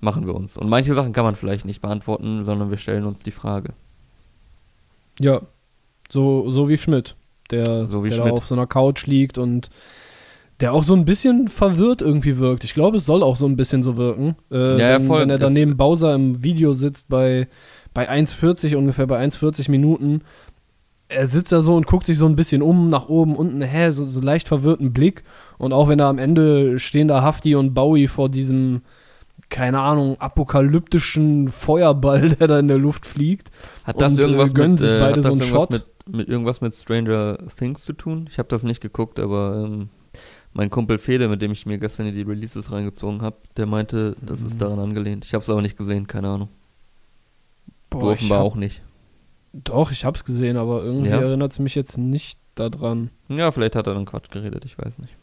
machen 0.00 0.26
wir 0.26 0.34
uns. 0.34 0.56
Und 0.56 0.68
manche 0.68 0.94
Sachen 0.94 1.12
kann 1.12 1.24
man 1.24 1.36
vielleicht 1.36 1.64
nicht 1.66 1.80
beantworten, 1.80 2.44
sondern 2.44 2.70
wir 2.70 2.78
stellen 2.78 3.04
uns 3.04 3.22
die 3.22 3.30
Frage. 3.30 3.74
Ja, 5.20 5.42
so 6.08 6.50
so 6.50 6.68
wie 6.68 6.76
Schmidt, 6.76 7.16
der, 7.50 7.86
so 7.86 8.02
wie 8.02 8.08
der 8.08 8.16
Schmidt. 8.16 8.32
auf 8.32 8.46
so 8.46 8.54
einer 8.54 8.66
Couch 8.66 9.06
liegt 9.06 9.38
und 9.38 9.70
der 10.60 10.72
auch 10.72 10.84
so 10.84 10.94
ein 10.94 11.04
bisschen 11.04 11.48
verwirrt 11.48 12.00
irgendwie 12.00 12.38
wirkt. 12.38 12.64
Ich 12.64 12.74
glaube, 12.74 12.98
es 12.98 13.06
soll 13.06 13.22
auch 13.22 13.36
so 13.36 13.46
ein 13.46 13.56
bisschen 13.56 13.82
so 13.82 13.96
wirken. 13.96 14.36
Äh, 14.50 14.78
ja, 14.78 14.98
wenn, 14.98 15.08
ja, 15.08 15.18
wenn 15.20 15.30
er 15.30 15.38
dann 15.38 15.52
neben 15.52 15.76
Bowser 15.76 16.14
im 16.14 16.42
Video 16.42 16.74
sitzt 16.74 17.08
bei, 17.08 17.48
bei 17.92 18.08
1,40 18.08 18.76
ungefähr, 18.76 19.06
bei 19.06 19.22
1,40 19.24 19.70
Minuten. 19.70 20.22
Er 21.08 21.26
sitzt 21.26 21.52
da 21.52 21.60
so 21.60 21.74
und 21.74 21.86
guckt 21.86 22.06
sich 22.06 22.18
so 22.18 22.26
ein 22.26 22.36
bisschen 22.36 22.62
um, 22.62 22.88
nach 22.88 23.08
oben, 23.08 23.36
unten, 23.36 23.62
hä, 23.62 23.90
so, 23.90 24.04
so 24.04 24.20
leicht 24.20 24.48
verwirrten 24.48 24.92
Blick. 24.92 25.24
Und 25.58 25.72
auch 25.72 25.88
wenn 25.88 25.98
er 25.98 26.06
am 26.06 26.18
Ende 26.18 26.78
stehen 26.78 27.08
da 27.08 27.22
Hafti 27.22 27.56
und 27.56 27.74
Bowie 27.74 28.06
vor 28.06 28.28
diesem, 28.28 28.82
keine 29.50 29.80
Ahnung, 29.80 30.16
apokalyptischen 30.20 31.48
Feuerball, 31.48 32.28
der 32.40 32.46
da 32.46 32.58
in 32.60 32.68
der 32.68 32.78
Luft 32.78 33.06
fliegt. 33.06 33.50
Hat 33.82 34.00
das 34.00 34.14
und, 34.14 34.20
äh, 34.20 34.22
irgendwas 34.22 34.52
äh, 34.52 34.68
mit, 34.68 34.78
sich 34.80 34.90
beide 34.92 35.22
so 35.22 35.32
einen 35.32 35.42
Shot. 35.42 35.70
Mit, 35.70 35.84
mit 36.08 36.28
irgendwas 36.28 36.60
mit 36.60 36.74
Stranger 36.74 37.38
Things 37.58 37.82
zu 37.82 37.92
tun? 37.92 38.28
Ich 38.30 38.38
habe 38.38 38.48
das 38.48 38.62
nicht 38.62 38.80
geguckt, 38.80 39.18
aber 39.18 39.64
ähm, 39.66 39.88
mein 40.54 40.70
Kumpel 40.70 40.98
Fede, 40.98 41.28
mit 41.28 41.42
dem 41.42 41.52
ich 41.52 41.66
mir 41.66 41.78
gestern 41.78 42.12
die 42.14 42.22
Releases 42.22 42.72
reingezogen 42.72 43.22
habe, 43.22 43.36
der 43.56 43.66
meinte, 43.66 44.16
das 44.22 44.40
mhm. 44.40 44.46
ist 44.46 44.60
daran 44.62 44.78
angelehnt. 44.78 45.24
Ich 45.24 45.34
habe 45.34 45.42
es 45.42 45.50
aber 45.50 45.60
nicht 45.62 45.76
gesehen, 45.76 46.06
keine 46.06 46.28
Ahnung. 46.28 46.48
du 47.90 47.98
Boah, 47.98 48.12
ich 48.12 48.18
offenbar 48.20 48.38
hab- 48.38 48.46
auch 48.46 48.54
nicht. 48.56 48.80
Doch, 49.52 49.92
ich 49.92 50.04
hab's 50.04 50.24
gesehen, 50.24 50.56
aber 50.56 50.82
irgendwie 50.82 51.10
Ja? 51.10 51.20
erinnert 51.20 51.52
es 51.52 51.58
mich 51.60 51.74
jetzt 51.76 51.96
nicht 51.98 52.38
daran. 52.56 53.10
Ja, 53.28 53.50
vielleicht 53.52 53.76
hat 53.76 53.86
er 53.86 53.94
dann 53.94 54.04
Quatsch 54.04 54.30
geredet, 54.30 54.64
ich 54.64 54.76
weiß 54.78 54.98
nicht. 54.98 55.14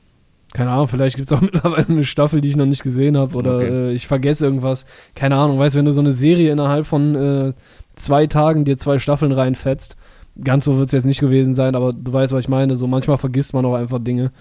Keine 0.53 0.71
Ahnung, 0.71 0.87
vielleicht 0.89 1.15
gibt's 1.15 1.31
auch 1.33 1.41
mittlerweile 1.41 1.87
eine 1.87 2.03
Staffel, 2.05 2.39
die 2.41 2.49
ich 2.49 2.55
noch 2.57 2.65
nicht 2.65 2.83
gesehen 2.83 3.17
habe 3.17 3.35
oder 3.35 3.57
Okay. 3.57 3.67
äh, 3.67 3.91
ich 3.93 4.07
vergesse 4.07 4.45
irgendwas. 4.45 4.85
Keine 5.15 5.35
Ahnung, 5.35 5.59
weißt 5.59 5.75
du, 5.75 5.79
wenn 5.79 5.85
du 5.85 5.93
so 5.93 6.01
eine 6.01 6.13
Serie 6.13 6.51
innerhalb 6.51 6.85
von 6.85 7.15
äh, 7.15 7.53
zwei 7.95 8.27
Tagen 8.27 8.63
dir 8.65 8.77
zwei 8.77 8.99
Staffeln 8.99 9.31
reinfetzt, 9.31 9.95
ganz 10.41 10.65
so 10.65 10.77
wird's 10.77 10.91
jetzt 10.93 11.05
nicht 11.05 11.19
gewesen 11.19 11.53
sein, 11.53 11.75
aber 11.75 11.91
du 11.93 12.11
weißt, 12.11 12.31
was 12.33 12.41
ich 12.41 12.49
meine. 12.49 12.75
So 12.77 12.87
manchmal 12.87 13.17
vergisst 13.17 13.53
man 13.53 13.65
auch 13.65 13.75
einfach 13.75 13.99
Dinge. 13.99 14.31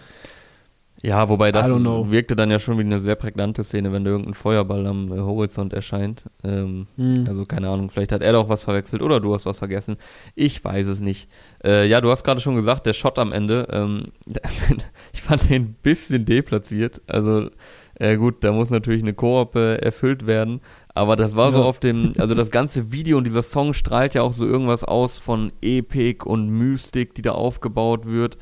Ja, 1.03 1.31
wobei 1.31 1.51
das 1.51 1.69
wirkte 2.11 2.37
dann 2.37 2.51
ja 2.51 2.59
schon 2.59 2.77
wie 2.77 2.83
eine 2.83 2.99
sehr 2.99 3.15
prägnante 3.15 3.65
Szene, 3.65 3.91
wenn 3.93 4.05
da 4.05 4.11
irgendein 4.11 4.35
Feuerball 4.35 4.87
am 4.87 5.11
äh, 5.11 5.19
Horizont 5.19 5.73
erscheint. 5.73 6.25
Ähm, 6.45 6.89
Hm. 6.97 7.25
Also 7.27 7.47
keine 7.47 7.69
Ahnung, 7.71 7.89
vielleicht 7.91 8.13
hat 8.13 8.21
er 8.23 8.33
doch 8.35 8.49
was 8.51 8.65
verwechselt 8.65 9.01
oder 9.01 9.19
du 9.21 9.33
hast 9.33 9.47
was 9.47 9.59
vergessen. 9.59 9.97
Ich 10.35 10.63
weiß 10.63 10.87
es 10.89 11.01
nicht. 11.01 11.31
Äh, 11.65 11.89
ja, 11.89 12.01
du 12.03 12.11
hast 12.11 12.23
gerade 12.25 12.41
schon 12.43 12.55
gesagt, 12.57 12.85
der 12.85 12.93
Shot 12.93 13.19
am 13.19 13.33
Ende, 13.33 13.67
ähm, 13.73 14.09
ich 15.13 15.23
fand 15.23 15.49
den 15.49 15.63
ein 15.63 15.77
bisschen 15.83 16.25
deplatziert. 16.27 17.01
Also 17.07 17.49
äh, 17.95 18.17
gut, 18.17 18.45
da 18.45 18.53
muss 18.53 18.71
natürlich 18.71 19.03
eine 19.03 19.15
Koop 19.15 19.57
äh, 19.57 19.77
erfüllt 19.77 20.27
werden, 20.27 20.61
aber 20.95 21.17
das 21.17 21.35
war 21.37 21.53
so 21.53 21.59
Ja. 21.61 21.65
auf 21.65 21.79
dem, 21.81 22.13
also 22.19 22.35
das 22.35 22.51
ganze 22.51 22.93
Video 22.93 23.17
und 23.19 23.27
dieser 23.27 23.43
Song 23.43 23.75
strahlt 23.75 24.15
ja 24.15 24.23
auch 24.23 24.33
so 24.33 24.47
irgendwas 24.47 24.85
aus 24.85 25.19
von 25.19 25.53
Epik 25.63 26.25
und 26.27 26.49
Mystik, 26.51 27.15
die 27.15 27.23
da 27.23 27.33
aufgebaut 27.33 28.07
wird. 28.07 28.39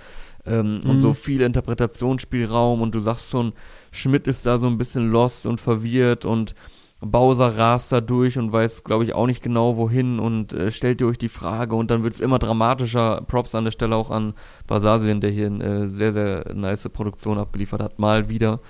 Ähm, 0.49 0.80
Und 0.84 0.94
Mhm. 0.96 1.01
so 1.01 1.14
viel 1.14 1.40
Interpretationsspielraum 1.42 2.80
und 2.82 2.94
du 2.94 3.01
sagst 3.01 3.30
schon, 3.30 3.53
Schmidt 3.90 4.26
ist 4.26 4.46
da 4.46 4.59
so 4.59 4.66
ein 4.66 4.78
bisschen 4.78 5.11
lost 5.11 5.46
und 5.46 5.61
verwirrt 5.61 6.24
und 6.24 6.55
Bowser 7.01 7.57
rast 7.57 7.92
da 7.92 8.01
durch 8.01 8.38
und 8.38 8.51
weiß, 8.53 8.82
glaube 8.82 9.05
ich, 9.05 9.14
auch 9.14 9.26
nicht 9.26 9.40
genau 9.42 9.76
wohin 9.76 10.18
und 10.18 10.53
äh, 10.53 10.72
stellt 10.72 11.01
ihr 11.01 11.07
euch 11.07 11.18
die 11.18 11.28
Frage 11.28 11.76
und 11.76 11.90
dann 11.92 12.03
wird 12.03 12.14
es 12.14 12.20
immer 12.20 12.40
dramatischer. 12.40 13.22
Props 13.28 13.55
an 13.55 13.64
der 13.64 13.70
Stelle 13.70 13.94
auch 13.94 14.11
an 14.11 14.34
Basasien, 14.66 15.20
der 15.20 15.30
hier 15.30 15.46
eine 15.46 15.86
sehr, 15.86 16.12
sehr 16.12 16.53
nice 16.55 16.88
Produktion 16.88 17.38
abgeliefert 17.38 17.80
hat, 17.82 17.99
mal 18.01 18.28
wieder. 18.28 18.61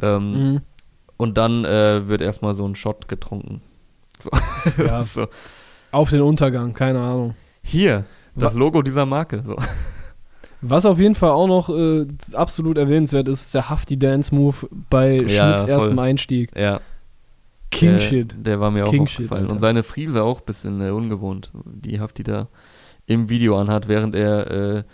Ähm, 0.00 0.32
Mhm. 0.32 0.60
Und 1.16 1.38
dann 1.38 1.64
äh, 1.64 2.08
wird 2.08 2.22
erstmal 2.22 2.54
so 2.54 2.66
ein 2.66 2.74
Shot 2.74 3.06
getrunken. 3.08 3.60
So. 4.20 4.30
Ja. 4.82 5.00
so. 5.02 5.26
Auf 5.92 6.08
den 6.10 6.22
Untergang, 6.22 6.72
keine 6.72 7.00
Ahnung. 7.00 7.34
Hier, 7.62 8.04
das 8.34 8.54
Logo 8.54 8.80
dieser 8.82 9.04
Marke. 9.06 9.42
So. 9.44 9.56
Was 10.66 10.86
auf 10.86 10.98
jeden 10.98 11.14
Fall 11.14 11.30
auch 11.30 11.46
noch 11.46 11.68
äh, 11.68 12.06
absolut 12.32 12.78
erwähnenswert 12.78 13.28
ist, 13.28 13.42
ist 13.42 13.54
der 13.54 13.68
Hafti 13.68 13.98
Dance 13.98 14.34
Move 14.34 14.66
bei 14.88 15.18
Ja, 15.18 15.58
Schmidts 15.58 15.64
erstem 15.64 15.98
Einstieg. 15.98 16.50
Ja, 16.58 16.80
King 17.70 17.92
der, 17.92 18.00
Shit. 18.00 18.36
Der 18.38 18.60
war 18.60 18.70
mir 18.70 18.86
auch 18.86 18.90
King 18.90 19.06
Shit, 19.06 19.26
aufgefallen. 19.26 19.42
Alter. 19.42 19.52
und 19.52 19.60
seine 19.60 19.82
Friese 19.82 20.22
auch 20.22 20.40
ein 20.40 20.46
bisschen 20.46 20.80
äh, 20.80 20.90
ungewohnt, 20.90 21.50
die 21.64 22.00
Hafti 22.00 22.22
da 22.22 22.48
im 23.06 23.28
Video 23.28 23.58
anhat, 23.58 23.88
während 23.88 24.14
er 24.14 24.50
äh, 24.50 24.84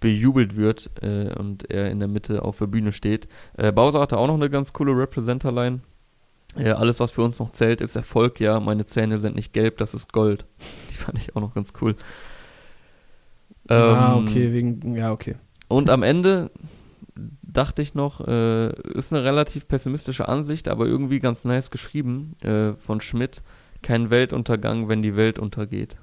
bejubelt 0.00 0.56
wird 0.56 0.90
äh, 1.00 1.32
und 1.38 1.70
er 1.70 1.90
in 1.90 1.98
der 1.98 2.08
Mitte 2.08 2.42
auf 2.42 2.58
der 2.58 2.66
Bühne 2.66 2.92
steht. 2.92 3.28
Äh, 3.56 3.72
Bowser 3.72 4.00
hatte 4.00 4.18
auch 4.18 4.26
noch 4.26 4.34
eine 4.34 4.50
ganz 4.50 4.74
coole 4.74 4.92
Representer-Line. 4.92 5.80
Äh, 6.56 6.70
alles, 6.70 7.00
was 7.00 7.12
für 7.12 7.22
uns 7.22 7.38
noch 7.38 7.52
zählt, 7.52 7.80
ist 7.80 7.96
Erfolg. 7.96 8.38
Ja, 8.40 8.60
meine 8.60 8.84
Zähne 8.84 9.18
sind 9.18 9.34
nicht 9.36 9.52
gelb, 9.52 9.78
das 9.78 9.94
ist 9.94 10.12
Gold. 10.12 10.44
Die 10.90 10.94
fand 10.94 11.18
ich 11.18 11.34
auch 11.36 11.40
noch 11.40 11.54
ganz 11.54 11.72
cool. 11.80 11.96
Ah, 13.68 14.16
Ähm, 14.16 14.24
okay, 14.26 14.52
wegen, 14.52 14.96
ja, 14.96 15.12
okay. 15.12 15.36
Und 15.68 15.90
am 15.90 16.02
Ende 16.02 16.50
dachte 17.42 17.82
ich 17.82 17.94
noch, 17.94 18.20
äh, 18.26 18.68
ist 18.92 19.12
eine 19.12 19.24
relativ 19.24 19.66
pessimistische 19.68 20.28
Ansicht, 20.28 20.68
aber 20.68 20.86
irgendwie 20.86 21.20
ganz 21.20 21.44
nice 21.44 21.70
geschrieben 21.70 22.36
äh, 22.42 22.72
von 22.74 23.00
Schmidt. 23.00 23.42
Kein 23.82 24.10
Weltuntergang, 24.10 24.88
wenn 24.88 25.02
die 25.02 25.16
Welt 25.16 25.38
untergeht. 25.38 25.96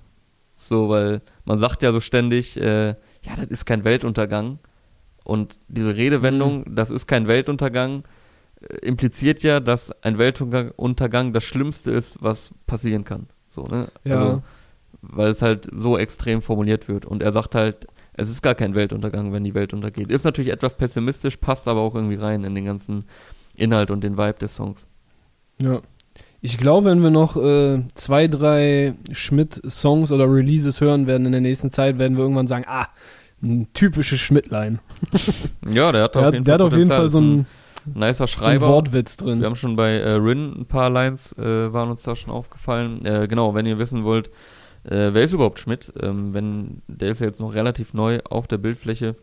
So, 0.56 0.90
weil 0.90 1.22
man 1.46 1.60
sagt 1.60 1.82
ja 1.84 1.92
so 1.92 2.00
ständig, 2.00 2.58
äh, 2.58 2.90
ja, 2.90 3.36
das 3.36 3.48
ist 3.48 3.66
kein 3.66 3.84
Weltuntergang. 3.84 4.60
Und 5.24 5.60
diese 5.68 5.96
Redewendung, 5.96 6.76
das 6.76 6.90
ist 6.90 7.08
kein 7.08 7.28
Weltuntergang, 7.28 8.04
äh, 8.62 8.76
impliziert 8.78 9.44
ja, 9.44 9.60
dass 9.60 9.92
ein 10.04 10.18
Weltuntergang 10.18 10.72
Untergang 10.76 11.34
das 11.34 11.44
Schlimmste 11.44 11.92
ist, 11.92 12.18
was 12.22 12.52
passieren 12.68 13.04
kann. 13.04 13.28
So, 13.50 13.64
ne? 13.64 13.90
Ja. 14.04 14.20
Also, 14.20 14.44
weil 15.04 15.30
es 15.32 15.42
halt 15.42 15.68
so 15.72 15.98
extrem 15.98 16.42
formuliert 16.42 16.88
wird. 16.88 17.06
Und 17.06 17.22
er 17.22 17.32
sagt 17.32 17.56
halt, 17.56 17.88
es 18.14 18.30
ist 18.30 18.42
gar 18.42 18.56
kein 18.56 18.74
Weltuntergang, 18.76 19.34
wenn 19.34 19.44
die 19.44 19.54
Welt 19.54 19.74
untergeht. 19.74 20.10
Ist 20.12 20.24
natürlich 20.24 20.52
etwas 20.52 20.76
pessimistisch, 20.78 21.38
passt 21.38 21.68
aber 21.68 21.82
auch 21.82 21.96
irgendwie 21.96 22.16
rein 22.16 22.44
in 22.44 22.56
den 22.56 22.66
ganzen 22.66 23.06
Inhalt 23.56 23.92
und 23.92 24.04
den 24.04 24.18
Vibe 24.18 24.40
des 24.40 24.56
Songs. 24.56 24.88
Ja. 25.62 25.80
Ich 26.42 26.58
glaube, 26.58 26.90
wenn 26.90 27.02
wir 27.02 27.10
noch 27.10 27.38
äh, 27.38 27.84
zwei, 27.96 28.28
drei 28.28 28.96
Schmidt-Songs 29.12 30.12
oder 30.12 30.26
Releases 30.26 30.82
hören 30.82 31.08
werden 31.08 31.26
in 31.26 31.32
der 31.32 31.42
nächsten 31.42 31.70
Zeit, 31.72 32.00
werden 32.00 32.18
wir 32.18 32.24
irgendwann 32.24 32.48
sagen, 32.48 32.66
ah, 32.68 32.88
ein 33.42 33.68
typisches 33.74 34.20
Schmidt-Line. 34.20 34.80
Ja, 35.72 35.92
der 35.94 36.04
hat 36.04 36.16
Der, 36.16 36.28
auf 36.28 36.34
jeden 36.34 36.44
der 36.44 36.58
Fall 36.60 36.66
hat 36.66 36.74
auf 36.74 36.78
jeden. 36.78 36.90
Fall 36.90 37.10
so 37.10 37.22
ein, 37.22 37.46
nicer 37.96 38.16
so 38.16 38.24
ein 38.26 38.28
Schreiber. 38.28 38.68
Wortwitz 38.68 39.18
Wir 39.20 39.28
drin. 39.28 39.44
haben 39.46 39.56
schon 39.56 39.76
bei 39.78 39.92
äh, 39.94 40.12
Rin 40.12 40.54
ein 40.60 40.66
paar 40.66 40.90
Lines, 40.90 41.34
äh, 41.38 41.72
waren 41.74 41.90
uns 41.90 42.04
da 42.04 42.16
schon 42.16 42.34
aufgefallen. 42.34 43.04
Äh, 43.06 43.28
genau, 43.30 43.56
wenn 43.56 43.66
ihr 43.66 43.78
wissen 43.80 44.04
wollt, 44.04 44.30
äh, 44.84 45.14
wer 45.14 45.24
ist 45.24 45.34
überhaupt 45.34 45.60
Schmidt? 45.60 45.94
Ähm, 46.02 46.34
wenn, 46.34 46.82
der 46.88 47.12
ist 47.12 47.20
ja 47.20 47.28
jetzt 47.28 47.40
noch 47.40 47.54
relativ 47.54 47.94
neu 47.94 48.20
auf 48.30 48.48
der 48.48 48.58
Bildfläche. 48.58 49.16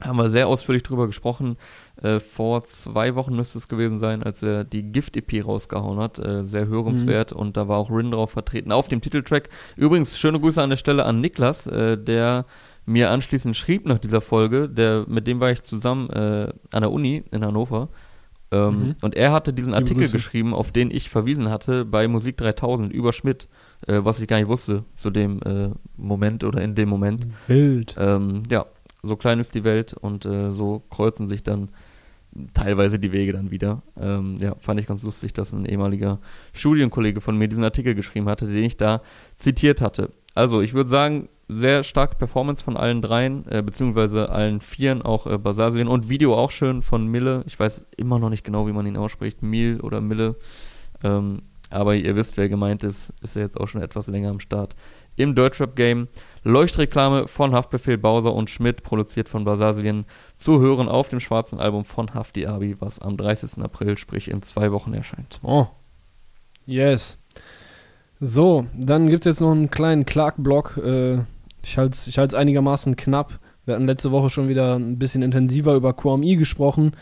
Haben 0.00 0.18
wir 0.18 0.28
sehr 0.28 0.46
ausführlich 0.46 0.82
drüber 0.82 1.06
gesprochen. 1.06 1.56
Äh, 2.02 2.20
vor 2.20 2.60
zwei 2.62 3.14
Wochen 3.14 3.34
müsste 3.34 3.56
es 3.56 3.68
gewesen 3.68 3.98
sein, 3.98 4.22
als 4.22 4.42
er 4.42 4.64
die 4.64 4.82
Gift-EP 4.82 5.44
rausgehauen 5.44 5.98
hat. 5.98 6.18
Äh, 6.18 6.42
sehr 6.42 6.66
hörenswert 6.66 7.32
und 7.32 7.56
da 7.56 7.66
war 7.66 7.78
auch 7.78 7.90
Rin 7.90 8.10
drauf 8.10 8.32
vertreten 8.32 8.72
auf 8.72 8.88
dem 8.88 9.00
Titeltrack. 9.00 9.48
Übrigens, 9.74 10.18
schöne 10.18 10.38
Grüße 10.38 10.62
an 10.62 10.70
der 10.70 10.76
Stelle 10.76 11.06
an 11.06 11.22
Niklas, 11.22 11.66
äh, 11.66 11.96
der 11.96 12.44
mir 12.84 13.10
anschließend 13.10 13.56
schrieb 13.56 13.86
nach 13.86 13.98
dieser 13.98 14.20
Folge. 14.20 14.68
Der, 14.68 15.06
mit 15.08 15.26
dem 15.26 15.40
war 15.40 15.50
ich 15.50 15.62
zusammen 15.62 16.10
äh, 16.10 16.52
an 16.72 16.82
der 16.82 16.92
Uni 16.92 17.24
in 17.32 17.44
Hannover. 17.44 17.88
Ähm, 18.52 18.78
Mhm. 18.78 18.96
Und 19.02 19.16
er 19.16 19.32
hatte 19.32 19.52
diesen 19.52 19.74
Artikel 19.74 20.08
geschrieben, 20.08 20.54
auf 20.54 20.72
den 20.72 20.90
ich 20.90 21.10
verwiesen 21.10 21.50
hatte 21.50 21.84
bei 21.84 22.06
Musik 22.06 22.36
3000 22.36 22.92
über 22.92 23.12
Schmidt, 23.12 23.48
äh, 23.86 24.00
was 24.02 24.20
ich 24.20 24.28
gar 24.28 24.38
nicht 24.38 24.48
wusste 24.48 24.84
zu 24.94 25.10
dem 25.10 25.40
äh, 25.42 25.70
Moment 25.96 26.44
oder 26.44 26.60
in 26.60 26.74
dem 26.74 26.88
Moment. 26.88 27.28
Wild. 27.46 27.94
Ähm, 27.98 28.42
ja, 28.50 28.66
so 29.02 29.16
klein 29.16 29.40
ist 29.40 29.54
die 29.54 29.64
Welt 29.64 29.94
und 29.94 30.24
äh, 30.24 30.52
so 30.52 30.82
kreuzen 30.90 31.26
sich 31.26 31.42
dann 31.42 31.70
teilweise 32.54 32.98
die 32.98 33.12
Wege 33.12 33.32
dann 33.32 33.50
wieder. 33.50 33.82
Ähm, 33.98 34.36
ja, 34.38 34.54
fand 34.60 34.80
ich 34.80 34.86
ganz 34.86 35.02
lustig, 35.02 35.32
dass 35.32 35.52
ein 35.52 35.64
ehemaliger 35.64 36.18
Studienkollege 36.52 37.20
von 37.20 37.36
mir 37.36 37.48
diesen 37.48 37.64
Artikel 37.64 37.94
geschrieben 37.94 38.28
hatte, 38.28 38.46
den 38.46 38.64
ich 38.64 38.76
da 38.76 39.02
zitiert 39.36 39.80
hatte. 39.80 40.10
Also, 40.34 40.60
ich 40.60 40.74
würde 40.74 40.90
sagen, 40.90 41.28
sehr 41.48 41.82
starke 41.82 42.16
Performance 42.16 42.62
von 42.62 42.76
allen 42.76 43.00
dreien, 43.00 43.44
äh, 43.48 43.62
beziehungsweise 43.62 44.28
allen 44.30 44.60
vieren, 44.60 45.00
auch 45.02 45.26
äh, 45.26 45.38
Basasien 45.38 45.88
und 45.88 46.08
Video 46.08 46.34
auch 46.34 46.50
schön 46.50 46.82
von 46.82 47.06
Mille. 47.06 47.42
Ich 47.46 47.58
weiß 47.58 47.82
immer 47.96 48.18
noch 48.18 48.30
nicht 48.30 48.44
genau, 48.44 48.66
wie 48.66 48.72
man 48.72 48.86
ihn 48.86 48.96
ausspricht, 48.96 49.42
Mil 49.42 49.80
oder 49.80 50.00
Mille. 50.00 50.36
Ähm, 51.02 51.42
aber 51.70 51.94
ihr 51.94 52.14
wisst, 52.16 52.36
wer 52.36 52.48
gemeint 52.48 52.84
ist, 52.84 53.12
ist 53.22 53.36
ja 53.36 53.42
jetzt 53.42 53.58
auch 53.58 53.66
schon 53.66 53.82
etwas 53.82 54.06
länger 54.06 54.30
am 54.30 54.40
Start. 54.40 54.76
Im 55.16 55.34
Deutschrap-Game 55.34 56.08
Leuchtreklame 56.44 57.26
von 57.26 57.52
Haftbefehl 57.54 57.98
Bowser 57.98 58.32
und 58.32 58.50
Schmidt, 58.50 58.82
produziert 58.82 59.28
von 59.28 59.44
Basasien, 59.44 60.04
zu 60.36 60.60
hören 60.60 60.88
auf 60.88 61.08
dem 61.08 61.20
schwarzen 61.20 61.58
Album 61.58 61.84
von 61.84 62.14
Hafti 62.14 62.46
Abi, 62.46 62.76
was 62.80 63.00
am 63.00 63.16
30. 63.16 63.62
April, 63.64 63.96
sprich 63.96 64.28
in 64.28 64.42
zwei 64.42 64.70
Wochen 64.70 64.94
erscheint. 64.94 65.40
Oh. 65.42 65.66
Yes. 66.66 67.18
So, 68.20 68.66
dann 68.74 69.08
gibt 69.08 69.26
es 69.26 69.34
jetzt 69.34 69.40
noch 69.40 69.52
einen 69.52 69.70
kleinen 69.70 70.04
Clark-Block. 70.04 70.76
Äh, 70.76 71.18
ich 71.62 71.78
halte 71.78 71.94
es 71.94 72.06
ich 72.06 72.18
halt's 72.18 72.34
einigermaßen 72.34 72.96
knapp. 72.96 73.40
Wir 73.64 73.74
hatten 73.74 73.86
letzte 73.86 74.12
Woche 74.12 74.30
schon 74.30 74.48
wieder 74.48 74.76
ein 74.76 74.98
bisschen 74.98 75.22
intensiver 75.22 75.74
über 75.74 75.92
QMI 75.92 76.36
gesprochen. 76.36 76.92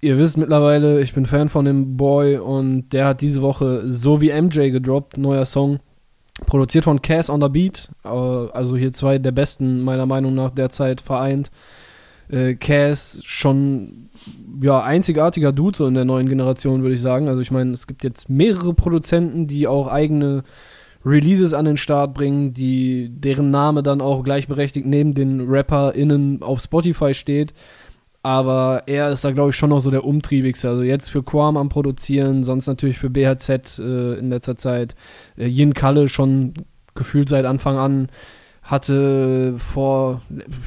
Ihr 0.00 0.16
wisst 0.16 0.36
mittlerweile, 0.36 1.00
ich 1.02 1.12
bin 1.12 1.26
Fan 1.26 1.48
von 1.48 1.64
dem 1.64 1.96
Boy 1.96 2.36
und 2.36 2.90
der 2.90 3.06
hat 3.06 3.20
diese 3.20 3.42
Woche 3.42 3.90
so 3.90 4.20
wie 4.20 4.30
MJ 4.30 4.70
gedroppt, 4.70 5.18
neuer 5.18 5.44
Song. 5.44 5.80
Produziert 6.46 6.84
von 6.84 7.02
Cass 7.02 7.28
on 7.28 7.42
the 7.42 7.48
Beat, 7.48 7.88
äh, 8.04 8.08
also 8.08 8.76
hier 8.76 8.92
zwei 8.92 9.18
der 9.18 9.32
besten 9.32 9.82
meiner 9.82 10.06
Meinung 10.06 10.36
nach 10.36 10.50
derzeit 10.50 11.00
vereint. 11.00 11.50
Äh, 12.28 12.54
Cass 12.54 13.18
schon 13.24 14.10
ja 14.62 14.82
einzigartiger 14.82 15.50
Dude 15.50 15.76
so 15.76 15.86
in 15.88 15.94
der 15.94 16.04
neuen 16.04 16.28
Generation 16.28 16.82
würde 16.82 16.94
ich 16.94 17.02
sagen. 17.02 17.26
Also 17.26 17.40
ich 17.40 17.50
meine, 17.50 17.72
es 17.72 17.88
gibt 17.88 18.04
jetzt 18.04 18.28
mehrere 18.28 18.74
Produzenten, 18.74 19.48
die 19.48 19.66
auch 19.66 19.88
eigene 19.88 20.44
Releases 21.04 21.54
an 21.54 21.64
den 21.64 21.76
Start 21.76 22.14
bringen, 22.14 22.54
die 22.54 23.10
deren 23.10 23.50
Name 23.50 23.82
dann 23.82 24.00
auch 24.00 24.22
gleichberechtigt 24.22 24.86
neben 24.86 25.14
den 25.14 25.40
RapperInnen 25.48 26.40
auf 26.44 26.60
Spotify 26.60 27.14
steht. 27.14 27.52
Aber 28.28 28.82
er 28.84 29.10
ist 29.10 29.24
da, 29.24 29.30
glaube 29.30 29.50
ich, 29.50 29.56
schon 29.56 29.70
noch 29.70 29.80
so 29.80 29.90
der 29.90 30.04
umtriebigste. 30.04 30.68
Also 30.68 30.82
jetzt 30.82 31.08
für 31.08 31.22
Quam 31.22 31.56
am 31.56 31.70
Produzieren, 31.70 32.44
sonst 32.44 32.66
natürlich 32.66 32.98
für 32.98 33.08
BHZ 33.08 33.78
äh, 33.78 34.18
in 34.18 34.28
letzter 34.28 34.54
Zeit. 34.54 34.96
Äh, 35.38 35.46
Yin 35.46 35.72
Kalle 35.72 36.10
schon 36.10 36.52
gefühlt 36.94 37.30
seit 37.30 37.46
Anfang 37.46 37.78
an. 37.78 38.08
hatte 38.62 39.54
vor, 39.56 40.20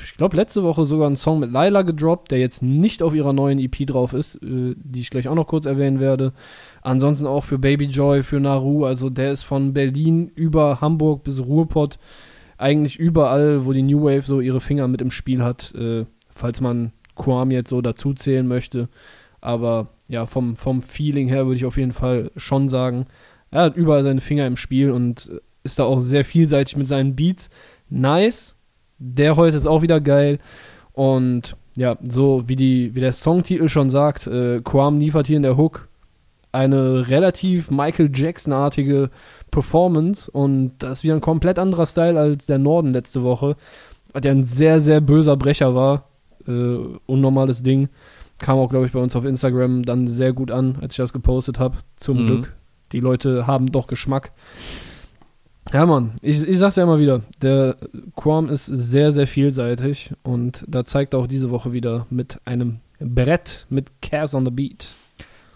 ich 0.03 0.17
glaube, 0.17 0.37
letzte 0.37 0.63
Woche 0.63 0.87
sogar 0.87 1.05
einen 1.05 1.17
Song 1.17 1.39
mit 1.39 1.51
Laila 1.51 1.83
gedroppt, 1.83 2.31
der 2.31 2.39
jetzt 2.39 2.63
nicht 2.63 3.03
auf 3.03 3.13
ihrer 3.13 3.31
neuen 3.31 3.59
EP 3.59 3.85
drauf 3.85 4.13
ist, 4.13 4.37
äh, 4.37 4.73
die 4.75 5.01
ich 5.01 5.11
gleich 5.11 5.27
auch 5.27 5.35
noch 5.35 5.45
kurz 5.45 5.67
erwähnen 5.67 5.99
werde. 5.99 6.33
Ansonsten 6.81 7.27
auch 7.27 7.43
für 7.43 7.59
Baby 7.59 7.85
Joy, 7.85 8.23
für 8.23 8.39
Naru, 8.39 8.85
also 8.85 9.11
der 9.11 9.31
ist 9.31 9.43
von 9.43 9.73
Berlin 9.73 10.31
über 10.33 10.81
Hamburg 10.81 11.23
bis 11.23 11.39
Ruhrpott, 11.39 11.99
eigentlich 12.57 12.97
überall, 12.97 13.67
wo 13.67 13.71
die 13.71 13.83
New 13.83 14.01
Wave 14.05 14.23
so 14.25 14.41
ihre 14.41 14.61
Finger 14.61 14.87
mit 14.87 14.99
im 14.99 15.11
Spiel 15.11 15.43
hat, 15.43 15.75
äh, 15.75 16.05
falls 16.31 16.59
man 16.59 16.91
Quam 17.21 17.51
jetzt 17.51 17.69
so 17.69 17.81
dazu 17.81 18.13
zählen 18.13 18.47
möchte. 18.47 18.89
Aber 19.41 19.87
ja, 20.07 20.25
vom, 20.25 20.55
vom 20.55 20.81
Feeling 20.81 21.27
her 21.27 21.45
würde 21.45 21.57
ich 21.57 21.65
auf 21.65 21.77
jeden 21.77 21.93
Fall 21.93 22.31
schon 22.35 22.67
sagen, 22.67 23.05
er 23.51 23.63
hat 23.63 23.75
überall 23.75 24.03
seine 24.03 24.21
Finger 24.21 24.47
im 24.47 24.57
Spiel 24.57 24.91
und 24.91 25.29
ist 25.63 25.77
da 25.77 25.83
auch 25.83 25.99
sehr 25.99 26.25
vielseitig 26.25 26.75
mit 26.77 26.87
seinen 26.87 27.15
Beats 27.15 27.49
nice. 27.89 28.55
Der 28.97 29.35
heute 29.35 29.57
ist 29.57 29.67
auch 29.67 29.81
wieder 29.81 30.01
geil. 30.01 30.39
Und 30.93 31.55
ja, 31.75 31.97
so 32.01 32.43
wie, 32.47 32.55
die, 32.55 32.95
wie 32.95 32.99
der 32.99 33.13
Songtitel 33.13 33.69
schon 33.69 33.89
sagt, 33.89 34.27
äh, 34.27 34.61
Quam 34.61 34.99
liefert 34.99 35.27
hier 35.27 35.37
in 35.37 35.43
der 35.43 35.57
Hook 35.57 35.87
eine 36.51 37.09
relativ 37.09 37.71
Michael 37.71 38.11
Jackson-artige 38.13 39.09
Performance 39.51 40.29
und 40.29 40.73
das 40.79 40.99
ist 40.99 41.03
wieder 41.03 41.15
ein 41.15 41.21
komplett 41.21 41.57
anderer 41.57 41.85
Style 41.85 42.19
als 42.19 42.45
der 42.45 42.57
Norden 42.57 42.93
letzte 42.93 43.23
Woche, 43.23 43.55
der 44.13 44.31
ein 44.31 44.43
sehr, 44.43 44.81
sehr 44.81 44.99
böser 44.99 45.37
Brecher 45.37 45.75
war. 45.75 46.10
Äh, 46.47 46.97
unnormales 47.05 47.63
Ding. 47.63 47.89
Kam 48.39 48.57
auch, 48.57 48.69
glaube 48.69 48.87
ich, 48.87 48.91
bei 48.91 48.99
uns 48.99 49.15
auf 49.15 49.25
Instagram 49.25 49.83
dann 49.83 50.07
sehr 50.07 50.33
gut 50.33 50.51
an, 50.51 50.77
als 50.81 50.93
ich 50.93 50.97
das 50.97 51.13
gepostet 51.13 51.59
habe. 51.59 51.77
Zum 51.95 52.23
mhm. 52.23 52.27
Glück. 52.27 52.53
Die 52.91 52.99
Leute 52.99 53.47
haben 53.47 53.71
doch 53.71 53.87
Geschmack. 53.87 54.31
Ja, 55.71 55.85
Mann, 55.85 56.13
ich, 56.21 56.45
ich 56.45 56.59
sag's 56.59 56.75
ja 56.75 56.83
immer 56.83 56.99
wieder, 56.99 57.21
der 57.41 57.77
Quam 58.15 58.49
ist 58.49 58.65
sehr, 58.65 59.11
sehr 59.11 59.27
vielseitig 59.27 60.11
und 60.21 60.65
da 60.67 60.83
zeigt 60.83 61.15
auch 61.15 61.27
diese 61.27 61.49
Woche 61.49 61.71
wieder 61.71 62.07
mit 62.09 62.39
einem 62.45 62.79
Brett 62.99 63.67
mit 63.69 64.01
Cares 64.01 64.35
on 64.35 64.43
the 64.43 64.51
Beat. 64.51 64.89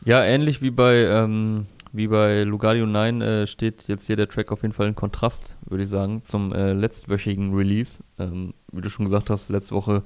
Ja, 0.06 0.24
ähnlich 0.24 0.62
wie 0.62 0.72
bei, 0.72 1.04
ähm, 1.04 1.66
wie 1.92 2.08
bei 2.08 2.44
Lugardio 2.44 2.86
9 2.86 3.22
äh, 3.22 3.48
steht 3.48 3.88
jetzt 3.88 4.06
hier 4.06 4.16
der 4.16 4.30
Track 4.30 4.52
auf 4.52 4.62
jeden 4.62 4.74
Fall 4.74 4.88
in 4.88 4.96
Kontrast, 4.96 5.58
würde 5.66 5.84
ich 5.84 5.90
sagen, 5.90 6.24
zum 6.24 6.54
äh, 6.54 6.72
letztwöchigen 6.74 7.54
Release. 7.54 8.00
Ähm, 8.18 8.54
wie 8.72 8.82
du 8.82 8.90
schon 8.90 9.06
gesagt 9.06 9.30
hast, 9.30 9.50
letzte 9.50 9.76
Woche 9.76 10.04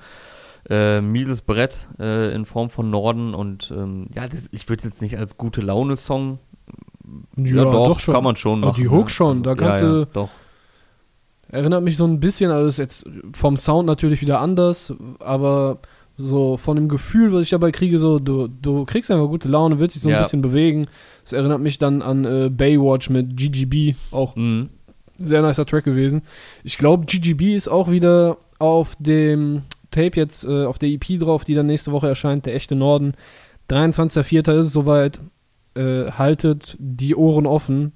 äh, 0.70 1.02
mieses 1.02 1.42
Brett 1.42 1.88
äh, 2.00 2.34
in 2.34 2.46
Form 2.46 2.70
von 2.70 2.90
Norden 2.90 3.34
und 3.34 3.72
ähm, 3.76 4.08
ja, 4.14 4.28
das, 4.28 4.50
ich 4.52 4.68
würde 4.68 4.80
es 4.80 4.86
jetzt 4.86 5.02
nicht 5.02 5.18
als 5.18 5.38
gute 5.38 5.62
Laune-Song 5.62 6.40
ja, 7.38 7.56
ja 7.56 7.64
doch, 7.64 7.88
doch, 7.90 8.00
schon. 8.00 8.14
kann 8.14 8.24
man 8.24 8.36
schon 8.36 8.60
machen. 8.60 8.72
Oh, 8.72 8.78
die 8.78 8.90
Hook 8.90 9.10
schon, 9.10 9.44
da 9.44 9.56
kannst 9.56 9.82
ja, 9.82 9.88
ja, 9.88 9.94
du. 9.94 10.06
Doch. 10.14 10.30
Erinnert 11.48 11.84
mich 11.84 11.98
so 11.98 12.06
ein 12.06 12.20
bisschen, 12.20 12.52
also 12.52 12.68
ist 12.68 12.78
jetzt 12.78 13.10
vom 13.34 13.58
Sound 13.58 13.88
natürlich 13.88 14.22
wieder 14.22 14.40
anders, 14.40 14.94
aber 15.20 15.80
so 16.16 16.58
von 16.58 16.76
dem 16.76 16.90
Gefühl, 16.90 17.34
was 17.34 17.44
ich 17.44 17.50
dabei 17.50 17.72
kriege, 17.72 17.98
so, 17.98 18.20
du, 18.20 18.48
du 18.48 18.86
kriegst 18.86 19.10
einfach 19.10 19.28
gute 19.28 19.48
Laune, 19.48 19.80
willst 19.80 19.96
dich 19.96 20.04
so 20.04 20.10
ein 20.10 20.22
bisschen 20.22 20.42
bewegen. 20.42 20.88
Das 21.24 21.34
erinnert 21.34 21.62
mich 21.62 21.80
dann 21.80 22.02
an 22.02 22.26
äh, 22.26 22.50
Baywatch 22.50 23.10
mit 23.10 23.36
GGB, 23.36 23.96
auch 24.12 24.36
mhm. 24.36 24.70
sehr 25.18 25.42
nicer 25.42 25.66
Track 25.66 25.86
gewesen. 25.86 26.22
Ich 26.64 26.78
glaube, 26.78 27.06
GGB 27.06 27.56
ist 27.56 27.68
auch 27.68 27.90
wieder 27.90 28.38
auf 28.60 28.96
dem 29.00 29.64
Tape 29.92 30.18
jetzt, 30.18 30.46
äh, 30.46 30.66
auf 30.66 30.80
der 30.80 30.90
EP 30.90 31.20
drauf, 31.20 31.44
die 31.44 31.54
dann 31.54 31.66
nächste 31.66 31.92
Woche 31.92 32.08
erscheint, 32.08 32.46
der 32.46 32.56
echte 32.56 32.76
Norden. 32.76 33.14
23.04. 33.70 34.60
ist 34.60 34.68
es 34.68 34.74
soweit 34.74 35.20
äh, 35.76 36.12
haltet 36.12 36.76
die 36.80 37.16
Ohren 37.16 37.46
offen. 37.46 37.94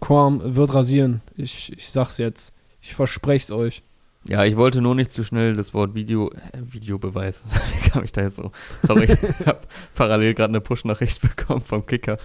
Quam 0.00 0.56
wird 0.56 0.74
rasieren. 0.74 1.22
Ich, 1.36 1.72
ich 1.76 1.90
sag's 1.90 2.18
jetzt. 2.18 2.52
Ich 2.80 2.94
verspreche 2.94 3.44
es 3.44 3.50
euch. 3.50 3.82
Ja, 4.24 4.44
ich 4.44 4.56
wollte 4.56 4.82
nur 4.82 4.94
nicht 4.94 5.10
zu 5.10 5.24
schnell 5.24 5.54
das 5.56 5.72
Wort 5.74 5.94
Video, 5.94 6.30
äh, 6.30 6.58
Videobeweis. 6.60 7.42
Wie 7.82 7.90
kam 7.90 8.04
ich 8.04 8.12
da 8.12 8.22
jetzt 8.22 8.36
so? 8.36 8.52
Sorry, 8.82 9.04
ich 9.40 9.46
habe 9.46 9.60
parallel 9.94 10.34
gerade 10.34 10.50
eine 10.50 10.60
Push-Nachricht 10.60 11.20
bekommen 11.36 11.62
vom 11.62 11.86
Kicker. 11.86 12.18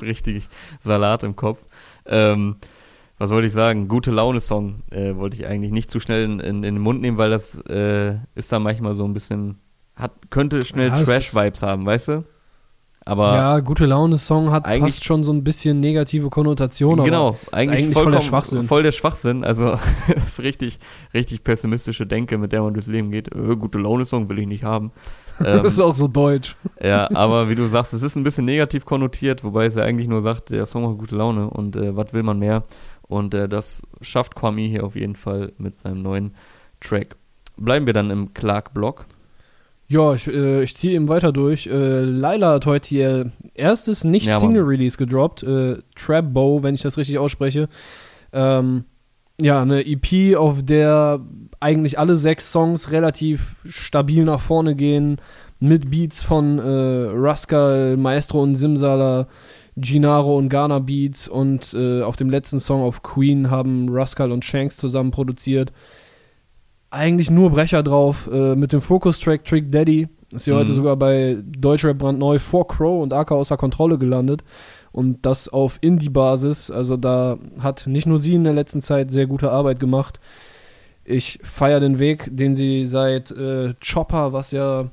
Richtig 0.00 0.48
Salat 0.82 1.22
im 1.24 1.36
Kopf. 1.36 1.64
Ähm, 2.06 2.56
was 3.18 3.30
wollte 3.30 3.46
ich 3.46 3.52
sagen? 3.52 3.88
Gute 3.88 4.10
Laune-Song 4.10 4.82
äh, 4.90 5.16
wollte 5.16 5.36
ich 5.36 5.46
eigentlich 5.46 5.72
nicht 5.72 5.90
zu 5.90 6.00
schnell 6.00 6.24
in, 6.24 6.40
in, 6.40 6.56
in, 6.56 6.62
den 6.62 6.78
Mund 6.78 7.00
nehmen, 7.00 7.18
weil 7.18 7.30
das 7.30 7.58
äh, 7.68 8.16
ist 8.34 8.52
da 8.52 8.58
manchmal 8.58 8.94
so 8.94 9.04
ein 9.04 9.14
bisschen, 9.14 9.58
hat, 9.94 10.12
könnte 10.30 10.64
schnell 10.66 10.88
ja, 10.88 10.96
Trash-Vibes 10.96 11.62
haben, 11.62 11.86
weißt 11.86 12.08
du? 12.08 12.24
Aber 13.08 13.36
ja, 13.36 13.60
gute 13.60 13.86
Laune-Song 13.86 14.50
hat 14.50 14.66
fast 14.66 15.04
schon 15.04 15.22
so 15.22 15.32
ein 15.32 15.44
bisschen 15.44 15.78
negative 15.78 16.28
Konnotationen. 16.28 17.04
Genau, 17.04 17.38
eigentlich, 17.52 17.84
eigentlich 17.84 17.94
voll 17.94 18.10
der 18.10 18.20
Schwachsinn. 18.20 18.64
Voll 18.64 18.82
der 18.82 18.90
Schwachsinn. 18.90 19.44
Also 19.44 19.78
das 20.12 20.24
ist 20.24 20.40
richtig, 20.40 20.80
richtig 21.14 21.44
pessimistische 21.44 22.04
Denke, 22.04 22.36
mit 22.36 22.50
der 22.50 22.62
man 22.62 22.74
durchs 22.74 22.88
Leben 22.88 23.12
geht. 23.12 23.32
Äh, 23.32 23.54
gute 23.54 23.78
Laune-Song 23.78 24.28
will 24.28 24.40
ich 24.40 24.46
nicht 24.46 24.64
haben. 24.64 24.90
Ähm, 25.38 25.64
das 25.64 25.74
ist 25.74 25.80
auch 25.80 25.94
so 25.94 26.08
deutsch. 26.08 26.56
Ja, 26.82 27.10
aber 27.12 27.50
wie 27.50 27.54
du 27.54 27.66
sagst, 27.66 27.92
es 27.92 28.02
ist 28.02 28.16
ein 28.16 28.24
bisschen 28.24 28.46
negativ 28.46 28.86
konnotiert, 28.86 29.44
wobei 29.44 29.66
es 29.66 29.74
ja 29.74 29.82
eigentlich 29.82 30.08
nur 30.08 30.22
sagt, 30.22 30.48
der 30.48 30.64
Song 30.64 30.88
hat 30.88 30.96
gute 30.96 31.14
Laune 31.14 31.50
und 31.50 31.76
äh, 31.76 31.94
was 31.94 32.14
will 32.14 32.22
man 32.22 32.38
mehr? 32.38 32.62
Und 33.08 33.34
äh, 33.34 33.48
das 33.48 33.82
schafft 34.00 34.34
Kwame 34.34 34.62
hier 34.62 34.84
auf 34.84 34.96
jeden 34.96 35.16
Fall 35.16 35.52
mit 35.58 35.78
seinem 35.78 36.02
neuen 36.02 36.34
Track. 36.80 37.16
Bleiben 37.56 37.86
wir 37.86 37.92
dann 37.92 38.10
im 38.10 38.34
Clark-Block. 38.34 39.06
Ja, 39.88 40.14
ich, 40.14 40.26
äh, 40.26 40.64
ich 40.64 40.76
ziehe 40.76 40.94
eben 40.94 41.08
weiter 41.08 41.32
durch. 41.32 41.68
Äh, 41.68 42.02
Laila 42.02 42.54
hat 42.54 42.66
heute 42.66 42.94
ihr 42.94 43.32
erstes 43.54 44.02
Nicht-Single-Release 44.02 44.96
gedroppt. 44.96 45.44
Äh, 45.44 45.78
Trap 45.94 46.32
Bow, 46.32 46.62
wenn 46.62 46.74
ich 46.74 46.82
das 46.82 46.98
richtig 46.98 47.18
ausspreche. 47.18 47.68
Ähm, 48.32 48.84
ja, 49.40 49.62
eine 49.62 49.86
EP, 49.86 50.36
auf 50.36 50.62
der 50.62 51.20
eigentlich 51.60 51.98
alle 51.98 52.16
sechs 52.16 52.50
Songs 52.50 52.90
relativ 52.90 53.56
stabil 53.64 54.24
nach 54.24 54.40
vorne 54.40 54.74
gehen. 54.74 55.18
Mit 55.60 55.90
Beats 55.90 56.22
von 56.22 56.58
äh, 56.58 57.08
Rascal, 57.12 57.96
Maestro 57.96 58.42
und 58.42 58.56
Simsala, 58.56 59.28
Ginaro 59.76 60.36
und 60.36 60.48
Ghana 60.48 60.80
Beats. 60.80 61.28
Und 61.28 61.74
äh, 61.74 62.02
auf 62.02 62.16
dem 62.16 62.30
letzten 62.30 62.60
Song 62.60 62.82
auf 62.82 63.02
Queen 63.02 63.50
haben 63.50 63.88
Rascal 63.90 64.32
und 64.32 64.44
Shanks 64.44 64.76
zusammen 64.76 65.10
produziert 65.10 65.72
eigentlich 66.90 67.30
nur 67.30 67.50
Brecher 67.50 67.82
drauf. 67.82 68.28
Äh, 68.32 68.56
mit 68.56 68.72
dem 68.72 68.80
Fokus-Track 68.80 69.44
Trick 69.44 69.70
Daddy 69.70 70.08
ist 70.32 70.44
sie 70.44 70.52
mhm. 70.52 70.56
heute 70.56 70.72
sogar 70.72 70.96
bei 70.96 71.36
Deutschrap 71.44 71.98
brandneu 71.98 72.38
vor 72.38 72.66
Crow 72.66 73.02
und 73.02 73.12
AK 73.12 73.32
außer 73.32 73.56
Kontrolle 73.56 73.98
gelandet. 73.98 74.44
Und 74.92 75.26
das 75.26 75.48
auf 75.48 75.78
Indie-Basis. 75.82 76.70
Also 76.70 76.96
da 76.96 77.38
hat 77.60 77.86
nicht 77.86 78.06
nur 78.06 78.18
sie 78.18 78.34
in 78.34 78.44
der 78.44 78.54
letzten 78.54 78.80
Zeit 78.80 79.10
sehr 79.10 79.26
gute 79.26 79.52
Arbeit 79.52 79.78
gemacht. 79.78 80.20
Ich 81.04 81.38
feiere 81.42 81.80
den 81.80 81.98
Weg, 81.98 82.28
den 82.32 82.56
sie 82.56 82.86
seit 82.86 83.30
äh, 83.30 83.74
Chopper, 83.80 84.32
was 84.32 84.50
ja 84.50 84.90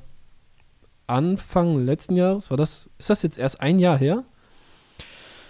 Anfang 1.06 1.84
letzten 1.84 2.16
Jahres, 2.16 2.50
war 2.50 2.56
das, 2.56 2.88
ist 2.98 3.10
das 3.10 3.22
jetzt 3.22 3.38
erst 3.38 3.60
ein 3.60 3.78
Jahr 3.78 3.98
her? 3.98 4.24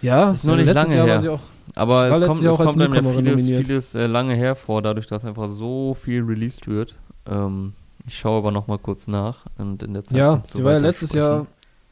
Ja, 0.05 0.27
das 0.27 0.37
ist 0.37 0.45
noch 0.45 0.57
nicht 0.57 0.73
lange 0.73 0.95
Jahr 0.95 1.21
her. 1.21 1.41
Aber 1.75 2.07
es 2.11 2.27
kommt, 2.27 2.45
es 2.45 2.57
kommt 2.57 2.81
einem 2.81 2.93
ja 2.93 3.03
vieles, 3.03 3.47
vieles 3.47 3.95
äh, 3.95 4.07
lange 4.07 4.35
hervor, 4.35 4.83
dadurch, 4.83 5.07
dass 5.07 5.25
einfach 5.25 5.49
so 5.49 5.95
viel 5.95 6.23
released 6.23 6.69
wird. 6.69 6.97
Ähm, 7.27 7.73
ich 8.07 8.19
schaue 8.19 8.39
aber 8.39 8.51
noch 8.51 8.67
mal 8.67 8.79
kurz 8.79 9.09
nach 9.09 9.47
und 9.59 9.83
in 9.83 9.95
der 9.95 10.05
Zeit 10.05 10.19
Ja, 10.19 10.43
sie 10.45 10.63
war 10.63 10.73
ja 10.73 10.79
letztes 10.79 11.11
sprechen. 11.11 11.25
Jahr 11.25 11.47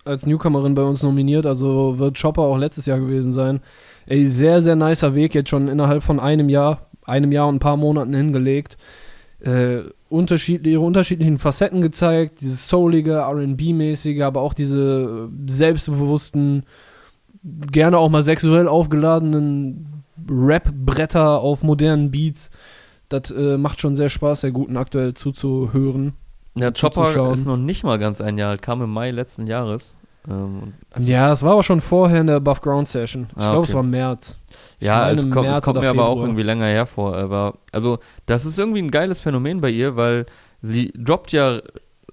als 0.05 0.27
Newcomerin 0.27 0.75
bei 0.75 0.83
uns 0.83 1.03
nominiert, 1.03 1.47
also 1.47 1.99
wird 1.99 2.21
Chopper 2.21 2.43
auch 2.43 2.59
letztes 2.59 2.85
Jahr 2.85 3.01
gewesen 3.01 3.33
sein. 3.33 3.61
Ey, 4.05 4.27
sehr, 4.27 4.61
sehr 4.61 4.77
nicer 4.77 5.15
Weg, 5.15 5.35
jetzt 5.35 5.49
schon 5.49 5.69
innerhalb 5.69 6.03
von 6.03 6.21
einem 6.21 6.51
Jahr, 6.51 6.81
einem 7.07 7.33
Jahr 7.33 7.49
und 7.49 7.57
ein 7.57 7.61
paar 7.61 7.79
Monaten 7.79 8.13
hingelegt. 8.13 8.77
Äh, 9.41 9.85
unterschiedliche, 10.11 10.75
ihre 10.75 10.85
unterschiedlichen 10.85 11.39
Facetten 11.39 11.81
gezeigt, 11.81 12.43
dieses 12.43 12.69
soulige, 12.69 13.23
RB-mäßige, 13.23 14.21
aber 14.21 14.43
auch 14.43 14.55
diese 14.55 15.31
selbstbewussten 15.47 16.65
gerne 17.45 17.99
auch 17.99 18.09
mal 18.09 18.23
sexuell 18.23 18.69
aufgeladenen 18.69 20.05
Rap-Bretter 20.29 21.41
auf 21.41 21.63
modernen 21.63 22.11
Beats. 22.11 22.51
Das 23.09 23.31
äh, 23.31 23.59
macht 23.59 23.81
schon 23.81 23.97
sehr 23.97 24.09
Spaß, 24.09 24.43
sehr 24.43 24.53
guten 24.53 24.77
aktuell 24.77 25.15
zuzuhören. 25.15 26.15
Ja, 26.55 26.71
Chopper 26.71 27.33
ist 27.33 27.47
noch 27.47 27.57
nicht 27.57 27.83
mal 27.83 27.99
ganz 27.99 28.21
ein 28.21 28.39
Jahr 28.39 28.51
alt, 28.51 28.63
kam 28.63 28.83
im 28.83 28.91
Mai 28.91 29.11
letzten 29.11 29.47
Jahres. 29.47 29.97
Ähm, 30.29 30.75
also 30.91 31.09
ja, 31.09 31.33
es 31.33 31.43
war 31.43 31.53
aber 31.53 31.63
schon 31.63 31.81
vorher 31.81 32.21
in 32.21 32.27
der 32.27 32.37
Above 32.37 32.61
Ground 32.61 32.89
Session. 32.89 33.27
Ich 33.31 33.39
ah, 33.39 33.51
glaube, 33.51 33.59
okay. 33.59 33.69
es 33.71 33.75
war 33.75 33.83
März. 33.83 34.39
Ja, 34.79 35.11
es 35.11 35.29
kommt, 35.31 35.49
es 35.49 35.63
kommt 35.63 35.81
mir 35.81 35.91
aber 35.91 36.09
auch 36.09 36.21
irgendwie 36.21 36.43
länger 36.43 36.67
hervor. 36.67 37.17
Aber 37.17 37.55
also, 37.73 37.99
das 38.27 38.45
ist 38.45 38.59
irgendwie 38.59 38.83
ein 38.83 38.91
geiles 38.91 39.21
Phänomen 39.21 39.61
bei 39.61 39.71
ihr, 39.71 39.97
weil 39.97 40.27
sie 40.61 40.93
droppt 40.97 41.33
ja 41.33 41.61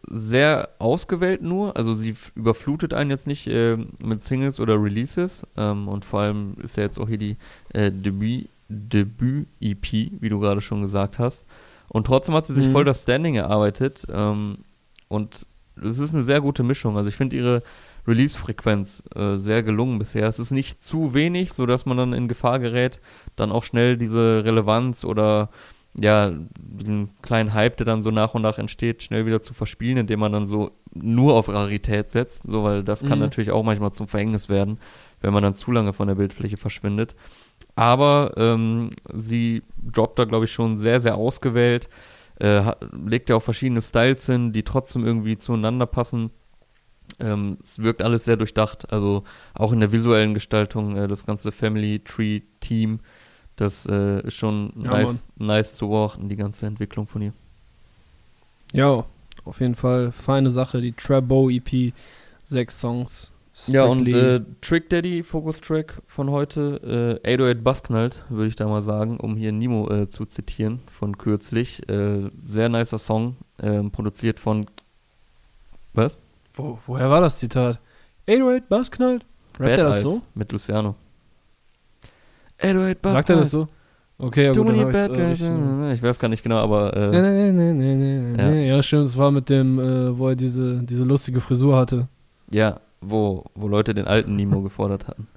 sehr 0.10 0.70
ausgewählt 0.80 1.41
nur. 1.41 1.78
Also 1.78 1.93
sie 1.93 2.16
überflutet 2.36 2.93
einen 2.93 3.12
jetzt 3.12 3.28
nicht 3.28 3.47
äh, 3.47 3.78
mit 4.03 4.24
Singles 4.24 4.60
oder 4.60 4.82
Releases. 4.82 5.45
Ähm, 5.55 5.88
und 5.88 6.03
vor 6.03 6.22
allem 6.22 6.55
ist 6.64 6.78
ja 6.78 6.84
jetzt 6.84 6.97
auch 6.97 7.07
hier 7.07 7.18
die 7.18 7.38
äh, 7.74 7.91
Debüt, 7.91 8.49
Debüt-EP, 8.70 9.84
wie 10.20 10.30
du 10.30 10.39
gerade 10.39 10.62
schon 10.62 10.82
gesagt 10.82 11.20
hast. 11.20 11.45
Und 11.88 12.07
trotzdem 12.07 12.36
hat 12.36 12.45
sie 12.45 12.53
sich 12.53 12.68
mhm. 12.68 12.72
voll 12.72 12.86
das 12.86 13.03
Standing 13.03 13.36
erarbeitet. 13.36 14.05
Ähm, 14.12 14.60
und 15.07 15.45
es 15.82 15.99
ist 15.99 16.14
eine 16.14 16.24
sehr 16.24 16.41
gute 16.41 16.64
Mischung. 16.64 16.97
Also 16.97 17.10
ich 17.10 17.16
finde 17.16 17.38
ihre 17.38 17.64
Release-Frequenz 18.07 19.03
äh, 19.16 19.36
sehr 19.36 19.64
gelungen 19.64 19.99
bisher. 19.99 20.28
Es 20.28 20.39
ist 20.39 20.51
nicht 20.51 20.82
zu 20.82 21.14
wenig, 21.14 21.53
sodass 21.53 21.86
man 21.86 21.97
dann 21.97 22.14
in 22.14 22.28
Gefahr 22.28 22.60
gerät, 22.60 22.99
dann 23.36 23.51
auch 23.51 23.64
schnell 23.64 23.97
diese 23.97 24.43
Relevanz 24.43 25.05
oder 25.05 25.49
ja, 25.96 26.32
diesen 26.60 27.10
kleinen 27.22 27.54
Hype, 27.54 27.78
der 27.78 27.86
dann 27.86 28.02
so 28.02 28.12
nach 28.12 28.34
und 28.34 28.42
nach 28.42 28.58
entsteht, 28.58 29.04
schnell 29.04 29.26
wieder 29.26 29.42
zu 29.42 29.54
verspielen, 29.54 29.98
indem 29.98 30.20
man 30.20 30.32
dann 30.32 30.48
so 30.48 30.72
nur 30.94 31.34
auf 31.34 31.50
Rarität 31.50 32.10
setzt, 32.10 32.44
so 32.44 32.64
weil 32.64 32.84
das 32.84 33.04
kann 33.06 33.20
Mhm. 33.20 33.26
natürlich 33.26 33.52
auch 33.52 33.64
manchmal 33.64 33.92
zum 33.92 34.08
Verhängnis 34.08 34.50
werden, 34.50 34.80
wenn 35.22 35.34
man 35.34 35.44
dann 35.44 35.56
zu 35.56 35.72
lange 35.72 35.94
von 35.94 36.08
der 36.08 36.16
Bildfläche 36.16 36.58
verschwindet. 36.58 37.16
Aber 37.76 38.34
ähm, 38.38 38.90
sie 39.14 39.64
droppt 39.92 40.20
da, 40.20 40.26
glaube 40.26 40.46
ich, 40.46 40.52
schon 40.52 40.78
sehr, 40.78 41.00
sehr 41.00 41.16
ausgewählt, 41.16 41.90
äh, 42.40 42.62
legt 43.06 43.30
ja 43.30 43.36
auch 43.36 43.44
verschiedene 43.44 43.82
Styles 43.82 44.26
hin, 44.26 44.54
die 44.54 44.64
trotzdem 44.64 45.06
irgendwie 45.06 45.38
zueinander 45.38 45.86
passen. 45.86 46.32
Ähm, 47.20 47.58
es 47.64 47.80
wirkt 47.80 48.02
alles 48.02 48.24
sehr 48.26 48.38
durchdacht, 48.38 48.94
also 48.94 49.24
auch 49.56 49.72
in 49.74 49.80
der 49.80 49.92
visuellen 49.92 50.34
Gestaltung, 50.36 50.96
äh, 50.96 51.08
das 51.08 51.26
ganze 51.26 51.52
Family 51.52 52.00
Tree 52.00 52.42
Team, 52.60 53.00
das 53.62 53.86
äh, 53.86 54.22
ist 54.26 54.36
schon 54.36 54.74
Ja, 54.84 54.91
nice, 54.91 55.28
nice 55.38 55.74
zu 55.76 55.88
beobachten, 55.89 56.30
die 56.30 56.36
ganze 56.36 56.66
Entwicklung 56.66 57.07
von 57.07 57.22
ihr. 57.22 57.34
Ja, 58.74 59.05
auf 59.45 59.60
jeden 59.62 59.76
Fall 59.76 60.12
feine 60.12 60.49
Sache. 60.49 60.82
Die 60.82 60.91
Trabo 60.93 61.49
EP, 61.49 61.93
sechs 62.43 62.80
Songs. 62.80 63.32
Ja, 63.68 63.84
und 63.86 64.01
Strictly- 64.07 64.36
äh, 64.36 64.41
Trick 64.62 64.89
Daddy, 64.89 65.22
Focus 65.24 65.60
Track 65.60 66.01
von 66.07 66.30
heute, 66.30 67.20
äh, 67.24 67.34
808 67.36 67.62
Bassknallt, 67.64 68.24
würde 68.30 68.47
ich 68.47 68.55
da 68.55 68.68
mal 68.68 68.82
sagen, 68.82 69.20
um 69.20 69.36
hier 69.36 69.51
Nemo 69.51 69.89
äh, 69.89 70.07
zu 70.07 70.26
zitieren 70.26 70.80
von 70.88 71.18
kürzlich. 71.18 71.88
Äh, 71.89 72.30
sehr 72.39 72.70
nicer 72.70 72.99
Song, 72.99 73.36
ähm, 73.62 73.91
produziert 73.91 74.39
von. 74.39 74.66
Was? 75.93 76.18
Wo, 76.53 76.80
woher 76.88 77.10
war 77.10 77.20
das 77.20 77.39
Zitat? 77.39 77.80
808 78.30 78.70
Bass 78.70 78.91
knallt? 78.91 79.26
Rappt 79.60 79.78
er 79.78 79.84
das 79.86 80.01
so? 80.01 80.22
Mit 80.36 80.51
Luciano. 80.53 80.95
808 82.62 83.01
Bassknallt. 83.01 83.18
Sagt 83.28 83.30
er 83.30 83.36
das 83.38 83.51
so? 83.51 83.68
Okay, 84.22 84.45
ja 84.47 84.53
gut, 84.53 84.68
dann 84.68 84.91
bad 84.91 85.12
äh, 85.12 85.16
guys. 85.16 85.41
richtig- 85.41 85.93
ich 85.93 86.03
weiß 86.03 86.20
gar 86.20 86.28
nicht 86.28 86.43
genau, 86.43 86.57
aber 86.57 86.93
äh, 86.95 87.10
Nee, 87.10 87.22
nee, 87.22 87.51
nee, 87.51 87.74
nee, 87.74 87.95
nee, 87.95 88.20
nee, 88.20 88.38
Ja. 88.43 88.49
nee. 88.49 88.68
Ja, 88.70 88.84
stimmt, 88.84 89.05
es 89.05 89.18
war 89.18 89.32
mit 89.32 89.49
dem, 89.49 89.80
äh, 89.80 90.18
wo 90.18 90.28
er 90.28 90.36
diese, 90.36 90.84
diese 90.84 91.03
lustige 91.05 91.39
Frisur 91.41 91.78
hatte. 91.78 92.07
ja, 92.51 92.80
wo, 93.01 93.45
wo 93.55 93.70
Leute 93.70 93.93
den 93.93 94.07
alten 94.07 94.36
Nemo 94.36 94.62
gefordert 94.64 95.07
hatten. 95.07 95.28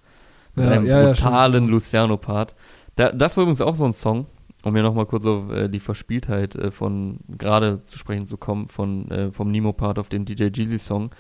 Mit 0.57 0.65
Ja, 0.67 0.73
einem 0.73 0.87
ja, 0.87 1.05
brutalen 1.07 1.69
Luciano-Part. 1.69 2.57
Da, 2.97 3.13
das 3.13 3.37
war 3.37 3.43
übrigens 3.43 3.61
auch 3.61 3.77
so 3.77 3.85
ein 3.85 3.93
Song, 3.93 4.27
um 4.65 4.75
hier 4.75 4.83
nochmal 4.83 5.07
kurz 5.07 5.25
auf 5.27 5.49
äh, 5.53 5.69
die 5.69 5.79
Verspieltheit 5.79 6.57
äh, 6.57 6.73
von 6.73 7.21
gerade 7.39 7.85
zu 7.85 7.97
sprechen 7.99 8.27
zu 8.27 8.37
kommen, 8.37 8.67
von, 8.67 9.09
äh, 9.13 9.31
vom 9.31 9.53
Nemo-Part 9.53 10.01
auf 10.01 10.09
den 10.09 10.25
DJ 10.25 10.47
Jeezy-Song, 10.53 11.11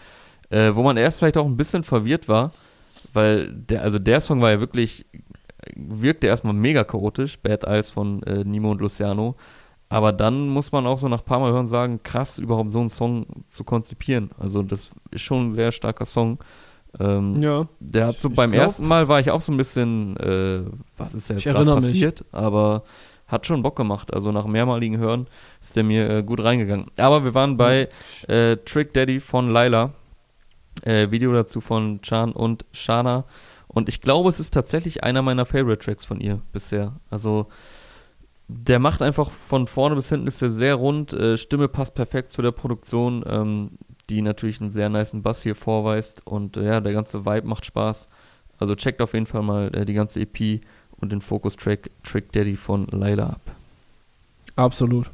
äh, 0.50 0.74
wo 0.74 0.82
man 0.82 0.96
erst 0.96 1.20
vielleicht 1.20 1.36
auch 1.38 1.46
ein 1.46 1.56
bisschen 1.56 1.84
verwirrt 1.84 2.28
war, 2.28 2.50
weil 3.12 3.52
der, 3.52 3.82
also 3.82 4.00
der 4.00 4.20
Song 4.20 4.40
war 4.40 4.50
ja 4.50 4.58
wirklich, 4.58 5.06
wirkte 5.76 6.26
erstmal 6.26 6.54
mega 6.54 6.84
chaotisch, 6.84 7.38
Bad 7.38 7.64
Eyes 7.64 7.90
von 7.90 8.22
äh, 8.24 8.44
Nemo 8.44 8.70
und 8.72 8.80
Luciano. 8.80 9.36
Aber 9.88 10.12
dann 10.12 10.48
muss 10.48 10.72
man 10.72 10.86
auch 10.86 10.98
so 10.98 11.06
nach 11.08 11.20
ein 11.20 11.24
paar 11.26 11.38
Mal 11.40 11.52
hören 11.52 11.66
sagen, 11.68 12.00
krass, 12.02 12.38
überhaupt 12.38 12.70
so 12.70 12.80
einen 12.80 12.88
Song 12.88 13.26
zu 13.48 13.62
konzipieren. 13.62 14.30
Also 14.38 14.62
das 14.62 14.90
ist 15.10 15.20
schon 15.22 15.48
ein 15.48 15.52
sehr 15.52 15.70
starker 15.70 16.06
Song. 16.06 16.38
Ähm, 16.98 17.42
Ja. 17.42 17.66
der 17.80 18.06
hat 18.08 18.18
so 18.18 18.28
Ich 18.30 18.34
beim 18.34 18.52
glaub- 18.52 18.62
ersten 18.64 18.86
Mal 18.86 19.08
war 19.08 19.20
ich 19.20 19.30
auch 19.30 19.40
so 19.42 19.52
ein 19.52 19.56
bisschen, 19.58 20.16
äh, 20.16 20.62
was 20.96 21.12
ist 21.14 21.28
da 21.28 21.34
jetzt 21.34 21.40
Ich 21.40 21.44
gerade 21.44 21.58
erinnere 21.58 21.76
mich. 21.82 21.90
passiert, 21.90 22.24
aber 22.32 22.84
hat 23.26 23.46
schon 23.46 23.62
Bock 23.62 23.76
gemacht. 23.76 24.12
Also 24.14 24.32
nach 24.32 24.46
mehrmaligen 24.46 24.96
Hören 24.98 25.26
ist 25.60 25.76
der 25.76 25.84
mir 25.84 26.08
äh, 26.08 26.22
gut 26.22 26.42
reingegangen. 26.42 26.86
Aber 26.96 27.24
wir 27.24 27.34
waren 27.34 27.56
bei 27.58 27.88
äh, 28.28 28.56
Trick 28.58 28.92
Daddy 28.94 29.20
von 29.20 29.50
Laila. 29.50 29.90
Äh, 30.84 31.10
Video 31.10 31.32
dazu 31.34 31.60
von 31.60 32.00
Chan 32.00 32.32
und 32.32 32.64
Shana. 32.72 33.24
Und 33.72 33.88
ich 33.88 34.00
glaube, 34.00 34.28
es 34.28 34.40
ist 34.40 34.52
tatsächlich 34.52 35.02
einer 35.02 35.22
meiner 35.22 35.46
Favorite 35.46 35.84
Tracks 35.84 36.04
von 36.04 36.20
ihr 36.20 36.40
bisher. 36.52 36.94
Also 37.10 37.48
der 38.48 38.78
macht 38.78 39.02
einfach 39.02 39.30
von 39.30 39.66
vorne 39.66 39.96
bis 39.96 40.10
hinten 40.10 40.26
ist 40.26 40.42
er 40.42 40.50
sehr 40.50 40.74
rund. 40.74 41.12
Äh, 41.12 41.38
Stimme 41.38 41.68
passt 41.68 41.94
perfekt 41.94 42.30
zu 42.30 42.42
der 42.42 42.50
Produktion, 42.52 43.24
ähm, 43.26 43.70
die 44.10 44.20
natürlich 44.20 44.60
einen 44.60 44.70
sehr 44.70 44.88
niceen 44.88 45.22
Bass 45.22 45.42
hier 45.42 45.54
vorweist. 45.54 46.26
Und 46.26 46.56
äh, 46.56 46.66
ja, 46.66 46.80
der 46.80 46.92
ganze 46.92 47.24
Vibe 47.24 47.46
macht 47.46 47.64
Spaß. 47.64 48.08
Also 48.58 48.74
checkt 48.74 49.00
auf 49.00 49.14
jeden 49.14 49.26
Fall 49.26 49.42
mal 49.42 49.74
äh, 49.74 49.84
die 49.86 49.94
ganze 49.94 50.20
EP 50.20 50.60
und 50.98 51.12
den 51.12 51.20
Focus-Track 51.20 51.90
Trick 52.04 52.32
Daddy 52.32 52.56
von 52.56 52.86
Laila 52.90 53.26
ab. 53.30 53.56
Absolut. 54.56 55.10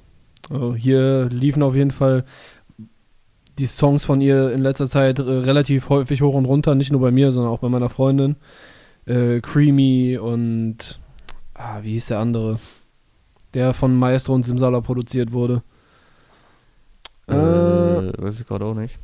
Also 0.51 0.75
hier 0.75 1.29
liefen 1.31 1.63
auf 1.63 1.75
jeden 1.75 1.91
Fall 1.91 2.25
die 3.59 3.67
Songs 3.67 4.05
von 4.05 4.21
ihr 4.21 4.53
in 4.53 4.61
letzter 4.63 4.89
Zeit 4.89 5.19
äh, 5.19 5.23
relativ 5.23 5.89
häufig 5.89 6.23
hoch 6.23 6.35
und 6.35 6.45
runter, 6.45 6.75
nicht 6.75 6.93
nur 6.93 7.01
bei 7.01 7.11
mir, 7.11 7.33
sondern 7.33 7.53
auch 7.53 7.59
bei 7.59 7.69
meiner 7.69 7.91
Freundin. 7.91 8.37
Äh, 9.07 9.41
Creamy 9.41 10.19
und 10.19 10.99
ah, 11.55 11.79
wie 11.83 11.93
hieß 11.95 12.07
der 12.07 12.21
andere? 12.21 12.59
Der 13.55 13.75
von 13.75 13.97
Maestro 13.97 14.35
und 14.35 14.45
Simsala 14.45 14.81
produziert 14.81 15.33
wurde. 15.33 15.63
Äh, 17.29 17.35
Äh, 17.35 18.13
weiß 18.19 18.41
ich 18.41 18.47
gerade 18.47 18.65
auch 18.65 18.75
nicht. 18.75 18.99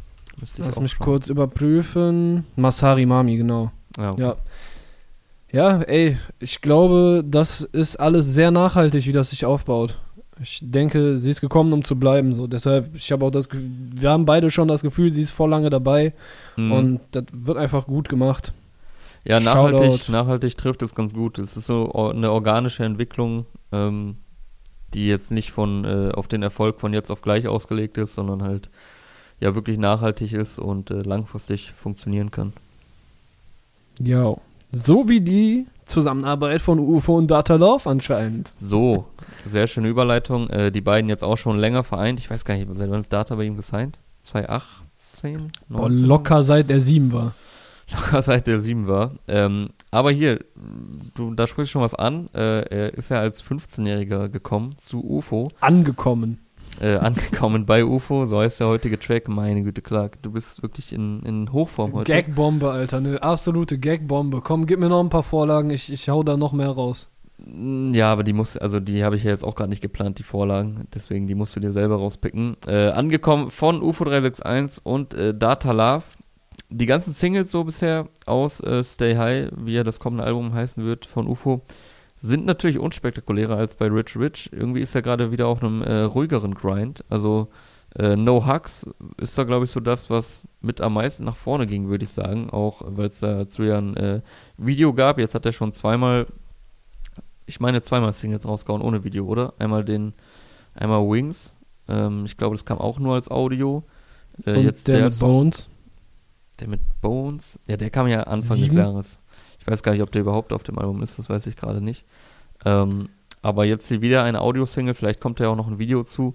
Lass 0.59 0.77
auch 0.77 0.83
mich 0.83 0.93
schauen. 0.93 1.05
kurz 1.05 1.29
überprüfen. 1.29 2.45
Masari 2.57 3.07
Mami, 3.07 3.37
genau. 3.37 3.71
Ja, 3.97 4.11
okay. 4.13 4.21
Ja. 4.23 4.37
Ja, 5.53 5.81
ey, 5.83 6.19
ich 6.41 6.61
glaube, 6.61 7.23
das 7.25 7.61
ist 7.61 7.97
alles 8.01 8.27
sehr 8.27 8.51
nachhaltig, 8.51 9.07
wie 9.07 9.13
das 9.13 9.31
sich 9.31 9.45
aufbaut. 9.45 10.01
Ich 10.43 10.59
denke, 10.62 11.16
sie 11.16 11.30
ist 11.30 11.41
gekommen, 11.41 11.72
um 11.72 11.85
zu 11.85 11.97
bleiben. 11.97 12.35
So, 12.35 12.47
deshalb, 12.47 12.95
ich 12.95 13.12
habe 13.12 13.24
auch 13.24 13.30
das 13.30 13.49
Gefühl, 13.49 13.70
wir 13.95 14.11
haben 14.11 14.24
beide 14.24 14.51
schon 14.51 14.66
das 14.68 14.82
Gefühl, 14.82 15.12
sie 15.12 15.22
ist 15.22 15.30
vor 15.30 15.49
lange 15.49 15.70
dabei 15.70 16.12
Mhm. 16.57 16.72
und 16.72 17.01
das 17.12 17.24
wird 17.32 17.57
einfach 17.57 17.87
gut 17.87 18.09
gemacht. 18.09 18.53
Ja, 19.24 19.41
nachhaltig, 19.41 19.93
Shoutout. 19.93 20.12
nachhaltig 20.12 20.57
trifft 20.57 20.82
es 20.82 20.95
ganz 20.95 21.14
gut. 21.14 21.39
Es 21.39 21.57
ist 21.57 21.66
so 21.66 21.93
eine 21.93 22.30
organische 22.30 22.85
Entwicklung, 22.85 23.47
ähm, 23.72 24.16
die 24.93 25.07
jetzt 25.07 25.30
nicht 25.30 25.51
von 25.51 25.85
äh, 25.85 26.11
auf 26.12 26.28
den 26.28 26.43
Erfolg 26.43 26.80
von 26.80 26.93
jetzt 26.93 27.11
auf 27.11 27.22
gleich 27.22 27.49
ausgelegt 27.49 27.97
ist, 27.97 28.14
sondern 28.14 28.43
halt 28.43 28.68
ja 29.41 29.55
wirklich 29.55 29.78
nachhaltig 29.78 30.32
ist 30.32 30.59
und 30.59 30.91
äh, 30.91 31.01
langfristig 31.03 31.72
funktionieren 31.72 32.30
kann. 32.30 32.53
Ja. 33.99 34.35
So 34.72 35.09
wie 35.09 35.20
die 35.20 35.66
Zusammenarbeit 35.87 36.62
von 36.62 36.78
UFO 36.78 37.16
und 37.18 37.30
Data 37.30 37.57
Love 37.57 37.89
anscheinend. 37.89 38.53
So, 38.57 39.07
sehr 39.45 39.66
schöne 39.66 39.89
Überleitung. 39.89 40.49
Äh, 40.51 40.72
die 40.72 40.80
beiden 40.80 41.09
jetzt 41.09 41.24
auch 41.24 41.37
schon 41.37 41.59
länger 41.59 41.85
vereint. 41.85 42.18
Ich 42.18 42.30
weiß 42.30 42.45
gar 42.45 42.55
nicht, 42.57 42.66
seit 42.72 42.91
wann 42.91 43.01
ist 43.01 43.12
Data 43.12 43.35
bei 43.35 43.45
ihm 43.45 43.57
gesigned? 43.57 44.01
2018? 44.22 45.53
Boah, 45.68 45.89
19? 45.89 46.07
locker 46.07 46.43
seit 46.43 46.70
er 46.70 46.80
sieben 46.80 47.12
war. 47.12 47.35
locker 47.93 48.22
seit 48.22 48.47
der 48.47 48.61
7 48.61 48.87
war. 48.87 49.12
Ähm, 49.28 49.70
aber 49.91 50.11
hier, 50.11 50.45
du, 51.14 51.35
da 51.35 51.47
sprichst 51.47 51.70
du 51.70 51.72
schon 51.74 51.82
was 51.82 51.95
an. 51.95 52.28
Äh, 52.35 52.62
er 52.68 52.95
ist 52.95 53.11
ja 53.11 53.20
als 53.20 53.45
15-Jähriger 53.45 54.28
gekommen 54.28 54.76
zu 54.78 55.05
UFO, 55.05 55.51
Angekommen. 55.61 56.41
Äh, 56.81 56.97
angekommen 56.97 57.66
bei 57.66 57.85
UFO, 57.85 58.25
so 58.27 58.41
heißt 58.41 58.61
der 58.61 58.68
heutige 58.68 58.99
Track. 58.99 59.29
Meine 59.29 59.62
Güte, 59.62 59.83
Clark, 59.83 60.22
du 60.22 60.33
bist 60.33 60.62
wirklich 60.62 60.93
in, 60.93 61.22
in 61.22 61.53
Hochform 61.53 61.93
heute. 61.93 62.12
Gagbombe, 62.12 62.70
Alter, 62.70 62.99
eine 62.99 63.22
absolute 63.22 63.79
Gagbombe. 63.79 64.41
Komm, 64.43 64.66
gib 64.66 64.81
mir 64.81 64.89
noch 64.89 65.01
ein 65.01 65.11
paar 65.11 65.22
Vorlagen, 65.22 65.70
ich, 65.70 65.93
ich 65.93 66.09
hau 66.09 66.22
da 66.22 66.37
noch 66.37 66.53
mehr 66.53 66.70
raus. 66.70 67.09
Mm, 67.39 67.93
Ja, 67.95 68.12
aber 68.12 68.22
die 68.25 68.33
muss, 68.33 68.57
also 68.57 68.81
die 68.81 69.05
habe 69.05 69.16
ich 69.16 69.25
ja 69.25 69.31
jetzt 69.31 69.45
auch 69.45 69.55
gar 69.55 69.66
nicht 69.66 69.83
geplant, 69.83 70.18
die 70.18 70.22
Vorlagen. 70.22 70.87
Deswegen, 70.95 71.27
die 71.27 71.35
musst 71.35 71.55
du 71.57 71.61
dir 71.61 71.72
selber 71.72 71.97
rauspicken. 71.97 72.57
Äh, 72.66 72.89
angekommen 72.91 73.51
von 73.51 73.83
UFO 73.83 74.05
361 74.05 74.85
und 74.85 75.14
äh, 75.14 75.35
Data 75.35 75.72
Love. 75.72 76.05
Die 76.70 76.87
ganzen 76.87 77.12
Singles 77.14 77.51
so 77.51 77.64
bisher 77.64 78.09
aus 78.27 78.61
äh, 78.61 78.83
Stay 78.83 79.16
High, 79.16 79.51
wie 79.57 79.75
ja 79.75 79.85
das 79.85 80.01
kommende 80.01 80.25
Album 80.25 80.55
heißen 80.55 80.85
wird 80.85 81.07
von 81.07 81.29
UFO, 81.29 81.62
sind 82.27 82.47
natürlich 82.47 82.79
unspektakulärer 82.79 83.57
als 83.57 83.75
bei 83.75 83.87
Rich 83.87 84.16
Rich. 84.16 84.51
Irgendwie 84.53 84.81
ist 84.81 84.95
er 84.95 85.03
gerade 85.03 85.31
wieder 85.31 85.47
auf 85.47 85.62
einem 85.62 85.83
äh, 85.83 86.01
ruhigeren 86.01 86.55
Grind. 86.55 87.05
Also 87.11 87.49
äh, 87.97 88.16
No 88.16 88.47
Hugs 88.47 88.89
ist 89.18 89.37
da, 89.37 89.45
glaube 89.45 89.66
ich, 89.66 89.70
so 89.70 89.81
das, 89.81 90.11
was 90.11 90.43
mit 90.61 90.81
am 90.81 90.95
meisten 90.95 91.25
nach 91.25 91.37
vorne 91.37 91.66
ging, 91.66 91.89
würde 91.89 92.05
ich 92.05 92.11
sagen. 92.11 92.51
Auch 92.51 92.83
weil 92.85 93.09
es 93.09 93.20
dazu 93.20 93.62
ja 93.62 93.79
ein 93.79 93.97
äh, 93.97 94.20
Video 94.57 94.93
gab. 94.95 95.18
Jetzt 95.18 95.35
hat 95.35 95.47
er 95.47 95.53
schon 95.53 95.72
zweimal 95.72 96.27
ich 97.47 97.61
meine, 97.61 97.83
zweimal 97.83 98.12
Singles 98.12 98.47
rausgehauen 98.47 98.83
ohne 98.83 99.05
Video, 99.05 99.27
oder? 99.27 99.55
Einmal 99.59 99.85
den, 99.85 100.14
einmal 100.75 101.01
Wings. 101.09 101.55
Ähm, 101.89 102.25
ich 102.25 102.37
glaube, 102.37 102.57
das 102.57 102.64
kam 102.64 102.79
auch 102.79 102.99
nur 102.99 103.14
als 103.14 103.31
Audio. 103.31 103.85
Äh, 104.45 104.57
und 104.59 104.64
jetzt 104.64 104.89
der, 104.89 104.97
der, 104.97 105.05
mit 105.11 105.18
Bones. 105.18 105.68
der 106.61 106.68
mit 106.68 106.81
Bones. 107.01 107.59
Ja, 107.66 107.77
der 107.77 107.91
kam 107.91 108.09
ja 108.09 108.22
Anfang 108.22 108.57
des 108.57 108.70
Sieben? 108.70 108.77
Jahres. 108.79 109.18
Ich 109.65 109.71
weiß 109.71 109.83
gar 109.83 109.93
nicht, 109.93 110.03
ob 110.03 110.12
der 110.12 110.21
überhaupt 110.21 110.53
auf 110.53 110.62
dem 110.62 110.79
Album 110.79 111.03
ist, 111.03 111.19
das 111.19 111.31
weiß 111.31 111.47
ich 111.47 111.57
gerade 111.57 111.81
nicht. 111.81 112.05
Ähm, 112.67 113.09
aber 113.41 113.65
jetzt 113.65 113.89
hier 113.89 114.03
wieder 114.03 114.23
eine 114.23 114.43
Audio-Single, 114.43 114.93
vielleicht 114.93 115.21
kommt 115.21 115.41
da 115.41 115.45
ja 115.45 115.51
auch 115.51 115.57
noch 115.57 115.69
ein 115.69 115.79
Video 115.79 116.05
zu. 116.05 116.35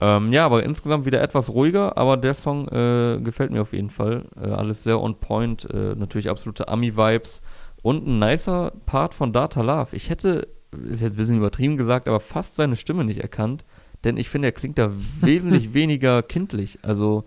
Ähm, 0.00 0.32
ja, 0.32 0.46
aber 0.46 0.62
insgesamt 0.62 1.04
wieder 1.04 1.20
etwas 1.20 1.52
ruhiger, 1.52 1.98
aber 1.98 2.16
der 2.16 2.32
Song 2.32 2.66
äh, 2.68 3.20
gefällt 3.22 3.50
mir 3.50 3.60
auf 3.60 3.74
jeden 3.74 3.90
Fall. 3.90 4.24
Äh, 4.40 4.48
alles 4.48 4.82
sehr 4.82 5.02
on 5.02 5.20
point, 5.20 5.68
äh, 5.70 5.94
natürlich 5.94 6.30
absolute 6.30 6.68
Ami-Vibes 6.68 7.42
und 7.82 8.06
ein 8.06 8.18
nicer 8.18 8.72
Part 8.86 9.12
von 9.12 9.34
Data 9.34 9.60
Love. 9.60 9.94
Ich 9.94 10.08
hätte, 10.08 10.48
ist 10.72 11.02
jetzt 11.02 11.14
ein 11.14 11.18
bisschen 11.18 11.36
übertrieben 11.36 11.76
gesagt, 11.76 12.08
aber 12.08 12.20
fast 12.20 12.54
seine 12.54 12.76
Stimme 12.76 13.04
nicht 13.04 13.20
erkannt, 13.20 13.66
denn 14.04 14.16
ich 14.16 14.30
finde, 14.30 14.48
er 14.48 14.52
klingt 14.52 14.78
da 14.78 14.90
wesentlich 15.20 15.74
weniger 15.74 16.22
kindlich. 16.22 16.78
Also 16.82 17.24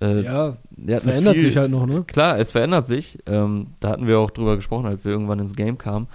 Äh, 0.00 0.22
ja, 0.22 0.56
eine 0.76 1.00
verändert 1.00 1.34
viel- 1.34 1.42
sich 1.42 1.56
halt 1.56 1.70
noch, 1.70 1.86
ne? 1.86 2.04
Klar, 2.06 2.38
es 2.38 2.52
verändert 2.52 2.86
sich. 2.86 3.18
Ähm, 3.26 3.68
da 3.80 3.90
hatten 3.90 4.06
wir 4.06 4.18
auch 4.20 4.30
drüber 4.30 4.56
gesprochen, 4.56 4.86
als 4.86 5.04
er 5.04 5.12
irgendwann 5.12 5.40
ins 5.40 5.56
Game 5.56 5.76
kam, 5.78 6.06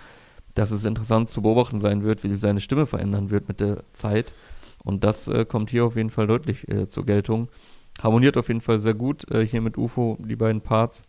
dass 0.55 0.71
es 0.71 0.85
interessant 0.85 1.29
zu 1.29 1.41
beobachten 1.41 1.79
sein 1.79 2.03
wird, 2.03 2.23
wie 2.23 2.29
sich 2.29 2.39
seine 2.39 2.61
Stimme 2.61 2.85
verändern 2.85 3.29
wird 3.29 3.47
mit 3.47 3.59
der 3.59 3.83
Zeit. 3.93 4.33
Und 4.85 5.03
das 5.03 5.27
äh, 5.27 5.45
kommt 5.45 5.69
hier 5.69 5.85
auf 5.85 5.95
jeden 5.97 6.09
Fall 6.11 6.27
deutlich 6.27 6.67
äh, 6.69 6.87
zur 6.87 7.05
Geltung. 7.05 7.49
Harmoniert 8.01 8.37
auf 8.37 8.47
jeden 8.47 8.61
Fall 8.61 8.79
sehr 8.79 8.93
gut 8.93 9.29
äh, 9.31 9.45
hier 9.45 9.61
mit 9.61 9.77
UFO, 9.77 10.17
die 10.21 10.35
beiden 10.35 10.61
Parts. 10.61 11.03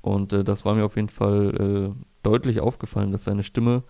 Und 0.00 0.32
äh, 0.32 0.44
das 0.44 0.64
war 0.64 0.74
mir 0.74 0.84
auf 0.84 0.96
jeden 0.96 1.08
Fall 1.08 1.92
äh, 1.94 2.02
deutlich 2.22 2.60
aufgefallen, 2.60 3.10
dass 3.12 3.24
seine 3.24 3.42
Stimme 3.42 3.82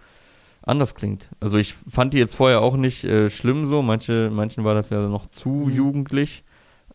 anders 0.63 0.95
klingt. 0.95 1.29
Also 1.41 1.59
ich 1.59 1.75
fand 1.75 2.15
die 2.15 2.19
jetzt 2.19 2.35
vorher 2.37 2.63
auch 2.63 2.77
nicht 2.77 3.07
schlimm 3.29 3.67
so. 3.67 3.83
Manche, 3.83 4.31
manchen 4.33 4.65
war 4.65 4.75
das 4.75 4.89
ja 4.89 5.07
noch 5.09 5.27
zu 5.27 5.51
Mhm. 5.51 5.71
jugendlich. 5.75 6.43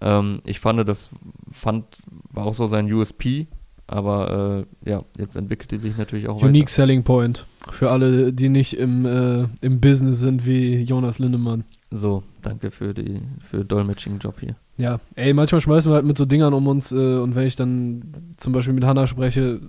Ähm, 0.02 0.42
ich 0.46 0.60
fand, 0.60 0.88
das 0.88 1.10
fand, 1.52 1.86
war 2.32 2.46
auch 2.46 2.54
so 2.54 2.68
sein 2.68 2.92
USP. 2.92 3.48
Aber 3.88 4.66
äh, 4.86 4.90
ja, 4.90 5.02
jetzt 5.18 5.36
entwickelt 5.36 5.72
die 5.72 5.80
sich 5.80 5.98
natürlich 5.98 6.30
auch 6.30 6.44
Unique 6.44 6.70
Selling 6.70 7.04
Point. 7.04 7.48
Für 7.72 7.90
alle, 7.90 8.32
die 8.32 8.48
nicht 8.48 8.78
im, 8.78 9.04
äh, 9.06 9.48
im 9.62 9.82
Business 9.82 10.20
sind 10.20 10.46
wie 10.46 10.82
Jonas 10.84 11.18
Lindemann. 11.18 11.62
weiter. 11.62 11.80
So, 11.92 12.24
danke 12.44 12.70
für 12.70 12.94
die 12.94 13.20
für 13.42 13.66
Dolmetsching-Job 13.66 14.40
hier. 14.40 14.56
Ja, 14.78 15.00
ey, 15.16 15.34
manchmal 15.34 15.60
schmeißen 15.60 15.92
wir 15.92 15.96
halt 15.96 16.06
mit 16.06 16.20
so 16.20 16.26
Dingern 16.26 16.54
um 16.54 16.68
uns 16.68 16.92
äh, 16.92 17.18
und 17.18 17.36
wenn 17.36 17.48
ich 17.48 17.56
dann 17.56 18.34
zum 18.38 18.54
Beispiel 18.54 18.76
mit 18.76 18.86
Hannah 18.86 19.08
spreche, 19.08 19.60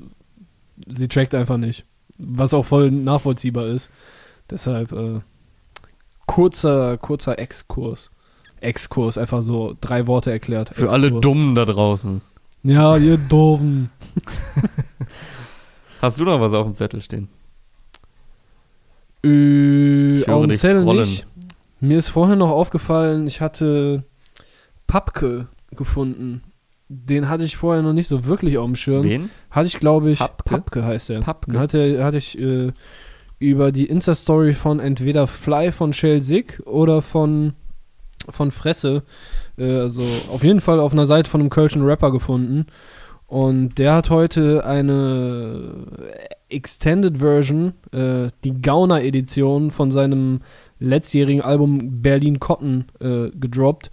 sie 0.87 1.09
checkt 1.09 1.35
einfach 1.35 1.57
nicht. 1.57 1.87
Was 2.18 2.53
auch 2.53 2.66
voll 2.66 2.91
nachvollziehbar 2.91 3.68
ist. 3.68 3.91
Deshalb 4.51 4.93
äh, 4.93 5.20
kurzer, 6.26 6.99
kurzer 6.99 7.39
Exkurs. 7.39 8.11
Exkurs, 8.61 9.18
einfach 9.18 9.42
so 9.42 9.76
drei 9.80 10.06
Worte 10.06 10.30
erklärt. 10.30 10.70
Für 10.72 10.90
alle 10.90 11.06
Exkurs. 11.08 11.22
Dummen 11.22 11.54
da 11.54 11.64
draußen. 11.64 12.20
Ja, 12.62 12.96
ihr 12.96 13.16
Doofen. 13.16 13.90
Hast 16.02 16.18
du 16.18 16.24
noch 16.24 16.40
was 16.40 16.52
auf 16.54 16.66
dem 16.66 16.74
Zettel 16.74 17.00
stehen? 17.02 17.28
Äh, 19.24 20.24
auf 20.26 20.46
dem 20.46 20.56
Zettel 20.56 20.82
scrollen. 20.82 21.08
nicht. 21.08 21.26
Mir 21.80 21.98
ist 21.98 22.08
vorher 22.08 22.36
noch 22.36 22.50
aufgefallen, 22.50 23.26
ich 23.26 23.40
hatte 23.40 24.04
Papke 24.86 25.48
gefunden. 25.70 26.42
Den 26.88 27.28
hatte 27.28 27.44
ich 27.44 27.56
vorher 27.56 27.82
noch 27.82 27.92
nicht 27.92 28.08
so 28.08 28.26
wirklich 28.26 28.58
auf 28.58 28.66
dem 28.66 28.76
Schirm. 28.76 29.04
Wen? 29.04 29.30
Hatte 29.50 29.68
ich, 29.68 29.78
glaube 29.78 30.11
ich, 30.11 30.18
Papke? 30.18 30.42
Papke, 30.50 30.84
heißt 30.84 31.11
er. 31.11 31.20
Papke. 31.20 31.52
Den 31.52 31.61
Hatte, 31.61 32.04
hatte 32.04 32.18
ich 32.18 32.36
äh, 32.38 32.72
über 33.38 33.70
die 33.72 33.86
Insta-Story 33.86 34.54
von 34.54 34.80
entweder 34.80 35.26
Fly 35.26 35.70
von 35.72 35.92
Shell 35.92 36.20
Sick 36.20 36.61
oder 36.66 37.00
von, 37.00 37.54
von 38.29 38.51
Fresse, 38.51 39.03
äh, 39.59 39.81
also 39.81 40.05
auf 40.31 40.45
jeden 40.45 40.61
Fall 40.61 40.81
auf 40.81 40.93
einer 40.93 41.07
Seite 41.07 41.31
von 41.31 41.41
einem 41.41 41.51
kölschen 41.51 41.85
Rapper 41.85 42.12
gefunden. 42.12 42.66
Und 43.27 43.79
der 43.79 43.95
hat 43.95 44.11
heute 44.11 44.66
eine 44.66 45.87
Extended 46.49 47.18
Version, 47.18 47.75
äh, 47.93 48.29
die 48.43 48.61
Gauner-Edition 48.61 49.71
von 49.71 49.93
seinem 49.93 50.41
letztjährigen 50.81 51.41
Album 51.41 52.03
Berlin 52.03 52.41
Cotton 52.41 52.87
äh, 52.99 53.31
gedroppt. 53.31 53.91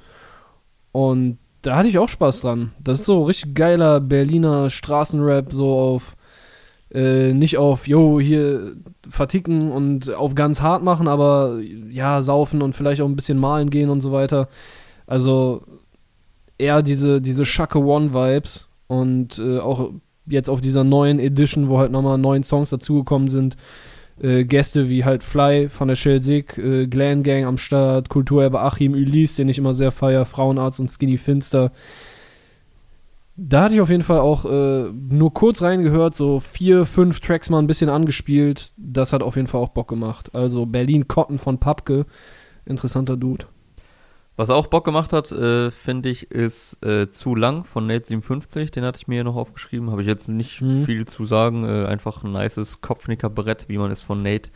Und 0.91 1.37
da 1.61 1.77
hatte 1.77 1.89
ich 1.89 1.99
auch 1.99 2.09
Spaß 2.09 2.41
dran. 2.41 2.71
Das 2.81 3.01
ist 3.01 3.05
so 3.05 3.25
richtig 3.25 3.53
geiler 3.53 3.99
Berliner 3.99 4.71
Straßenrap, 4.71 5.53
so 5.53 5.71
auf, 5.71 6.16
äh, 6.93 7.33
nicht 7.33 7.57
auf, 7.57 7.87
yo, 7.87 8.19
hier 8.19 8.75
verticken 9.09 9.71
und 9.71 10.13
auf 10.13 10.35
ganz 10.35 10.61
hart 10.61 10.83
machen, 10.83 11.07
aber 11.07 11.59
ja, 11.89 12.21
saufen 12.21 12.61
und 12.61 12.75
vielleicht 12.75 13.01
auch 13.01 13.07
ein 13.07 13.15
bisschen 13.15 13.39
malen 13.39 13.69
gehen 13.69 13.89
und 13.89 14.01
so 14.01 14.11
weiter. 14.11 14.47
Also 15.05 15.63
eher 16.57 16.81
diese, 16.81 17.21
diese 17.21 17.45
Shaka 17.45 17.79
One-Vibes 17.79 18.67
und 18.87 19.39
äh, 19.39 19.59
auch 19.59 19.91
jetzt 20.25 20.49
auf 20.49 20.61
dieser 20.61 20.83
neuen 20.83 21.19
Edition, 21.19 21.69
wo 21.69 21.79
halt 21.79 21.91
nochmal 21.91 22.17
neun 22.17 22.43
Songs 22.43 22.69
dazugekommen 22.69 23.29
sind, 23.29 23.57
äh, 24.21 24.43
Gäste 24.43 24.89
wie 24.89 25.05
halt 25.05 25.23
Fly 25.23 25.69
von 25.69 25.87
der 25.87 25.95
Shell 25.95 26.21
Sig, 26.21 26.57
äh, 26.57 26.87
Glam 26.87 27.23
Gang 27.23 27.45
am 27.45 27.57
Start, 27.57 28.09
Kulturerbe 28.09 28.61
Achim 28.61 28.93
Ulysse, 28.93 29.37
den 29.37 29.49
ich 29.49 29.57
immer 29.57 29.73
sehr 29.73 29.91
feier, 29.91 30.25
Frauenarzt 30.25 30.79
und 30.79 30.89
Skinny 30.89 31.17
Finster. 31.17 31.71
Da 33.39 33.63
hatte 33.65 33.75
ich 33.75 33.81
auf 33.81 33.89
jeden 33.91 34.03
Fall 34.03 34.17
auch 34.19 34.45
äh, 34.45 34.91
nur 34.91 35.31
kurz 35.31 35.61
reingehört, 35.61 36.15
so 36.15 36.39
vier, 36.39 36.85
fünf 36.85 37.19
Tracks 37.19 37.51
mal 37.51 37.59
ein 37.59 37.67
bisschen 37.67 37.87
angespielt. 37.89 38.73
Das 38.77 39.13
hat 39.13 39.21
auf 39.21 39.35
jeden 39.35 39.47
Fall 39.47 39.61
auch 39.61 39.69
Bock 39.69 39.87
gemacht. 39.87 40.33
Also 40.33 40.65
Berlin 40.65 41.07
Cotton 41.07 41.37
von 41.37 41.59
Papke, 41.59 42.07
interessanter 42.65 43.15
Dude. 43.15 43.45
Was 44.37 44.49
auch 44.49 44.67
Bock 44.67 44.85
gemacht 44.85 45.13
hat, 45.13 45.31
äh, 45.31 45.69
finde 45.71 46.09
ich, 46.09 46.31
ist 46.31 46.83
äh, 46.83 47.09
zu 47.11 47.35
lang 47.35 47.63
von 47.63 47.89
Nate57. 47.89 48.71
Den 48.71 48.83
hatte 48.83 48.97
ich 48.99 49.07
mir 49.07 49.15
hier 49.15 49.23
noch 49.23 49.35
aufgeschrieben. 49.35 49.91
Habe 49.91 50.01
ich 50.01 50.07
jetzt 50.07 50.29
nicht 50.29 50.61
Mhm. 50.61 50.85
viel 50.85 51.05
zu 51.07 51.25
sagen. 51.25 51.63
Äh, 51.63 51.85
einfach 51.85 52.23
ein 52.23 52.31
nices 52.31 52.81
Kopfnickerbrett, 52.81 53.65
wie 53.69 53.77
man 53.77 53.91
es 53.91 54.01
von 54.01 54.21
Nate 54.23 54.49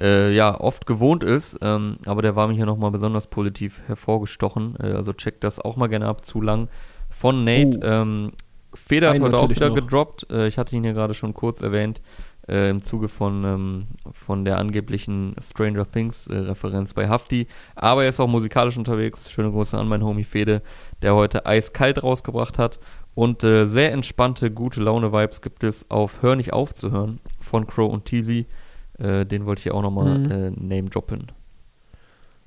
äh, 0.00 0.34
ja 0.34 0.58
oft 0.60 0.86
gewohnt 0.86 1.24
ist. 1.24 1.58
Ähm, 1.62 1.96
aber 2.06 2.20
der 2.22 2.36
war 2.36 2.48
mir 2.48 2.54
hier 2.54 2.66
nochmal 2.66 2.90
besonders 2.90 3.26
positiv 3.26 3.82
hervorgestochen. 3.86 4.76
Äh, 4.78 4.92
also 4.92 5.12
checkt 5.12 5.42
das 5.44 5.58
auch 5.58 5.76
mal 5.76 5.88
gerne 5.88 6.06
ab. 6.06 6.24
Zu 6.24 6.40
lang 6.42 6.68
von 7.14 7.44
Nate. 7.44 7.78
Oh. 7.82 7.86
Ähm, 7.86 8.32
Feder 8.74 9.10
hat 9.10 9.20
heute 9.20 9.38
auch 9.38 9.48
wieder 9.48 9.68
noch. 9.68 9.76
gedroppt. 9.76 10.26
Äh, 10.32 10.48
ich 10.48 10.58
hatte 10.58 10.74
ihn 10.74 10.82
hier 10.82 10.94
gerade 10.94 11.14
schon 11.14 11.32
kurz 11.32 11.60
erwähnt. 11.60 12.02
Äh, 12.48 12.70
Im 12.70 12.82
Zuge 12.82 13.08
von, 13.08 13.44
ähm, 13.44 13.86
von 14.12 14.44
der 14.44 14.58
angeblichen 14.58 15.34
Stranger 15.40 15.86
Things 15.86 16.26
äh, 16.26 16.36
Referenz 16.36 16.92
bei 16.92 17.08
Hafti. 17.08 17.46
Aber 17.76 18.02
er 18.02 18.08
ist 18.10 18.20
auch 18.20 18.26
musikalisch 18.28 18.76
unterwegs. 18.76 19.30
Schöne 19.30 19.50
Grüße 19.52 19.78
an 19.78 19.88
meinen 19.88 20.04
Homie 20.04 20.24
Fede, 20.24 20.60
der 21.02 21.14
heute 21.14 21.46
eiskalt 21.46 22.02
rausgebracht 22.02 22.58
hat. 22.58 22.80
Und 23.14 23.44
äh, 23.44 23.66
sehr 23.66 23.92
entspannte, 23.92 24.50
gute 24.50 24.82
Laune-Vibes 24.82 25.40
gibt 25.40 25.62
es 25.62 25.88
auf 25.90 26.20
Hör 26.20 26.34
nicht 26.34 26.52
auf 26.52 26.74
zu 26.74 26.90
hören 26.90 27.20
von 27.40 27.66
Crow 27.66 27.90
und 27.92 28.04
Teasy. 28.06 28.46
Äh, 28.98 29.24
den 29.24 29.46
wollte 29.46 29.60
ich 29.60 29.62
hier 29.64 29.74
auch 29.74 29.82
nochmal 29.82 30.18
Mhm. 30.18 30.30
äh, 30.30 30.50
name 30.50 30.90
droppen. 30.90 31.28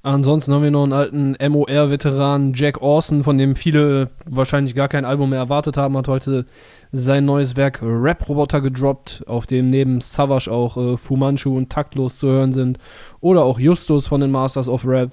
Ansonsten 0.07 0.53
haben 0.53 0.63
wir 0.63 0.71
noch 0.71 0.85
einen 0.85 0.93
alten 0.93 1.35
MOR-Veteran, 1.51 2.53
Jack 2.55 2.81
Orson, 2.81 3.25
von 3.25 3.37
dem 3.37 3.57
viele 3.57 4.09
wahrscheinlich 4.25 4.73
gar 4.73 4.87
kein 4.87 5.03
Album 5.03 5.31
mehr 5.31 5.39
erwartet 5.39 5.75
haben, 5.75 5.97
hat 5.97 6.07
heute 6.07 6.45
sein 6.93 7.25
neues 7.25 7.57
Werk 7.57 7.81
Rap-Roboter 7.83 8.61
gedroppt, 8.61 9.25
auf 9.27 9.47
dem 9.47 9.67
neben 9.67 9.99
Savage 9.99 10.49
auch 10.49 10.77
äh, 10.77 10.95
Fu 10.95 11.17
Manchu 11.17 11.57
und 11.57 11.69
Taktlos 11.69 12.19
zu 12.19 12.29
hören 12.29 12.53
sind. 12.53 12.77
Oder 13.19 13.43
auch 13.43 13.59
Justus 13.59 14.07
von 14.07 14.21
den 14.21 14.31
Masters 14.31 14.69
of 14.69 14.85
Rap. 14.87 15.11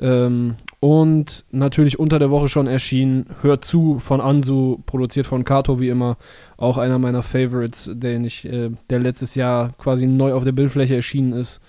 Ähm, 0.00 0.56
und 0.80 1.44
natürlich 1.52 2.00
unter 2.00 2.18
der 2.18 2.32
Woche 2.32 2.48
schon 2.48 2.66
erschienen 2.66 3.26
Hört 3.42 3.64
zu 3.64 4.00
von 4.00 4.20
Ansu, 4.20 4.78
produziert 4.84 5.28
von 5.28 5.44
Kato 5.44 5.78
wie 5.78 5.90
immer. 5.90 6.16
Auch 6.56 6.76
einer 6.76 6.98
meiner 6.98 7.22
Favorites, 7.22 7.88
den 7.94 8.24
ich, 8.24 8.44
äh, 8.46 8.70
der 8.90 8.98
letztes 8.98 9.36
Jahr 9.36 9.70
quasi 9.78 10.08
neu 10.08 10.32
auf 10.32 10.42
der 10.42 10.50
Bildfläche 10.50 10.96
erschienen 10.96 11.34
ist. 11.34 11.60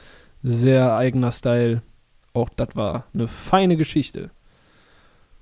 Sehr 0.41 0.95
eigener 0.95 1.31
Style. 1.31 1.83
Auch 2.33 2.49
das 2.49 2.75
war 2.75 3.05
eine 3.13 3.27
feine 3.27 3.77
Geschichte. 3.77 4.29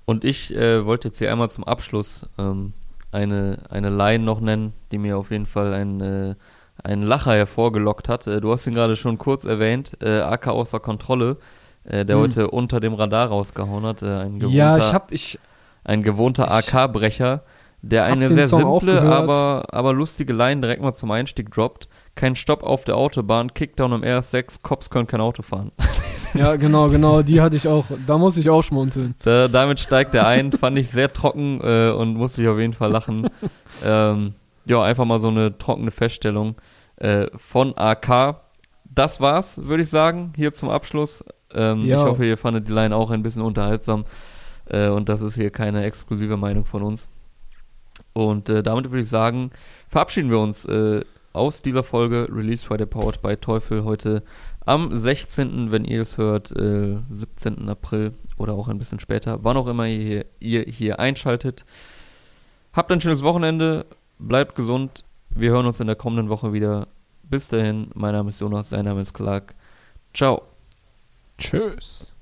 Und 0.04 0.24
ich 0.24 0.54
äh, 0.54 0.84
wollte 0.86 1.08
jetzt 1.08 1.18
hier 1.18 1.30
einmal 1.30 1.50
zum 1.50 1.64
Abschluss 1.64 2.28
ähm, 2.38 2.72
eine, 3.12 3.58
eine 3.68 3.90
Line 3.90 4.24
noch 4.24 4.40
nennen, 4.40 4.72
die 4.90 4.98
mir 4.98 5.18
auf 5.18 5.30
jeden 5.30 5.46
Fall 5.46 5.74
ein, 5.74 6.00
äh, 6.00 6.34
einen 6.82 7.02
Lacher 7.02 7.34
hervorgelockt 7.34 8.08
hat. 8.08 8.26
Äh, 8.26 8.40
du 8.40 8.50
hast 8.52 8.66
ihn 8.66 8.72
gerade 8.74 8.96
schon 8.96 9.18
kurz 9.18 9.44
erwähnt, 9.44 9.98
äh, 10.02 10.20
AK 10.20 10.48
außer 10.48 10.80
Kontrolle, 10.80 11.36
äh, 11.84 12.06
der 12.06 12.16
Hm. 12.16 12.22
heute 12.22 12.50
unter 12.50 12.80
dem 12.80 12.94
Radar 12.94 13.28
rausgehauen 13.28 13.84
hat. 13.84 14.02
Äh, 14.02 14.06
ein 14.06 14.38
gewohnter, 14.38 14.56
Ja, 14.56 14.78
ich 14.78 14.92
hab, 14.94 15.12
ich, 15.12 15.38
ein 15.84 16.02
gewohnter 16.02 16.50
AK-Brecher, 16.50 17.42
der 17.82 18.04
eine 18.04 18.28
sehr 18.30 18.48
Song 18.48 18.80
simple, 18.80 19.02
aber, 19.02 19.66
aber 19.70 19.92
lustige 19.92 20.32
Line 20.32 20.62
direkt 20.62 20.82
mal 20.82 20.94
zum 20.94 21.10
Einstieg 21.10 21.50
droppt. 21.50 21.88
Kein 22.14 22.34
Stopp 22.34 22.62
auf 22.62 22.84
der 22.84 22.96
Autobahn, 22.96 23.54
Kickdown 23.54 23.92
im 23.92 24.02
RS6, 24.02 24.62
Cops 24.62 24.90
können 24.90 25.06
kein 25.06 25.20
Auto 25.20 25.42
fahren. 25.42 25.70
ja, 26.34 26.56
genau, 26.56 26.88
genau, 26.88 27.22
die 27.22 27.40
hatte 27.40 27.56
ich 27.56 27.66
auch. 27.68 27.84
Da 28.06 28.18
muss 28.18 28.36
ich 28.36 28.50
auch 28.50 28.62
schmunzeln. 28.62 29.14
Da, 29.22 29.48
damit 29.48 29.80
steigt 29.80 30.14
er 30.14 30.26
ein, 30.26 30.52
fand 30.52 30.78
ich 30.78 30.88
sehr 30.90 31.12
trocken 31.12 31.60
äh, 31.62 31.90
und 31.90 32.14
musste 32.14 32.42
ich 32.42 32.48
auf 32.48 32.58
jeden 32.58 32.74
Fall 32.74 32.90
lachen. 32.90 33.28
ähm, 33.84 34.34
ja, 34.64 34.82
einfach 34.82 35.04
mal 35.04 35.18
so 35.20 35.28
eine 35.28 35.56
trockene 35.56 35.90
Feststellung 35.90 36.56
äh, 36.96 37.26
von 37.36 37.76
AK. 37.76 38.36
Das 38.84 39.20
war's, 39.20 39.58
würde 39.58 39.82
ich 39.82 39.90
sagen, 39.90 40.32
hier 40.36 40.52
zum 40.52 40.70
Abschluss. 40.70 41.24
Ähm, 41.54 41.84
Ja. 41.86 42.02
Ich 42.02 42.10
hoffe, 42.10 42.26
ihr 42.26 42.36
fandet 42.36 42.68
die 42.68 42.72
Line 42.72 42.94
auch 42.94 43.10
ein 43.10 43.22
bisschen 43.22 43.42
unterhaltsam 43.42 44.04
äh, 44.66 44.88
und 44.88 45.08
das 45.08 45.22
ist 45.22 45.34
hier 45.34 45.50
keine 45.50 45.84
exklusive 45.84 46.36
Meinung 46.36 46.64
von 46.64 46.82
uns. 46.82 47.08
Und 48.12 48.48
äh, 48.48 48.62
damit 48.62 48.90
würde 48.90 49.02
ich 49.02 49.08
sagen, 49.08 49.50
verabschieden 49.88 50.30
wir 50.30 50.38
uns 50.40 50.64
äh, 50.64 51.02
aus 51.32 51.62
dieser 51.62 51.82
Folge 51.84 52.28
Release 52.30 52.66
Friday 52.66 52.86
Powered 52.86 53.22
by 53.22 53.36
Teufel 53.36 53.84
heute 53.84 54.22
am 54.68 54.94
16., 54.94 55.70
wenn 55.70 55.86
ihr 55.86 56.02
es 56.02 56.18
hört, 56.18 56.54
äh, 56.54 56.98
17. 57.08 57.70
April 57.70 58.12
oder 58.36 58.52
auch 58.52 58.68
ein 58.68 58.78
bisschen 58.78 59.00
später, 59.00 59.42
wann 59.42 59.56
auch 59.56 59.66
immer 59.66 59.86
ihr, 59.86 60.26
ihr 60.40 60.62
hier 60.64 61.00
einschaltet. 61.00 61.64
Habt 62.74 62.92
ein 62.92 63.00
schönes 63.00 63.22
Wochenende, 63.22 63.86
bleibt 64.18 64.54
gesund. 64.54 65.04
Wir 65.30 65.52
hören 65.52 65.64
uns 65.64 65.80
in 65.80 65.86
der 65.86 65.96
kommenden 65.96 66.28
Woche 66.28 66.52
wieder. 66.52 66.86
Bis 67.22 67.48
dahin, 67.48 67.90
mein 67.94 68.12
Name 68.12 68.28
ist 68.28 68.40
Jonas, 68.40 68.68
sein 68.68 68.84
Name 68.84 69.00
ist 69.00 69.14
Clark. 69.14 69.54
Ciao. 70.12 70.42
Tschüss. 71.38 72.17